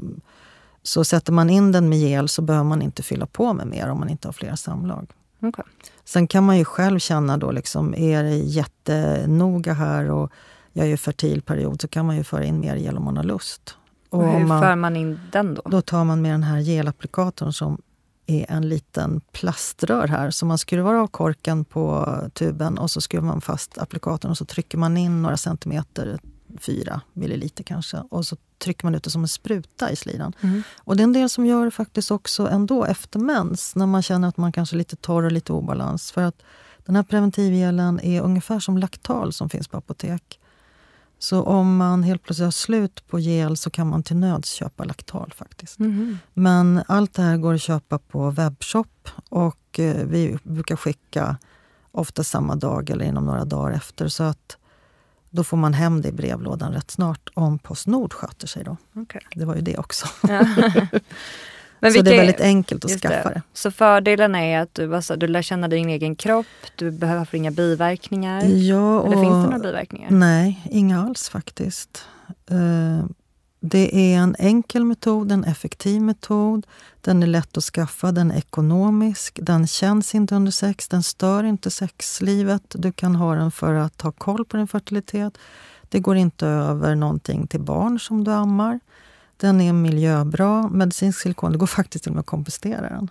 så 0.82 1.04
sätter 1.04 1.32
man 1.32 1.50
in 1.50 1.72
den 1.72 1.88
med 1.88 1.98
gel 1.98 2.28
så 2.28 2.42
behöver 2.42 2.68
man 2.68 2.82
inte 2.82 3.02
fylla 3.02 3.26
på 3.26 3.52
med 3.52 3.66
mer 3.66 3.88
om 3.88 3.98
man 3.98 4.08
inte 4.08 4.28
har 4.28 4.32
flera 4.32 4.56
samlag. 4.56 5.10
Okay. 5.40 5.64
Sen 6.04 6.26
kan 6.26 6.44
man 6.44 6.58
ju 6.58 6.64
själv 6.64 6.98
känna 6.98 7.36
då, 7.36 7.50
liksom, 7.50 7.94
är 7.94 8.22
det 8.22 8.36
jättenoga 8.36 9.72
här 9.72 10.10
och 10.10 10.32
jag 10.72 10.88
är 10.88 10.96
fertil 10.96 11.42
period 11.42 11.80
så 11.80 11.88
kan 11.88 12.06
man 12.06 12.16
ju 12.16 12.24
föra 12.24 12.44
in 12.44 12.60
mer 12.60 12.76
gel 12.76 12.96
om 12.96 13.04
man 13.04 13.16
har 13.16 13.24
lust. 13.24 13.76
Och 14.08 14.28
hur 14.28 14.46
man, 14.46 14.60
för 14.62 14.76
man 14.76 14.96
in 14.96 15.20
den 15.32 15.54
då? 15.54 15.62
Då 15.64 15.82
tar 15.82 16.04
man 16.04 16.22
med 16.22 16.32
den 16.32 16.42
här 16.42 16.60
gelapplikatorn 16.60 17.52
som 17.52 17.82
är 18.26 18.46
en 18.48 18.68
liten 18.68 19.20
plaströr 19.32 20.08
här. 20.08 20.30
Så 20.30 20.46
man 20.46 20.58
skruvar 20.58 20.94
av 20.94 21.06
korken 21.06 21.64
på 21.64 22.16
tuben 22.34 22.78
och 22.78 22.90
så 22.90 23.00
skruvar 23.00 23.26
man 23.26 23.40
fast 23.40 23.78
applikatorn 23.78 24.30
och 24.30 24.38
så 24.38 24.44
trycker 24.44 24.78
man 24.78 24.96
in 24.96 25.22
några 25.22 25.36
centimeter 25.36 26.18
4 26.60 27.00
milliliter 27.12 27.64
kanske. 27.64 28.02
Och 28.10 28.26
så 28.26 28.36
trycker 28.58 28.86
man 28.86 28.94
ut 28.94 29.02
det 29.02 29.10
som 29.10 29.22
en 29.22 29.28
spruta 29.28 29.90
i 29.90 29.96
slidan. 29.96 30.32
Mm. 30.40 30.62
Och 30.78 30.96
det 30.96 31.02
är 31.02 31.04
en 31.04 31.12
del 31.12 31.28
som 31.28 31.46
gör 31.46 31.64
det 31.64 31.70
faktiskt 31.70 32.10
också 32.10 32.48
ändå 32.48 32.84
efter 32.84 33.18
mens, 33.18 33.76
när 33.76 33.86
man 33.86 34.02
känner 34.02 34.28
att 34.28 34.36
man 34.36 34.52
kanske 34.52 34.76
är 34.76 34.78
lite 34.78 34.96
torr 34.96 35.22
och 35.22 35.32
lite 35.32 35.52
obalans. 35.52 36.12
För 36.12 36.22
att 36.22 36.42
den 36.84 36.96
här 36.96 37.02
preventivgelen 37.02 38.00
är 38.00 38.20
ungefär 38.20 38.60
som 38.60 38.78
Laktal 38.78 39.32
som 39.32 39.48
finns 39.48 39.68
på 39.68 39.76
apotek. 39.76 40.38
Så 41.22 41.42
om 41.42 41.76
man 41.76 42.02
helt 42.02 42.22
plötsligt 42.22 42.44
har 42.44 42.50
slut 42.50 43.08
på 43.08 43.18
gel 43.20 43.56
så 43.56 43.70
kan 43.70 43.86
man 43.86 44.02
till 44.02 44.16
nöds 44.16 44.52
köpa 44.52 44.84
Laktal 44.84 45.32
faktiskt. 45.36 45.78
Mhm. 45.78 46.18
Men 46.34 46.82
allt 46.88 47.14
det 47.14 47.22
här 47.22 47.36
går 47.36 47.54
att 47.54 47.62
köpa 47.62 47.98
på 47.98 48.30
webbshop 48.30 49.08
och 49.28 49.78
eh, 49.78 50.06
vi 50.06 50.38
brukar 50.42 50.76
skicka 50.76 51.36
ofta 51.90 52.24
samma 52.24 52.56
dag 52.56 52.90
eller 52.90 53.04
inom 53.04 53.24
några 53.24 53.44
dagar 53.44 53.72
efter. 53.72 54.08
Så 54.08 54.22
att 54.22 54.56
då 55.30 55.44
får 55.44 55.56
man 55.56 55.74
hem 55.74 56.02
det 56.02 56.08
i 56.08 56.12
brevlådan 56.12 56.72
rätt 56.72 56.90
snart 56.90 57.28
om 57.34 57.58
Postnord 57.58 58.12
sköter 58.12 58.46
sig. 58.46 58.64
då. 58.64 58.76
Okej. 58.94 59.22
Det 59.34 59.44
var 59.44 59.54
ju 59.54 59.60
det 59.60 59.78
också. 59.78 60.06
Men 61.82 61.92
så 61.92 62.02
det 62.02 62.12
är 62.12 62.16
väldigt 62.16 62.40
enkelt 62.40 62.84
att 62.84 62.90
skaffa 63.00 63.28
det. 63.30 63.42
Så 63.52 63.70
fördelarna 63.70 64.40
är 64.40 64.58
att 64.60 64.74
du, 64.74 64.96
alltså, 64.96 65.16
du 65.16 65.26
lär 65.26 65.42
känna 65.42 65.68
din 65.68 65.88
egen 65.88 66.16
kropp, 66.16 66.46
du 66.76 66.90
behöver 66.90 67.34
inga 67.34 67.50
biverkningar. 67.50 68.42
Ja, 68.44 69.06
Eller 69.06 69.16
och- 69.16 69.22
finns 69.22 69.34
det 69.44 69.50
några 69.50 69.58
biverkningar? 69.58 70.10
Nej, 70.10 70.60
inga 70.70 71.02
alls 71.02 71.28
faktiskt. 71.28 72.04
Eh, 72.50 73.06
Det 73.64 73.96
är 74.14 74.18
en 74.18 74.36
enkel 74.38 74.84
metod, 74.84 75.32
en 75.32 75.44
effektiv 75.44 76.02
metod. 76.02 76.66
Den 77.00 77.22
är 77.22 77.26
lätt 77.26 77.56
att 77.56 77.64
skaffa, 77.64 78.12
den 78.12 78.30
är 78.30 78.36
ekonomisk, 78.38 79.38
den 79.42 79.66
känns 79.66 80.14
inte 80.14 80.34
under 80.34 80.52
sex, 80.52 80.88
den 80.88 81.02
stör 81.02 81.44
inte 81.44 81.70
sexlivet. 81.70 82.62
Du 82.68 82.92
kan 82.92 83.14
ha 83.16 83.34
den 83.34 83.50
för 83.50 83.74
att 83.74 84.00
ha 84.02 84.12
koll 84.12 84.44
på 84.44 84.56
din 84.56 84.68
fertilitet. 84.68 85.38
Det 85.88 86.00
går 86.00 86.16
inte 86.16 86.46
över 86.46 86.94
någonting 86.94 87.46
till 87.46 87.60
barn 87.60 87.98
som 88.00 88.24
du 88.24 88.30
ammar. 88.32 88.80
Den 89.42 89.60
är 89.60 89.72
miljöbra, 89.72 90.68
medicinsk 90.68 91.20
silikon, 91.20 91.52
det 91.52 91.58
går 91.58 91.66
faktiskt 91.66 92.04
till 92.04 92.10
och 92.10 92.14
med 92.14 92.20
att 92.20 92.26
kompostera 92.26 92.88
den. 92.88 93.10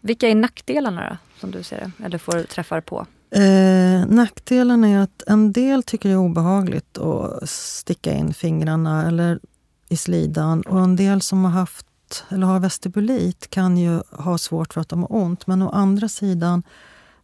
Vilka 0.00 0.28
är 0.28 0.34
nackdelarna 0.34 1.08
då, 1.10 1.40
som 1.40 1.50
du 1.50 1.62
ser 1.62 1.76
det? 1.98 2.04
Eller 2.04 2.18
får 2.18 2.42
träffar 2.42 2.80
på? 2.80 3.06
Eh, 3.30 4.06
nackdelen 4.06 4.84
är 4.84 5.00
att 5.00 5.22
en 5.26 5.52
del 5.52 5.82
tycker 5.82 6.08
det 6.08 6.12
är 6.12 6.18
obehagligt 6.18 6.98
att 6.98 7.50
sticka 7.50 8.12
in 8.12 8.34
fingrarna 8.34 9.08
eller 9.08 9.40
i 9.88 9.96
slidan. 9.96 10.62
Och 10.62 10.80
en 10.80 10.96
del 10.96 11.22
som 11.22 11.44
har 11.44 11.50
haft 11.50 12.24
eller 12.28 12.46
har 12.46 12.60
vestibulit 12.60 13.50
kan 13.50 13.76
ju 13.76 14.02
ha 14.10 14.38
svårt 14.38 14.74
för 14.74 14.80
att 14.80 14.88
de 14.88 15.00
har 15.00 15.12
ont. 15.12 15.46
Men 15.46 15.62
å 15.62 15.68
andra 15.68 16.08
sidan 16.08 16.62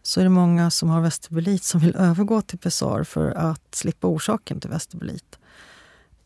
så 0.02 0.20
är 0.20 0.24
det 0.24 0.30
många 0.30 0.70
som 0.70 0.88
har 0.88 1.00
vestibulit 1.00 1.64
som 1.64 1.80
vill 1.80 1.96
övergå 1.96 2.40
till 2.42 2.58
Pessar 2.58 3.04
för 3.04 3.30
att 3.30 3.74
slippa 3.74 4.06
orsaken 4.06 4.60
till 4.60 4.70
vestibulit. 4.70 5.38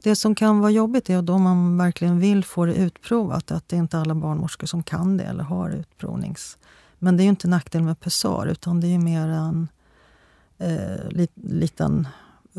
Det 0.02 0.16
som 0.16 0.34
kan 0.34 0.60
vara 0.60 0.70
jobbigt 0.70 1.10
är 1.10 1.22
då 1.22 1.38
man 1.38 1.78
verkligen 1.78 2.18
vill 2.20 2.44
få 2.44 2.64
det 2.64 2.74
utprovat, 2.74 3.50
att 3.50 3.68
det 3.68 3.76
är 3.76 3.80
inte 3.80 3.98
alla 3.98 4.14
barnmorskor 4.14 4.66
som 4.66 4.82
kan 4.82 5.16
det 5.16 5.24
eller 5.24 5.44
har 5.44 5.70
utprovnings... 5.70 6.58
Men 7.02 7.16
det 7.16 7.22
är 7.22 7.24
ju 7.24 7.30
inte 7.30 7.48
nackdel 7.48 7.82
med 7.82 8.00
Pessar, 8.00 8.46
utan 8.46 8.80
det 8.80 8.86
är 8.86 8.90
ju 8.90 8.98
mer 8.98 9.28
en 9.28 9.68
eh, 10.58 11.08
lit, 11.10 11.32
liten 11.34 12.08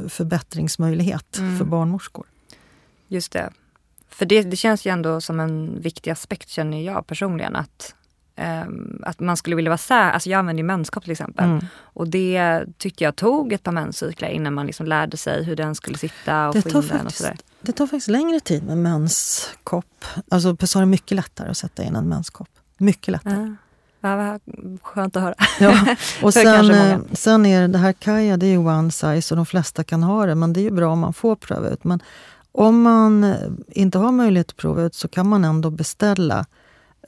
förbättringsmöjlighet 0.09 1.37
Mm. 1.37 1.57
för 1.57 1.65
barnmorskor. 1.65 2.25
Just 3.07 3.31
det. 3.31 3.49
För 4.09 4.25
det, 4.25 4.41
det 4.41 4.55
känns 4.55 4.85
ju 4.85 4.91
ändå 4.91 5.21
som 5.21 5.39
en 5.39 5.81
viktig 5.81 6.11
aspekt 6.11 6.49
känner 6.49 6.81
jag 6.81 7.07
personligen. 7.07 7.55
Att, 7.55 7.95
ehm, 8.35 9.03
att 9.05 9.19
man 9.19 9.37
skulle 9.37 9.55
vilja 9.55 9.69
vara 9.69 9.77
säker. 9.77 10.11
Alltså 10.11 10.29
jag 10.29 10.39
använder 10.39 10.63
ju 10.63 10.67
menskopp 10.67 11.03
till 11.03 11.11
exempel. 11.11 11.45
Mm. 11.45 11.65
Och 11.81 12.07
det 12.07 12.63
tyckte 12.77 13.03
jag 13.03 13.15
tog 13.15 13.53
ett 13.53 13.63
par 13.63 13.71
menscyklar 13.71 14.29
innan 14.29 14.53
man 14.53 14.65
liksom 14.65 14.85
lärde 14.85 15.17
sig 15.17 15.43
hur 15.43 15.55
den 15.55 15.75
skulle 15.75 15.97
sitta 15.97 16.47
och 16.47 16.53
Det 16.55 16.61
få 16.61 16.69
in 16.69 16.73
den 16.73 16.79
och 16.81 16.85
faktiskt- 16.85 17.17
sådär. 17.17 17.37
Det 17.61 17.71
tar 17.71 17.87
faktiskt 17.87 18.07
längre 18.07 18.39
tid 18.39 18.63
med 18.63 18.77
menskopp. 18.77 20.05
Alltså 20.31 20.55
Pessar 20.55 20.81
är 20.81 20.85
mycket 20.85 21.15
lättare 21.15 21.49
att 21.49 21.57
sätta 21.57 21.83
in 21.83 21.95
än 21.95 22.09
menskopp. 22.09 22.49
Mycket 22.77 23.07
lättare. 23.11 23.55
Ja, 24.03 24.15
vad 24.15 24.41
skönt 24.81 25.15
att 25.15 25.23
höra. 25.23 25.35
Ja. 25.59 25.95
Och 26.21 26.33
sen, 26.33 26.71
eh, 26.71 26.99
sen 27.13 27.45
är 27.45 27.61
det, 27.61 27.67
det 27.67 27.77
här 27.77 27.93
Kaja, 27.93 28.37
det 28.37 28.45
är 28.45 28.49
ju 28.51 28.57
one 28.57 28.91
size 28.91 29.33
och 29.33 29.35
de 29.35 29.45
flesta 29.45 29.83
kan 29.83 30.03
ha 30.03 30.25
det. 30.25 30.35
Men 30.35 30.53
det 30.53 30.59
är 30.59 30.63
ju 30.63 30.71
bra 30.71 30.91
om 30.91 30.99
man 30.99 31.13
får 31.13 31.35
pröva 31.35 31.69
ut. 31.69 31.83
Men 31.83 32.03
om 32.51 32.81
man 32.81 33.35
inte 33.67 33.97
har 33.97 34.11
möjlighet 34.11 34.49
att 34.49 34.57
prova 34.57 34.81
ut 34.81 34.95
så 34.95 35.07
kan 35.07 35.29
man 35.29 35.45
ändå 35.45 35.69
beställa. 35.69 36.45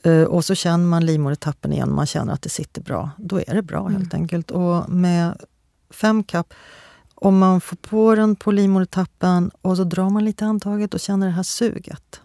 Eh, 0.04 0.22
Och 0.24 0.44
så 0.44 0.54
känner 0.54 0.84
man 0.86 1.06
livmodertappen 1.06 1.72
igen, 1.72 1.92
man 1.94 2.06
känner 2.06 2.32
att 2.32 2.42
det 2.42 2.48
sitter 2.48 2.82
bra. 2.82 3.10
Då 3.18 3.38
är 3.46 3.54
det 3.54 3.62
bra 3.62 3.88
helt 3.88 4.14
enkelt. 4.14 4.50
Och 4.50 4.90
med 4.90 5.38
fem 5.90 6.22
kapp, 6.24 6.54
om 7.14 7.38
man 7.38 7.60
får 7.60 7.76
på 7.76 8.14
den 8.14 8.36
på 8.36 8.52
livmodertappen 8.52 9.50
och 9.62 9.76
så 9.76 9.84
drar 9.84 10.10
man 10.10 10.24
lite 10.24 10.44
handtaget 10.44 10.94
och 10.94 11.00
känner 11.00 11.26
det 11.26 11.32
här 11.32 11.42
suget. 11.42 12.20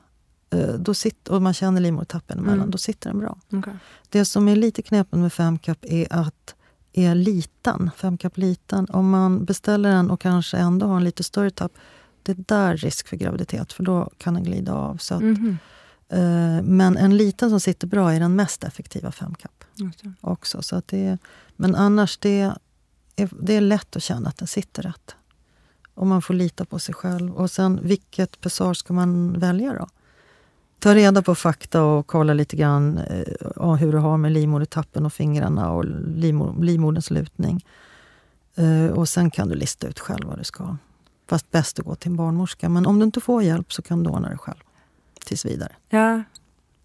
eh, 0.52 0.74
Då 0.74 0.94
sitter, 0.94 1.34
och 1.34 1.42
man 1.42 1.54
känner 1.54 1.82
livmodertappen 1.82 2.38
emellan, 2.40 2.58
Mm. 2.60 2.72
då 2.72 2.78
sitter 2.78 3.10
den 3.10 3.20
bra. 3.20 3.38
Okej. 3.54 3.74
Det 4.10 4.26
som 4.26 4.48
är 4.48 4.56
lite 4.56 4.82
knepigt 4.82 5.14
med 5.18 5.34
femkapp 5.34 5.78
är 5.82 6.08
att 6.10 6.56
är 6.94 7.16
liten, 7.16 7.92
femkapp 7.96 8.38
liten, 8.38 8.88
om 8.90 9.10
man 9.10 9.46
beställer 9.46 9.90
den 9.90 10.12
och 10.12 10.22
kanske 10.22 10.58
ändå 10.58 10.86
har 10.88 10.98
en 10.98 11.04
lite 11.04 11.24
större 11.24 11.50
tapp, 11.52 11.72
det 12.24 12.32
är 12.32 12.44
där 12.48 12.78
risk 12.78 13.08
för 13.08 13.18
graviditet, 13.18 13.74
för 13.74 13.84
då 13.84 14.10
kan 14.18 14.34
den 14.34 14.44
glida 14.44 14.74
av. 14.74 14.98
Så 14.98 15.16
att, 15.16 15.22
Mhm. 15.22 15.58
Eh, 16.10 16.62
men 16.64 16.98
en 16.98 17.18
liten 17.18 17.50
som 17.50 17.60
sitter 17.60 17.88
bra 17.88 18.14
är 18.14 18.20
den 18.20 18.36
mest 18.36 18.64
effektiva 18.64 19.12
femkapp 19.12 19.64
också. 20.22 20.62
Så 20.62 20.76
att 20.76 20.88
det 20.88 21.06
är, 21.06 21.18
men 21.56 21.76
annars, 21.76 22.18
det 22.18 22.40
är, 23.16 23.30
det 23.40 23.54
är 23.54 23.62
lätt 23.62 23.96
att 23.96 24.04
känna 24.04 24.30
att 24.30 24.38
den 24.38 24.48
sitter 24.48 24.84
rätt. 24.84 25.16
Och 25.94 26.08
man 26.08 26.22
får 26.22 26.34
lita 26.34 26.66
på 26.66 26.80
sig 26.80 26.96
själv. 26.96 27.36
Och 27.36 27.52
sen, 27.52 27.80
vilket 27.84 28.42
pessar 28.42 28.74
ska 28.74 28.94
man 28.94 29.40
välja 29.40 29.74
då? 29.74 29.88
Ta 30.80 30.96
reda 30.96 31.22
på 31.22 31.36
fakta 31.36 31.84
och 31.84 32.08
kolla 32.08 32.34
lite 32.34 32.56
grann 32.56 32.98
eh, 32.98 33.76
hur 33.76 33.92
du 33.92 33.98
har 33.98 34.18
med 34.18 34.32
livmodertappen 34.32 35.06
och 35.06 35.14
fingrarna 35.14 35.72
och 35.72 35.84
livmo- 35.84 36.64
livmoderns 36.64 37.12
lutning. 37.12 37.66
Eh, 38.56 38.86
och 38.86 39.10
sen 39.10 39.32
kan 39.32 39.48
du 39.48 39.56
lista 39.56 39.88
ut 39.88 40.00
själv 40.00 40.28
vad 40.28 40.38
du 40.38 40.44
ska. 40.44 40.78
Fast 41.28 41.52
bäst 41.52 41.80
att 41.80 41.86
gå 41.86 41.96
till 41.96 42.12
en 42.12 42.18
barnmorska. 42.18 42.70
Men 42.70 42.86
om 42.86 43.00
du 43.00 43.06
inte 43.06 43.22
får 43.22 43.44
hjälp 43.44 43.74
så 43.74 43.82
kan 43.82 44.04
du 44.04 44.10
ordna 44.10 44.30
det 44.30 44.38
själv. 44.38 44.60
Tills 45.26 45.46
vidare. 45.46 45.72
Ja. 45.90 46.24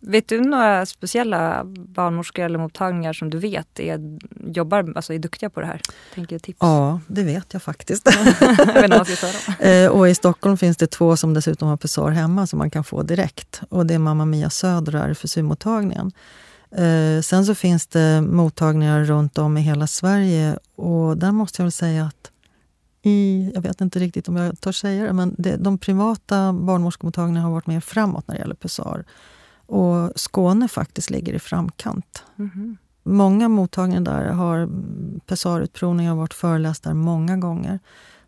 Vet 0.06 0.28
du 0.28 0.40
några 0.40 0.86
speciella 0.86 1.64
barnmorskor 1.64 2.44
eller 2.44 2.58
mottagningar 2.58 3.12
som 3.12 3.30
du 3.30 3.38
vet 3.38 3.80
är, 3.80 4.18
jobbar, 4.46 4.92
alltså 4.96 5.14
är 5.14 5.18
duktiga 5.18 5.50
på 5.50 5.60
det 5.60 5.66
här? 5.66 5.80
Tänker 6.14 6.38
tips. 6.38 6.58
Ja, 6.60 7.00
det 7.06 7.22
vet 7.22 7.52
jag 7.52 7.62
faktiskt. 7.62 8.08
jag. 9.58 9.84
Eh, 9.84 9.90
och 9.90 10.08
i 10.08 10.14
Stockholm 10.14 10.56
finns 10.56 10.76
det 10.76 10.86
två 10.86 11.16
som 11.16 11.34
dessutom 11.34 11.68
har 11.68 11.76
Pessar 11.76 12.10
hemma 12.10 12.46
som 12.46 12.58
man 12.58 12.70
kan 12.70 12.84
få 12.84 13.02
direkt. 13.02 13.60
Och 13.68 13.86
det 13.86 13.94
är 13.94 13.98
Mamma 13.98 14.24
Mia 14.24 14.50
Söder 14.50 14.96
och 14.96 15.02
RFSU-mottagningen. 15.02 16.12
Eh, 16.76 17.22
sen 17.22 17.46
så 17.46 17.54
finns 17.54 17.86
det 17.86 18.20
mottagningar 18.20 19.04
runt 19.04 19.38
om 19.38 19.58
i 19.58 19.60
hela 19.60 19.86
Sverige 19.86 20.58
och 20.76 21.18
där 21.18 21.32
måste 21.32 21.62
jag 21.62 21.64
väl 21.64 21.72
säga 21.72 22.04
att 22.04 22.30
i, 23.06 23.50
jag 23.54 23.62
vet 23.62 23.80
inte 23.80 23.98
riktigt 23.98 24.28
om 24.28 24.36
jag 24.36 24.60
törs 24.60 24.80
säga 24.80 25.04
det, 25.04 25.12
men 25.12 25.34
det, 25.38 25.56
de 25.56 25.78
privata 25.78 26.52
barnmorskemottagningarna 26.52 27.46
har 27.46 27.52
varit 27.52 27.66
mer 27.66 27.80
framåt 27.80 28.28
när 28.28 28.34
det 28.34 28.40
gäller 28.40 28.54
Pessar. 28.54 29.04
Och 29.66 30.12
Skåne 30.16 30.68
faktiskt 30.68 31.10
ligger 31.10 31.34
i 31.34 31.38
framkant. 31.38 32.22
Mhm. 32.36 32.76
Många 33.02 33.48
mottagningar 33.48 34.00
där 34.00 34.24
har 34.24 34.58
mm, 34.58 35.20
Pessarutprovningar 35.26 36.10
har 36.10 36.16
varit 36.16 36.34
föreläst 36.34 36.82
där 36.82 36.94
många 36.94 37.36
gånger. 37.36 37.78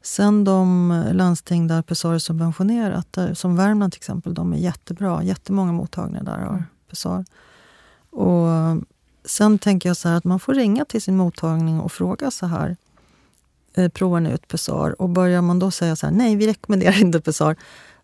Sen 0.03 0.45
de 0.45 0.91
eh, 0.91 1.15
landsting 1.15 1.67
där 1.67 1.83
Pessar 1.83 2.15
är 2.15 2.19
subventionerat, 2.19 3.13
där, 3.13 3.35
som 3.35 3.57
Värmland 3.57 3.93
till 3.93 4.01
exempel, 4.01 4.35
de 4.35 4.53
är 4.53 4.57
jättebra. 4.57 5.23
Jättemånga 5.23 5.73
mottagningar 5.73 6.25
där 6.25 6.39
har 6.39 6.49
Mm. 6.49 6.65
Pessar. 6.91 7.25
Och 8.11 8.49
eh, 8.49 8.77
sen 9.25 9.59
tänker 9.59 9.89
jag 9.89 9.97
så 9.97 10.09
här 10.09 10.17
att 10.17 10.25
man 10.25 10.41
får 10.41 10.55
ringa 10.55 10.85
till 10.85 11.03
sin 11.03 11.17
mottagning 11.17 11.81
och 11.81 11.93
fråga 11.93 12.31
så 12.31 12.47
här. 12.47 12.77
Eh, 13.77 13.89
provar 13.89 14.21
ni 14.21 14.31
ut 14.31 14.49
Pessar? 14.49 15.03
Och 15.03 15.09
börjar 15.09 15.43
man 15.43 15.59
då 15.59 15.71
säga 15.71 15.97
så 15.97 16.07
här, 16.07 16.15
nej 16.15 16.37
vi 16.37 16.47
rekommenderar 16.47 17.01
inte 17.01 17.21
Pessar. 17.21 17.57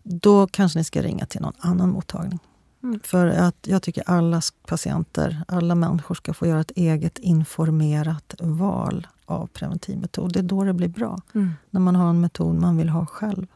Då 0.03 0.47
kanske 0.47 0.79
ni 0.79 0.83
ska 0.83 1.01
ringa 1.01 1.25
till 1.25 1.41
någon 1.41 1.53
annan 1.59 1.89
mottagning. 1.89 2.39
Mm. 2.83 2.99
För 3.03 3.27
att 3.27 3.55
jag 3.61 3.81
tycker 3.81 4.03
alla 4.05 4.41
patienter, 4.67 5.43
alla 5.47 5.75
människor 5.75 6.15
ska 6.15 6.33
få 6.33 6.47
göra 6.47 6.61
ett 6.61 6.71
eget 6.75 7.17
informerat 7.17 8.35
val 8.39 9.07
av 9.25 9.47
preventivmetod. 9.47 10.33
Det 10.33 10.39
är 10.39 10.43
då 10.43 10.63
det 10.63 10.73
blir 10.73 10.87
bra. 10.87 11.21
Mm. 11.35 11.51
När 11.69 11.79
man 11.81 11.95
har 11.95 12.09
en 12.09 12.21
metod 12.21 12.55
man 12.55 12.77
vill 12.77 12.89
ha 12.89 13.05
själv. 13.05 13.47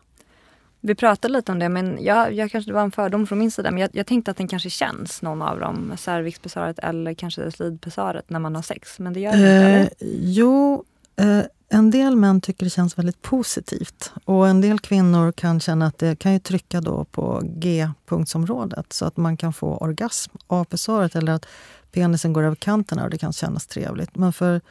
Vi 0.82 0.95
pratade 0.95 1.34
lite 1.34 1.51
om 1.51 1.59
det, 1.59 1.70
men 1.70 1.97
jag, 2.01 2.34
jag 2.34 2.51
kanske 2.51 2.72
det 2.72 2.76
var 2.76 2.82
en 2.82 2.91
fördom 2.91 3.28
från 3.28 3.39
min 3.39 3.51
sida. 3.51 3.72
Men 3.72 3.82
jag, 3.82 3.89
jag 3.93 4.07
tänkte 4.07 4.32
att 4.32 4.38
den 4.38 4.47
kanske 4.47 4.70
känns, 4.70 5.22
någon 5.22 5.41
av 5.41 5.59
dem. 5.59 5.93
Cervixpessaret 5.97 6.80
eller 6.80 7.13
kanske 7.13 7.51
slidpessaret 7.51 8.30
när 8.30 8.39
man 8.39 8.55
har 8.55 8.61
sex. 8.61 8.99
Men 8.99 9.13
det 9.13 9.20
gör 9.20 9.32
det 9.32 9.38
inte, 9.38 9.49
Eh, 9.49 9.76
eller? 9.76 9.89
jo, 10.22 10.84
Eh, 11.22 11.43
en 11.70 11.91
del 11.91 12.15
män 12.15 12.41
tycker 12.41 12.65
det 12.65 12.70
känns 12.70 12.97
väldigt 12.97 13.22
positivt. 13.22 14.11
Och 14.26 14.47
en 14.47 14.61
del 14.61 14.80
kvinnor 14.80 15.32
kan 15.32 15.59
känna 15.59 15.86
att 15.86 15.97
det 15.97 16.20
kan 16.20 16.34
ju 16.34 16.39
trycka 16.39 16.82
då 16.82 17.05
på 17.05 17.41
G-punktsområdet 17.43 18.93
så 18.93 19.05
att 19.05 19.18
man 19.18 19.38
kan 19.38 19.53
få 19.53 19.78
orgasm 19.78 20.32
av 20.47 20.63
pessaret 20.63 21.15
eller 21.15 21.32
att 21.32 21.45
penisen 21.91 22.34
går 22.34 22.43
över 22.43 22.55
kanterna 22.55 23.03
och 23.03 23.09
det 23.09 23.18
kan 23.18 23.34
kännas 23.34 23.68
trevligt. 23.68 24.15
Men 24.15 24.34
för 24.34 24.61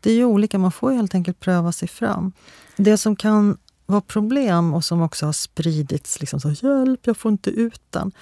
det 0.00 0.10
är 0.10 0.14
ju 0.14 0.24
olika, 0.24 0.58
man 0.58 0.72
får 0.72 0.90
ju 0.90 0.96
helt 0.96 1.14
enkelt 1.14 1.40
pröva 1.40 1.72
sig 1.72 1.88
fram. 1.88 2.32
Det 2.76 2.96
som 2.96 3.16
kan 3.16 3.58
vara 3.86 4.00
problem 4.00 4.74
och 4.74 4.84
som 4.84 5.02
också 5.02 5.26
har 5.26 5.32
spridits. 5.32 6.20
Liksom 6.20 6.40
så, 6.40 6.50
Hjälp, 6.50 7.00
jag 7.06 7.16
får 7.16 7.32
inte 7.32 7.50
ut 7.50 7.82
den. 7.90 8.12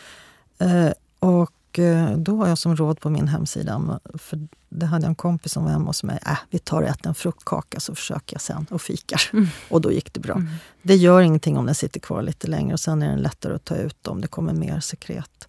Eh, 0.58 0.92
och 1.18 1.78
eh, 1.78 2.16
då 2.16 2.36
har 2.36 2.48
jag 2.48 2.58
som 2.58 2.76
råd 2.76 3.00
på 3.00 3.10
min 3.10 3.28
hemsida, 3.28 4.00
för 4.14 4.48
det 4.68 4.86
hade 4.86 5.04
jag 5.04 5.08
en 5.08 5.14
kompis 5.14 5.52
som 5.52 5.64
var 5.64 5.70
hemma 5.70 5.86
hos 5.86 6.02
mig. 6.02 6.18
Äh, 6.26 6.38
vi 6.50 6.58
tar 6.58 6.82
och 6.82 6.88
äter 6.88 7.08
en 7.08 7.14
fruktkaka 7.14 7.80
så 7.80 7.94
försöker 7.94 8.34
jag 8.34 8.40
sen 8.40 8.66
och 8.70 8.82
fikar. 8.82 9.22
Mm. 9.32 9.46
Och 9.68 9.80
då 9.80 9.92
gick 9.92 10.12
det 10.12 10.20
bra. 10.20 10.34
Mm. 10.34 10.48
Det 10.82 10.96
gör 10.96 11.20
ingenting 11.20 11.56
om 11.56 11.66
den 11.66 11.74
sitter 11.74 12.00
kvar 12.00 12.22
lite 12.22 12.46
längre 12.46 12.72
och 12.72 12.80
sen 12.80 13.02
är 13.02 13.08
den 13.08 13.22
lättare 13.22 13.54
att 13.54 13.64
ta 13.64 13.76
ut 13.76 14.06
om 14.06 14.20
det 14.20 14.28
kommer 14.28 14.52
mer 14.52 14.80
sekret. 14.80 15.48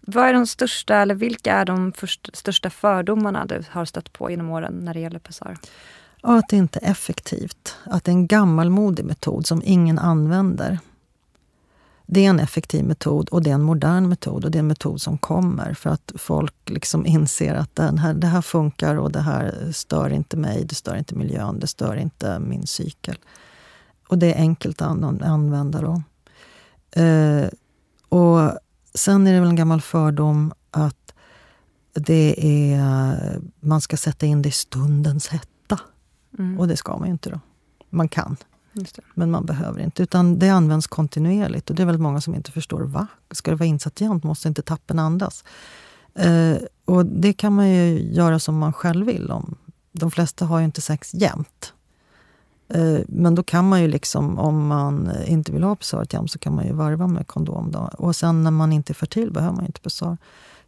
Vad 0.00 0.28
är 0.28 0.32
de 0.32 0.46
största, 0.46 0.96
eller 0.96 1.14
vilka 1.14 1.52
är 1.52 1.64
de 1.64 1.92
först, 1.92 2.30
största 2.32 2.70
fördomarna 2.70 3.46
du 3.46 3.64
har 3.70 3.84
stött 3.84 4.12
på 4.12 4.30
genom 4.30 4.50
åren 4.50 4.72
när 4.82 4.94
det 4.94 5.00
gäller 5.00 5.18
pessar? 5.18 5.56
Ja, 6.22 6.38
att 6.38 6.48
det 6.48 6.56
inte 6.56 6.78
är 6.82 6.90
effektivt. 6.90 7.76
Att 7.84 8.04
det 8.04 8.10
är 8.10 8.14
en 8.14 8.26
gammalmodig 8.26 9.04
metod 9.04 9.46
som 9.46 9.62
ingen 9.64 9.98
använder. 9.98 10.78
Det 12.06 12.24
är 12.24 12.30
en 12.30 12.40
effektiv 12.40 12.84
metod 12.84 13.28
och 13.28 13.42
det 13.42 13.50
är 13.50 13.54
en 13.54 13.62
modern 13.62 14.08
metod 14.08 14.44
och 14.44 14.50
det 14.50 14.58
är 14.58 14.60
en 14.60 14.66
metod 14.66 15.00
som 15.00 15.18
kommer 15.18 15.74
för 15.74 15.90
att 15.90 16.12
folk 16.14 16.54
liksom 16.66 17.06
inser 17.06 17.54
att 17.54 17.76
den 17.76 17.98
här, 17.98 18.14
det 18.14 18.26
här 18.26 18.42
funkar 18.42 18.96
och 18.96 19.12
det 19.12 19.20
här 19.20 19.72
stör 19.72 20.10
inte 20.10 20.36
mig, 20.36 20.64
det 20.64 20.74
stör 20.74 20.96
inte 20.96 21.14
miljön, 21.14 21.58
det 21.60 21.66
stör 21.66 21.96
inte 21.96 22.38
min 22.38 22.66
cykel. 22.66 23.16
Och 24.08 24.18
det 24.18 24.34
är 24.34 24.38
enkelt 24.38 24.82
att 24.82 25.02
använda. 25.22 25.80
Då. 25.80 26.02
Eh, 27.02 27.48
och 28.08 28.58
sen 28.94 29.26
är 29.26 29.32
det 29.32 29.40
väl 29.40 29.48
en 29.48 29.56
gammal 29.56 29.80
fördom 29.80 30.52
att 30.70 31.14
det 31.92 32.34
är, 32.72 33.40
man 33.60 33.80
ska 33.80 33.96
sätta 33.96 34.26
in 34.26 34.42
det 34.42 34.48
i 34.48 34.52
stundens 34.52 35.28
hetta. 35.28 35.80
Mm. 36.38 36.60
Och 36.60 36.68
det 36.68 36.76
ska 36.76 36.96
man 36.96 37.08
ju 37.08 37.12
inte 37.12 37.30
då. 37.30 37.40
Man 37.90 38.08
kan. 38.08 38.36
Men 39.14 39.30
man 39.30 39.46
behöver 39.46 39.80
inte. 39.80 40.02
Utan 40.02 40.38
det 40.38 40.48
används 40.48 40.86
kontinuerligt. 40.86 41.70
Och 41.70 41.76
det 41.76 41.82
är 41.82 41.86
väldigt 41.86 42.02
många 42.02 42.20
som 42.20 42.34
inte 42.34 42.52
förstår. 42.52 42.80
Va? 42.80 43.06
Ska 43.30 43.50
det 43.50 43.56
vara 43.56 43.66
insatt 43.66 44.00
jämt? 44.00 44.24
Måste 44.24 44.48
inte 44.48 44.62
tappen 44.62 44.98
andas? 44.98 45.44
Eh, 46.14 46.56
och 46.84 47.06
det 47.06 47.32
kan 47.32 47.52
man 47.52 47.70
ju 47.70 48.12
göra 48.12 48.38
som 48.38 48.58
man 48.58 48.72
själv 48.72 49.06
vill. 49.06 49.30
Om. 49.30 49.54
De 49.92 50.10
flesta 50.10 50.44
har 50.44 50.58
ju 50.58 50.64
inte 50.64 50.80
sex 50.80 51.14
jämt. 51.14 51.72
Eh, 52.68 52.98
men 53.08 53.34
då 53.34 53.42
kan 53.42 53.68
man 53.68 53.82
ju 53.82 53.88
liksom, 53.88 54.38
om 54.38 54.66
man 54.66 55.10
inte 55.26 55.52
vill 55.52 55.62
ha 55.62 55.76
pessar 55.76 56.06
jämt, 56.10 56.30
så 56.30 56.38
kan 56.38 56.54
man 56.54 56.66
ju 56.66 56.72
varva 56.72 57.06
med 57.06 57.26
kondom. 57.26 57.70
Då. 57.72 57.90
Och 57.98 58.16
sen 58.16 58.42
när 58.42 58.50
man 58.50 58.72
inte 58.72 58.92
är 58.92 58.94
fertil 58.94 59.32
behöver 59.32 59.56
man 59.56 59.66
inte 59.66 59.80
pessar. 59.80 60.16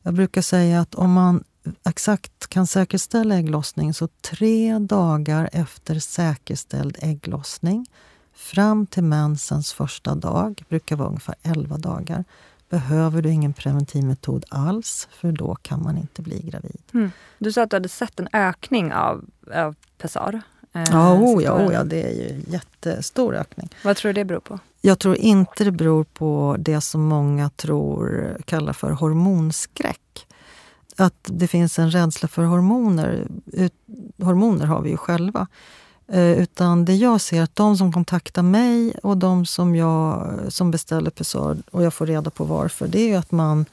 Jag 0.02 0.14
brukar 0.14 0.42
säga 0.42 0.80
att 0.80 0.94
om 0.94 1.12
man 1.12 1.44
exakt 1.84 2.46
kan 2.46 2.66
säkerställa 2.66 3.34
ägglossning 3.38 3.94
så 3.94 4.08
tre 4.20 4.78
dagar 4.78 5.48
efter 5.52 5.98
säkerställd 5.98 6.96
ägglossning 7.00 7.86
fram 8.34 8.86
till 8.86 9.04
mensens 9.04 9.72
första 9.72 10.14
dag, 10.14 10.62
brukar 10.68 10.96
vara 10.96 11.08
ungefär 11.08 11.34
11 11.42 11.78
dagar, 11.78 12.24
behöver 12.68 13.22
du 13.22 13.30
ingen 13.30 13.52
preventivmetod 13.52 14.44
alls, 14.48 15.08
för 15.10 15.32
då 15.32 15.54
kan 15.54 15.82
man 15.82 15.98
inte 15.98 16.22
bli 16.22 16.40
gravid. 16.40 16.82
Mm. 16.94 17.10
Du 17.38 17.52
sa 17.52 17.62
att 17.62 17.70
du 17.70 17.76
hade 17.76 17.88
sett 17.88 18.20
en 18.20 18.28
ökning 18.32 18.92
av, 18.92 19.24
av 19.54 19.74
pessar. 19.98 20.42
Eh, 20.72 20.84
ja, 20.90 21.14
oh, 21.14 21.42
ja, 21.42 21.66
oh, 21.66 21.72
ja, 21.72 21.84
det 21.84 22.02
är 22.02 22.12
ju 22.12 22.42
jättestor 22.48 23.34
ökning. 23.34 23.68
Vad 23.84 23.96
tror 23.96 24.08
du 24.08 24.12
det 24.12 24.24
beror 24.24 24.40
på? 24.40 24.58
Jag 24.80 24.98
tror 24.98 25.16
inte 25.16 25.64
det 25.64 25.72
beror 25.72 26.04
på 26.04 26.56
det 26.58 26.80
som 26.80 27.02
många 27.02 27.50
tror 27.50 28.36
kallar 28.44 28.72
för 28.72 28.90
hormonskräck 28.90 30.26
att 31.00 31.14
det 31.24 31.48
finns 31.48 31.78
en 31.78 31.90
rädsla 31.90 32.28
för 32.28 32.42
hormoner. 32.42 33.28
Hormoner 34.18 34.66
har 34.66 34.80
vi 34.80 34.90
ju 34.90 34.96
själva. 34.96 35.46
Eh, 36.08 36.32
utan 36.32 36.84
det 36.84 36.94
jag 36.94 37.20
ser 37.20 37.42
att 37.42 37.56
de 37.56 37.76
som 37.76 37.92
kontaktar 37.92 38.42
mig 38.42 38.98
och 39.02 39.16
de 39.16 39.46
som, 39.46 39.76
jag, 39.76 40.36
som 40.48 40.70
beställer 40.70 41.10
Pessar 41.10 41.62
och 41.70 41.82
jag 41.82 41.94
får 41.94 42.06
reda 42.06 42.30
på 42.30 42.44
varför, 42.44 42.88
det 42.88 43.00
är 43.00 43.08
ju 43.08 43.14
att 43.14 43.32
man 43.32 43.64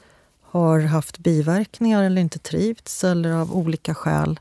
har 0.42 0.80
haft 0.80 1.18
biverkningar 1.18 2.02
eller 2.02 2.22
inte 2.22 2.38
trivts 2.38 3.04
eller 3.04 3.32
av 3.32 3.56
olika 3.56 3.94
skäl 3.94 4.40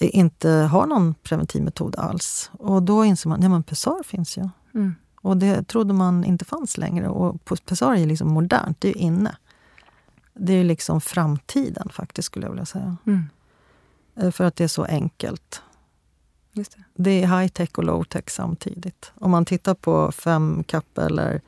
inte 0.00 0.50
har 0.50 0.86
någon 0.86 1.14
preventivmetod 1.14 1.96
alls. 1.96 2.50
Och 2.52 2.82
då 2.82 3.04
inser 3.04 3.28
man 3.28 3.52
att 3.52 3.66
Pessar 3.66 4.02
finns 4.02 4.36
ju. 4.36 4.48
Mm. 4.74 4.94
Och 5.20 5.36
det 5.36 5.62
trodde 5.68 5.94
man 5.94 6.24
inte 6.24 6.44
fanns 6.44 6.78
längre. 6.78 7.08
Och 7.08 7.44
Pessar 7.66 7.94
är 7.94 8.06
liksom 8.06 8.28
modernt, 8.28 8.80
det 8.80 8.88
är 8.88 8.94
ju 8.94 9.00
inne. 9.00 9.36
Det 10.38 10.52
är 10.52 10.64
liksom 10.64 11.00
framtiden 11.00 11.88
faktiskt, 11.92 12.26
skulle 12.26 12.46
jag 12.46 12.50
vilja 12.50 12.66
säga. 12.66 12.96
Mm. 13.06 13.28
Eh, 14.16 14.30
för 14.30 14.44
att 14.44 14.56
det 14.56 14.64
är 14.64 14.68
så 14.68 14.84
enkelt. 14.84 15.62
Det. 16.52 16.76
det 16.94 17.22
är 17.22 17.40
high 17.40 17.48
tech 17.48 17.70
och 17.74 17.84
low 17.84 18.04
tech 18.04 18.24
samtidigt. 18.26 19.12
Om 19.14 19.30
man 19.30 19.44
tittar 19.44 19.74
på 19.74 20.12
femkapp 20.12 20.98
eller 20.98 21.40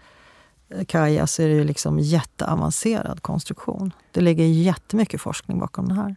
eh, 0.68 0.84
Kaja 0.84 1.26
så 1.26 1.42
är 1.42 1.48
det 1.48 1.54
ju 1.54 1.64
liksom 1.64 1.98
jätteavancerad 1.98 3.22
konstruktion. 3.22 3.92
Det 4.10 4.20
ligger 4.20 4.44
jättemycket 4.44 5.20
forskning 5.20 5.58
bakom 5.58 5.88
det 5.88 5.94
här. 5.94 6.16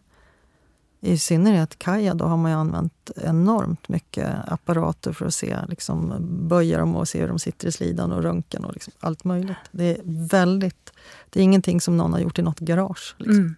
I 1.04 1.18
synnerhet 1.18 1.78
Kaja, 1.78 2.14
då 2.14 2.24
har 2.24 2.36
man 2.36 2.50
ju 2.50 2.56
använt 2.56 3.10
enormt 3.16 3.88
mycket 3.88 4.28
apparater 4.48 5.12
för 5.12 5.26
att 5.26 5.34
se, 5.34 5.56
liksom, 5.68 6.16
böja 6.48 6.78
dem 6.78 6.96
och 6.96 7.08
se 7.08 7.20
hur 7.20 7.28
de 7.28 7.38
sitter 7.38 7.68
i 7.68 7.72
slidan 7.72 8.12
och 8.12 8.22
röntgen 8.22 8.64
och 8.64 8.72
liksom 8.72 8.92
allt 9.00 9.24
möjligt. 9.24 9.56
Det 9.70 9.84
är 9.84 10.00
väldigt... 10.28 10.92
Det 11.30 11.40
är 11.40 11.44
ingenting 11.44 11.80
som 11.80 11.96
någon 11.96 12.12
har 12.12 12.20
gjort 12.20 12.38
i 12.38 12.42
något 12.42 12.60
garage. 12.60 13.14
Liksom. 13.18 13.40
Mm. 13.40 13.54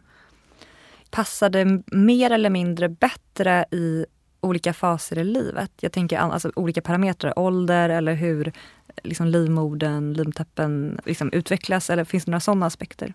Passar 1.11 1.51
det 1.51 1.83
mer 1.87 2.31
eller 2.31 2.51
mindre 2.51 2.89
bättre 2.89 3.65
i 3.71 4.07
olika 4.41 4.73
faser 4.73 5.19
i 5.19 5.25
livet? 5.25 5.71
Jag 5.81 5.93
tänker 5.93 6.19
alltså 6.19 6.53
olika 6.57 6.83
parametrar, 6.83 7.39
ålder 7.39 7.89
eller 7.89 8.15
hur 8.15 8.53
liksom 9.03 9.27
livmodern, 9.27 10.13
limtappen 10.13 11.01
liksom 11.05 11.33
utvecklas. 11.33 11.91
Eller 11.91 12.05
finns 12.05 12.25
det 12.25 12.31
några 12.31 12.41
sådana 12.41 12.67
aspekter? 12.67 13.15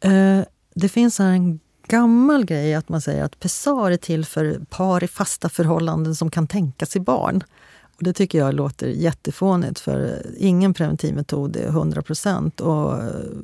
Eh, 0.00 0.40
det 0.74 0.88
finns 0.88 1.20
en 1.20 1.60
gammal 1.88 2.44
grej 2.44 2.74
att 2.74 2.88
man 2.88 3.00
säger 3.00 3.24
att 3.24 3.40
pessar 3.40 3.90
är 3.90 3.96
till 3.96 4.24
för 4.24 4.60
par 4.70 5.04
i 5.04 5.08
fasta 5.08 5.48
förhållanden 5.48 6.14
som 6.14 6.30
kan 6.30 6.46
tänka 6.46 6.86
sig 6.86 7.00
barn. 7.00 7.42
Och 7.96 8.04
det 8.04 8.12
tycker 8.12 8.38
jag 8.38 8.54
låter 8.54 8.86
jättefånigt 8.86 9.78
för 9.80 10.26
ingen 10.36 10.74
preventivmetod 10.74 11.56
är 11.56 11.66
100 11.66 12.02
procent. 12.02 12.60
Och 12.60 12.94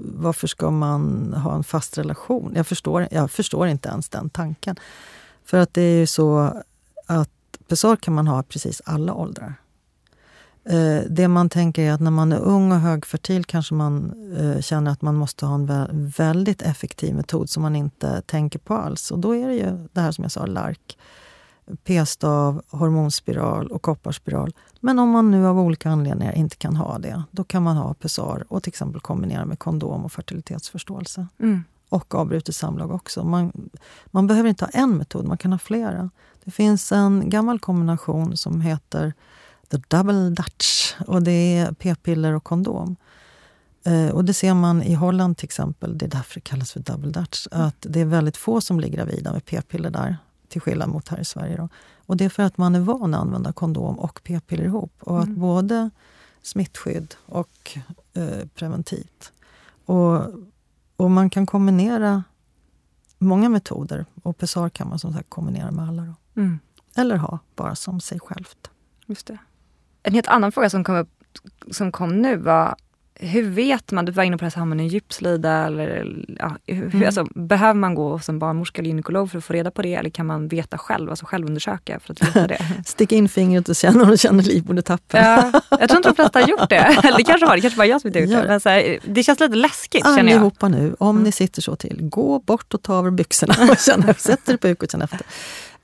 varför 0.00 0.46
ska 0.46 0.70
man 0.70 1.32
ha 1.34 1.54
en 1.54 1.64
fast 1.64 1.98
relation? 1.98 2.52
Jag 2.56 2.66
förstår, 2.66 3.08
jag 3.10 3.30
förstår 3.30 3.66
inte 3.66 3.88
ens 3.88 4.08
den 4.08 4.30
tanken. 4.30 4.76
För 5.44 5.58
att 5.58 5.74
det 5.74 5.82
är 5.82 5.98
ju 5.98 6.06
så 6.06 6.62
att 7.06 7.30
pessar 7.68 7.96
kan 7.96 8.14
man 8.14 8.26
ha 8.26 8.42
precis 8.42 8.82
alla 8.84 9.14
åldrar. 9.14 9.54
Eh, 10.64 11.02
det 11.10 11.28
man 11.28 11.48
tänker 11.48 11.82
är 11.82 11.92
att 11.92 12.00
när 12.00 12.10
man 12.10 12.32
är 12.32 12.38
ung 12.38 12.72
och 12.72 12.78
högfertil 12.78 13.44
kanske 13.44 13.74
man 13.74 14.12
eh, 14.38 14.60
känner 14.60 14.90
att 14.90 15.02
man 15.02 15.14
måste 15.14 15.46
ha 15.46 15.54
en 15.54 16.08
väldigt 16.08 16.62
effektiv 16.62 17.14
metod 17.14 17.50
som 17.50 17.62
man 17.62 17.76
inte 17.76 18.22
tänker 18.26 18.58
på 18.58 18.74
alls. 18.74 19.10
Och 19.10 19.18
då 19.18 19.34
är 19.34 19.48
det 19.48 19.54
ju 19.54 19.88
det 19.92 20.00
här 20.00 20.12
som 20.12 20.22
jag 20.22 20.32
sa, 20.32 20.46
LARK, 20.46 20.98
p-stav, 21.84 22.62
hormonspiral 22.70 23.66
och 23.66 23.82
kopparspiral. 23.82 24.52
Men 24.80 24.98
om 24.98 25.10
man 25.10 25.30
nu 25.30 25.46
av 25.46 25.58
olika 25.58 25.90
anledningar 25.90 26.32
inte 26.32 26.56
kan 26.56 26.76
ha 26.76 26.98
det, 26.98 27.22
då 27.30 27.44
kan 27.44 27.62
man 27.62 27.76
ha 27.76 27.94
pessar 27.94 28.44
och 28.48 28.62
till 28.62 28.70
exempel 28.70 29.00
kombinera 29.00 29.44
med 29.44 29.58
kondom 29.58 30.04
och 30.04 30.12
fertilitetsförståelse. 30.12 31.26
Mm. 31.38 31.64
Och 31.88 32.14
avbrutet 32.14 32.54
samlag 32.54 32.90
också. 32.90 33.24
Man, 33.24 33.70
man 34.06 34.26
behöver 34.26 34.48
inte 34.48 34.64
ha 34.64 34.70
en 34.70 34.96
metod, 34.96 35.24
man 35.24 35.38
kan 35.38 35.52
ha 35.52 35.58
flera. 35.58 36.10
Det 36.44 36.50
finns 36.50 36.92
en 36.92 37.30
gammal 37.30 37.58
kombination 37.58 38.36
som 38.36 38.60
heter 38.60 39.12
The 39.70 39.76
Double 39.88 40.30
Dutch. 40.30 40.94
Och 41.06 41.22
det 41.22 41.56
är 41.56 41.72
p-piller 41.72 42.32
och 42.32 42.44
kondom. 42.44 42.96
Eh, 43.84 44.08
och 44.08 44.24
det 44.24 44.34
ser 44.34 44.54
man 44.54 44.82
i 44.82 44.94
Holland 44.94 45.36
till 45.36 45.44
exempel, 45.44 45.98
det 45.98 46.04
är 46.04 46.10
därför 46.10 46.34
det 46.34 46.40
kallas 46.40 46.72
för 46.72 46.80
Double 46.80 47.10
Dutch. 47.10 47.46
Att 47.50 47.76
det 47.80 48.00
är 48.00 48.04
väldigt 48.04 48.36
få 48.36 48.60
som 48.60 48.76
blir 48.76 48.88
gravida 48.88 49.32
med 49.32 49.44
p-piller 49.44 49.90
där. 49.90 50.16
Till 50.48 50.60
skillnad 50.60 50.88
mot 50.88 51.08
här 51.08 51.20
i 51.20 51.24
Sverige. 51.24 51.56
Då. 51.56 51.68
Och 52.06 52.16
det 52.16 52.24
är 52.24 52.28
för 52.28 52.42
att 52.42 52.58
man 52.58 52.74
är 52.74 52.80
van 52.80 53.14
att 53.14 53.20
använda 53.20 53.52
kondom 53.52 53.98
och 53.98 54.20
p-piller 54.24 54.64
ihop. 54.64 54.92
Och 55.00 55.18
att 55.20 55.26
mm. 55.26 55.40
både 55.40 55.90
smittskydd 56.42 57.14
och 57.26 57.78
eh, 58.14 58.46
preventivt. 58.54 59.32
Och, 59.84 60.22
och 60.96 61.10
man 61.10 61.30
kan 61.30 61.46
kombinera 61.46 62.24
många 63.18 63.48
metoder. 63.48 64.06
Och 64.22 64.38
Pessar 64.38 64.68
kan 64.68 64.88
man 64.88 64.98
som 64.98 65.12
sagt 65.12 65.30
kombinera 65.30 65.70
med 65.70 65.88
alla. 65.88 66.02
Då. 66.02 66.40
Mm. 66.40 66.58
Eller 66.96 67.16
ha 67.16 67.38
bara 67.56 67.74
som 67.74 68.00
sig 68.00 68.20
självt. 68.20 68.70
Just 69.06 69.26
det. 69.26 69.38
En 70.04 70.14
helt 70.14 70.28
annan 70.28 70.52
fråga 70.52 70.70
som 70.70 70.84
kom, 70.84 70.96
upp, 70.96 71.10
som 71.70 71.92
kom 71.92 72.22
nu 72.22 72.36
var 72.36 72.74
hur 73.20 73.42
vet 73.42 73.90
man, 73.90 74.04
du 74.04 74.12
var 74.12 74.24
inne 74.24 74.38
på 74.38 74.44
det 74.44 74.50
här, 74.54 74.58
har 74.58 74.66
man 74.66 74.80
en 74.80 74.88
djupslida 74.88 75.66
eller 75.66 76.16
ja, 76.38 76.56
hur, 76.66 76.94
mm. 76.94 77.06
alltså, 77.06 77.26
behöver 77.34 77.74
man 77.74 77.94
gå 77.94 78.20
en 78.28 78.38
barnmorska 78.38 78.80
eller 78.80 78.88
gynekolog 78.88 79.30
för 79.30 79.38
att 79.38 79.44
få 79.44 79.52
reda 79.52 79.70
på 79.70 79.82
det 79.82 79.94
eller 79.94 80.10
kan 80.10 80.26
man 80.26 80.48
veta 80.48 80.78
själv, 80.78 81.10
alltså 81.10 81.26
självundersöka 81.26 82.00
för 82.00 82.12
att 82.12 82.22
veta 82.22 82.46
det? 82.46 82.58
Stick 82.86 83.12
in 83.12 83.28
fingret 83.28 83.68
och 83.68 83.76
känna 83.76 84.02
om 84.02 84.10
du 84.10 84.18
känner 84.18 84.42
livmodertappen. 84.42 85.24
ja, 85.24 85.60
jag 85.70 85.88
tror 85.88 85.96
inte 85.96 86.08
de 86.08 86.14
flesta 86.14 86.40
har 86.40 86.48
gjort 86.48 86.70
det. 86.70 86.76
Eller 87.04 87.16
det 87.16 87.24
kanske 87.24 87.46
har, 87.46 87.56
det 87.56 87.60
kanske 87.60 87.76
bara 87.76 87.86
jag 87.86 88.00
som 88.00 88.08
inte 88.08 88.18
har 88.18 88.26
gjort 88.26 88.42
det. 88.42 88.48
Men 88.48 88.60
så 88.60 88.68
här, 88.68 88.98
det 89.04 89.22
känns 89.22 89.40
lite 89.40 89.56
läskigt 89.56 90.04
Allihopa 90.04 90.18
känner 90.18 90.32
jag. 90.32 90.38
Allihopa 90.38 90.68
nu, 90.68 90.96
om 90.98 91.16
mm. 91.16 91.22
ni 91.22 91.32
sitter 91.32 91.62
så 91.62 91.76
till, 91.76 91.98
gå 92.00 92.38
bort 92.38 92.74
och 92.74 92.82
ta 92.82 92.94
av 92.94 93.06
er 93.06 93.10
byxorna 93.10 93.54
och 93.70 93.78
känna, 93.78 94.14
sätt 94.14 94.48
er 94.48 94.56
på 94.56 94.68
huk 94.68 94.82
och 94.82 94.90
känn 94.90 95.02
efter. 95.02 95.20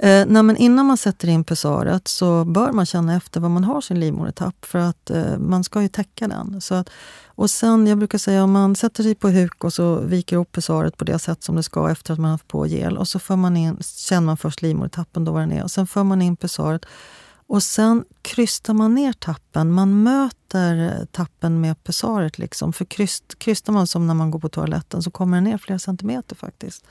Eh, 0.03 0.27
nej, 0.27 0.43
men 0.43 0.57
innan 0.57 0.87
man 0.87 0.97
sätter 0.97 1.29
in 1.29 1.45
pessaret 1.45 2.09
så 2.09 2.45
bör 2.45 2.73
man 2.73 2.87
känna 2.87 3.17
efter 3.17 3.41
var 3.41 3.49
man 3.49 3.65
har 3.65 3.81
sin 3.81 4.01
livmodertapp 4.01 4.65
för 4.65 4.79
att 4.79 5.11
eh, 5.11 5.39
man 5.39 5.65
ska 5.65 5.83
ju 5.83 5.89
täcka 5.89 6.29
den. 6.29 6.61
Så 6.61 6.75
att, 6.75 6.91
och 7.27 7.51
sen, 7.51 7.87
jag 7.87 7.99
brukar 7.99 8.19
säga 8.19 8.45
om 8.45 8.53
man 8.53 8.77
sätter 8.77 9.03
sig 9.03 9.15
på 9.15 9.29
huk 9.29 9.65
och 9.65 9.73
så 9.73 9.95
viker 9.95 10.37
ihop 10.37 10.53
pessaret 10.53 10.97
på 10.97 11.05
det 11.05 11.19
sätt 11.19 11.43
som 11.43 11.57
det 11.57 11.63
ska 11.63 11.91
efter 11.91 12.13
att 12.13 12.19
man 12.19 12.31
haft 12.31 12.49
på 12.49 12.67
gel 12.67 12.99
och 12.99 13.09
så 13.09 13.19
för 13.19 13.37
man 13.37 13.57
in, 13.57 13.77
känner 13.83 14.27
man 14.27 14.37
först 14.37 14.63
livmodertappen 14.63 15.25
då 15.25 15.33
var 15.33 15.41
den 15.41 15.53
är 15.53 15.63
och 15.63 15.71
sen 15.71 15.87
för 15.87 16.05
man 16.05 16.23
in 16.23 16.37
pessaret 16.37 16.87
och 17.47 17.63
sen 17.63 18.05
krystar 18.23 18.75
man 18.75 18.95
ner 18.95 19.13
tappen. 19.13 19.73
Man 19.73 20.03
möter 20.03 20.85
eh, 20.85 21.05
tappen 21.05 21.61
med 21.61 21.85
pessaret. 21.85 22.39
Liksom. 22.39 22.73
För 22.73 22.85
kryst, 22.85 23.39
krystar 23.39 23.73
man 23.73 23.87
som 23.87 24.07
när 24.07 24.15
man 24.15 24.31
går 24.31 24.39
på 24.39 24.49
toaletten 24.49 25.03
så 25.03 25.11
kommer 25.11 25.37
den 25.37 25.45
ner 25.45 25.59
flera 25.59 25.79
centimeter 25.79 26.37
faktiskt. 26.37 26.85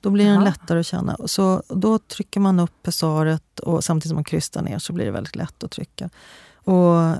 Då 0.00 0.10
blir 0.10 0.24
den 0.24 0.44
lättare 0.44 0.80
att 0.80 0.86
känna. 0.86 1.16
Så 1.26 1.62
då 1.68 1.98
trycker 1.98 2.40
man 2.40 2.60
upp 2.60 2.82
pessaret 2.82 3.60
och 3.60 3.84
samtidigt 3.84 4.08
som 4.08 4.14
man 4.14 4.24
krystar 4.24 4.62
ner 4.62 4.78
så 4.78 4.92
blir 4.92 5.04
det 5.04 5.10
väldigt 5.10 5.36
lätt 5.36 5.64
att 5.64 5.70
trycka. 5.70 6.10
Och 6.54 7.16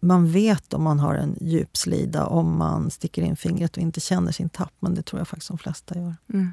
man 0.00 0.32
vet 0.32 0.74
om 0.74 0.82
man 0.82 0.98
har 0.98 1.14
en 1.14 1.36
djup 1.40 1.76
slida 1.76 2.26
om 2.26 2.58
man 2.58 2.90
sticker 2.90 3.22
in 3.22 3.36
fingret 3.36 3.76
och 3.76 3.82
inte 3.82 4.00
känner 4.00 4.32
sin 4.32 4.48
tapp. 4.48 4.74
Men 4.80 4.94
det 4.94 5.02
tror 5.02 5.20
jag 5.20 5.28
faktiskt 5.28 5.48
de 5.48 5.58
flesta 5.58 5.98
gör. 5.98 6.14
Mm. 6.32 6.52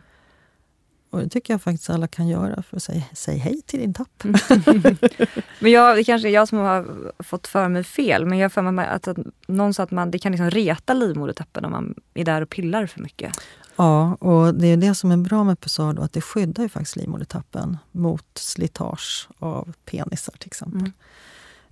Och 1.16 1.22
det 1.22 1.30
tycker 1.30 1.54
jag 1.54 1.62
faktiskt 1.62 1.90
alla 1.90 2.08
kan 2.08 2.28
göra 2.28 2.64
för 2.64 2.78
att 2.78 2.84
säga 2.84 3.04
säg 3.14 3.38
hej 3.38 3.62
till 3.66 3.80
din 3.80 3.94
tapp. 3.94 4.24
Mm. 4.24 4.36
men 5.60 5.72
jag, 5.72 5.98
det 5.98 6.04
kanske 6.04 6.30
är 6.30 6.34
jag 6.34 6.48
som 6.48 6.58
har 6.58 7.14
fått 7.24 7.48
för 7.48 7.68
mig 7.68 7.84
fel, 7.84 8.26
men 8.26 8.38
jag 8.38 8.54
för 8.54 8.62
mig 8.62 8.88
att, 8.88 9.08
att 9.08 9.18
någon 9.48 9.74
sa 9.74 9.84
att 9.84 9.92
man, 9.92 10.12
det 10.12 10.20
kan 10.20 10.32
liksom 10.32 10.50
reta 10.50 10.94
livmodertappen 10.94 11.66
om 11.66 11.72
man 11.72 11.96
är 12.14 12.26
där 12.26 12.42
och 12.42 12.50
pillar 12.50 12.86
för 12.86 13.02
mycket. 13.02 13.40
Ja, 13.76 14.16
och 14.16 14.56
det 14.56 14.68
är 14.68 14.78
det 14.78 14.96
som 14.96 15.12
är 15.12 15.18
bra 15.18 15.44
med 15.44 15.60
Pessar 15.60 16.00
att 16.00 16.14
det 16.14 16.22
skyddar 16.22 16.64
ju 16.64 16.70
faktiskt 16.70 16.96
livmodertappen 16.96 17.78
mot 17.92 18.26
slitage 18.34 19.30
av 19.40 19.74
penisar 19.86 20.34
till 20.40 20.48
exempel. 20.48 20.82
Mm. 20.82 20.94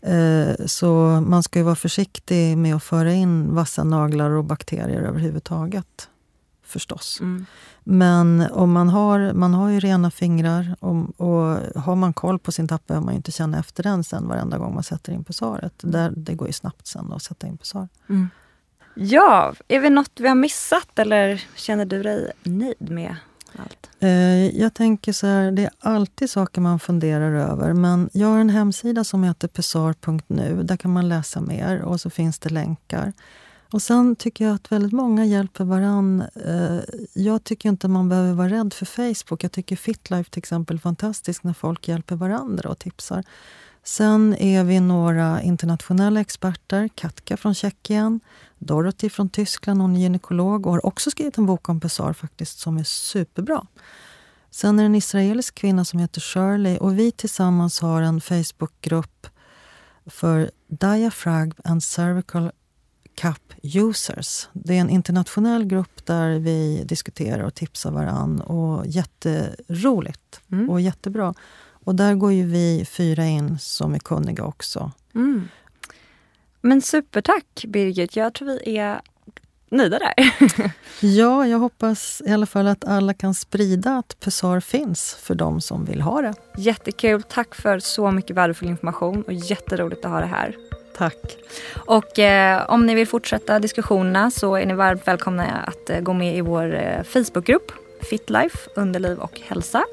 Eh, 0.04 0.66
så 0.66 1.24
man 1.28 1.44
ska 1.44 1.60
ju 1.60 1.66
vara 1.66 1.76
försiktig 1.76 2.58
med 2.58 2.76
att 2.76 2.84
föra 2.84 3.14
in 3.14 3.56
vassa 3.56 3.84
naglar 3.84 4.30
och 4.30 4.44
bakterier 4.44 5.02
överhuvudtaget. 5.02 6.10
Förstås. 6.66 7.18
Mm. 7.22 7.46
Men 7.84 8.48
om 8.52 8.72
man 8.72 8.90
har, 8.90 9.34
man 9.34 9.54
har 9.54 9.70
ju 9.70 9.80
rena 9.80 10.12
fingrar 10.12 10.76
och, 10.80 11.22
och 11.22 11.58
har 11.82 11.96
man 11.96 12.14
koll 12.14 12.40
på 12.40 12.52
sin 12.52 12.68
tapp 12.68 12.88
behöver 12.88 13.06
man 13.06 13.16
inte 13.16 13.32
känna 13.32 13.60
efter 13.60 13.84
den 13.84 14.04
sen 14.04 14.28
varenda 14.28 14.58
gång 14.58 14.74
man 14.74 14.84
sätter 14.84 15.14
in 15.14 15.24
pessaret. 15.24 15.74
Där, 15.78 16.14
det 16.16 16.34
går 16.34 16.48
ju 16.48 16.54
snabbt 16.54 16.88
sen 16.88 17.14
att 17.14 17.24
sätta 17.24 17.48
in 17.48 17.58
pessar. 17.58 17.88
Mm. 18.10 18.30
Ja, 18.96 19.54
är 19.68 19.82
det 19.82 19.90
något 19.90 20.12
vi 20.16 20.28
har 20.28 20.36
missat 20.36 21.00
eller 21.00 21.44
känner 21.56 21.86
du 21.86 22.04
dig 22.04 22.32
nöjd 22.44 22.90
med 22.92 23.16
allt? 23.58 23.90
Eh, 24.00 24.48
jag 24.58 24.74
tänker 24.74 25.14
så 25.14 25.28
här, 25.28 25.52
det 25.52 25.64
är 25.64 25.72
alltid 25.80 26.30
saker 26.30 26.62
man 26.62 26.80
funderar 26.80 27.52
över. 27.52 27.74
Men 27.74 28.10
jag 28.14 28.28
har 28.28 28.40
en 28.40 28.50
hemsida 28.50 29.04
som 29.04 29.24
heter 29.24 29.48
pessar.nu. 29.48 30.64
Där 30.64 30.78
kan 30.78 30.92
man 30.92 31.10
läsa 31.10 31.42
mer 31.42 31.82
och 31.82 32.02
så 32.02 32.10
finns 32.10 32.40
det 32.40 32.50
länkar. 32.50 33.14
Och 33.74 33.82
sen 33.82 34.16
tycker 34.16 34.46
jag 34.46 34.56
att 34.56 34.72
väldigt 34.72 34.92
många 34.92 35.26
hjälper 35.26 35.64
varann. 35.64 36.24
Eh, 36.46 36.80
jag 37.14 37.44
tycker 37.44 37.70
inte 37.70 37.88
man 37.88 38.10
behöver 38.10 38.34
vara 38.34 38.50
rädd 38.50 38.74
för 38.74 38.86
Facebook. 38.86 39.44
Jag 39.44 39.52
tycker 39.52 39.76
Fitlife 39.76 40.30
till 40.30 40.40
exempel 40.40 40.76
är 40.76 40.80
fantastiskt 40.80 41.44
när 41.44 41.54
folk 41.54 41.88
hjälper 41.88 42.16
varandra 42.16 42.70
och 42.70 42.80
tipsar. 42.80 43.24
Sen 43.84 44.36
är 44.36 44.64
vi 44.64 44.80
några 44.80 45.42
internationella 45.42 46.22
experter. 46.22 46.90
Katka 46.96 47.38
från 47.38 47.54
Tjeckien, 47.54 48.20
Dorothy 48.60 49.10
från 49.10 49.30
Tyskland, 49.30 49.82
hon 49.82 49.96
är 49.96 50.00
gynekolog 50.00 50.66
och 50.66 50.72
har 50.72 50.86
också 50.86 51.12
skrivit 51.12 51.38
en 51.38 51.46
bok 51.46 51.70
om 51.70 51.80
Pessar 51.80 52.14
faktiskt 52.14 52.60
som 52.60 52.78
är 52.78 52.84
superbra. 52.84 53.68
Sen 54.52 54.80
är 54.80 54.84
det 54.84 54.86
en 54.86 54.96
israelisk 54.96 55.56
kvinna 55.56 55.86
som 55.86 56.00
heter 56.00 56.22
Shirley 56.22 56.78
och 56.78 57.00
vi 57.00 57.12
tillsammans 57.12 57.80
har 57.80 58.02
en 58.02 58.22
Facebookgrupp 58.22 59.28
för 60.06 60.52
Diaphragm 60.68 61.54
and 61.64 61.84
Cervical 61.84 62.52
Cup 63.16 63.54
Users. 63.64 64.48
Det 64.54 64.78
är 64.78 64.82
en 64.82 64.90
internationell 64.90 65.66
grupp 65.66 66.06
där 66.06 66.40
vi 66.40 66.84
diskuterar 66.86 67.44
och 67.44 67.56
tipsar 67.56 67.92
varann. 67.92 68.42
Och 68.42 68.88
jätteroligt 68.88 70.42
mm. 70.52 70.70
och 70.70 70.82
jättebra. 70.82 71.34
Och 71.84 71.96
där 71.96 72.16
går 72.16 72.32
ju 72.34 72.46
vi 72.46 72.86
fyra 72.86 73.26
in 73.26 73.60
som 73.60 73.94
är 73.94 74.00
kunniga 74.00 74.44
också. 74.44 74.92
Mm. 75.16 75.48
Men 76.62 76.82
supertack 76.82 77.66
Birgit, 77.68 78.16
jag 78.16 78.34
tror 78.34 78.48
vi 78.48 78.78
är 78.78 79.02
nöjda 79.70 80.00
där. 80.00 80.14
ja, 81.00 81.48
jag 81.48 81.60
hoppas 81.60 82.22
i 82.26 82.32
alla 82.32 82.46
fall 82.46 82.68
att 82.68 82.86
alla 82.86 83.14
kan 83.14 83.34
sprida 83.34 83.98
att 83.98 84.20
Pessar 84.20 84.60
finns 84.60 85.16
för 85.16 85.36
de 85.36 85.62
som 85.62 85.86
vill 85.86 86.02
ha 86.02 86.22
det. 86.22 86.34
Jättekul, 86.58 87.24
tack 87.24 87.56
för 87.56 87.80
så 87.80 88.12
mycket 88.12 88.36
värdefull 88.36 88.68
information 88.68 89.24
och 89.24 89.34
jätteroligt 89.34 90.06
att 90.06 90.12
ha 90.12 90.20
det 90.20 90.26
här. 90.26 90.56
Tack. 90.98 91.38
Och 91.74 92.20
eh, 92.20 92.66
om 92.70 92.86
ni 92.86 92.96
vill 92.96 93.08
fortsätta 93.08 93.60
diskussionerna 93.60 94.32
så 94.32 94.56
är 94.56 94.66
ni 94.66 94.74
varmt 94.74 95.08
välkomna 95.08 95.44
att 95.44 95.90
eh, 95.90 96.00
gå 96.00 96.14
med 96.14 96.38
i 96.38 96.42
vår 96.42 96.76
eh, 96.76 97.04
Facebookgrupp 97.04 97.72
Fitlife, 98.04 98.70
underliv 98.76 99.18
och 99.20 99.40
hälsa. 99.40 99.84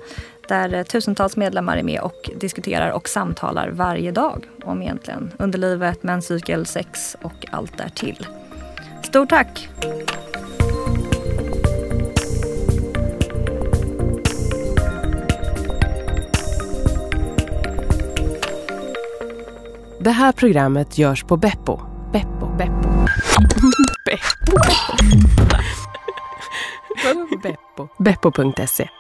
Där 0.51 0.84
tusentals 0.84 1.36
medlemmar 1.36 1.76
är 1.76 1.82
med 1.82 2.01
och 2.01 2.30
diskuterar 2.36 2.90
och 2.90 3.09
samtalar 3.09 3.70
varje 3.70 4.12
dag 4.12 4.44
om 4.64 4.82
egentligen 4.82 5.32
underlivet, 5.38 6.03
menscykel, 6.03 6.66
sex 6.66 7.16
och 7.22 7.46
allt 7.51 7.78
därtill. 7.78 8.26
Stort 9.03 9.28
tack! 9.28 9.68
Det 20.01 20.11
här 20.11 20.32
programmet 20.32 20.98
görs 20.98 21.24
på 21.24 21.36
Beppo. 21.36 21.80
Beppo, 22.12 22.46
Beppo. 22.59 22.88
Beppo. 24.05 24.68
Beppo. 27.42 27.88
Beppo.se 27.98 28.99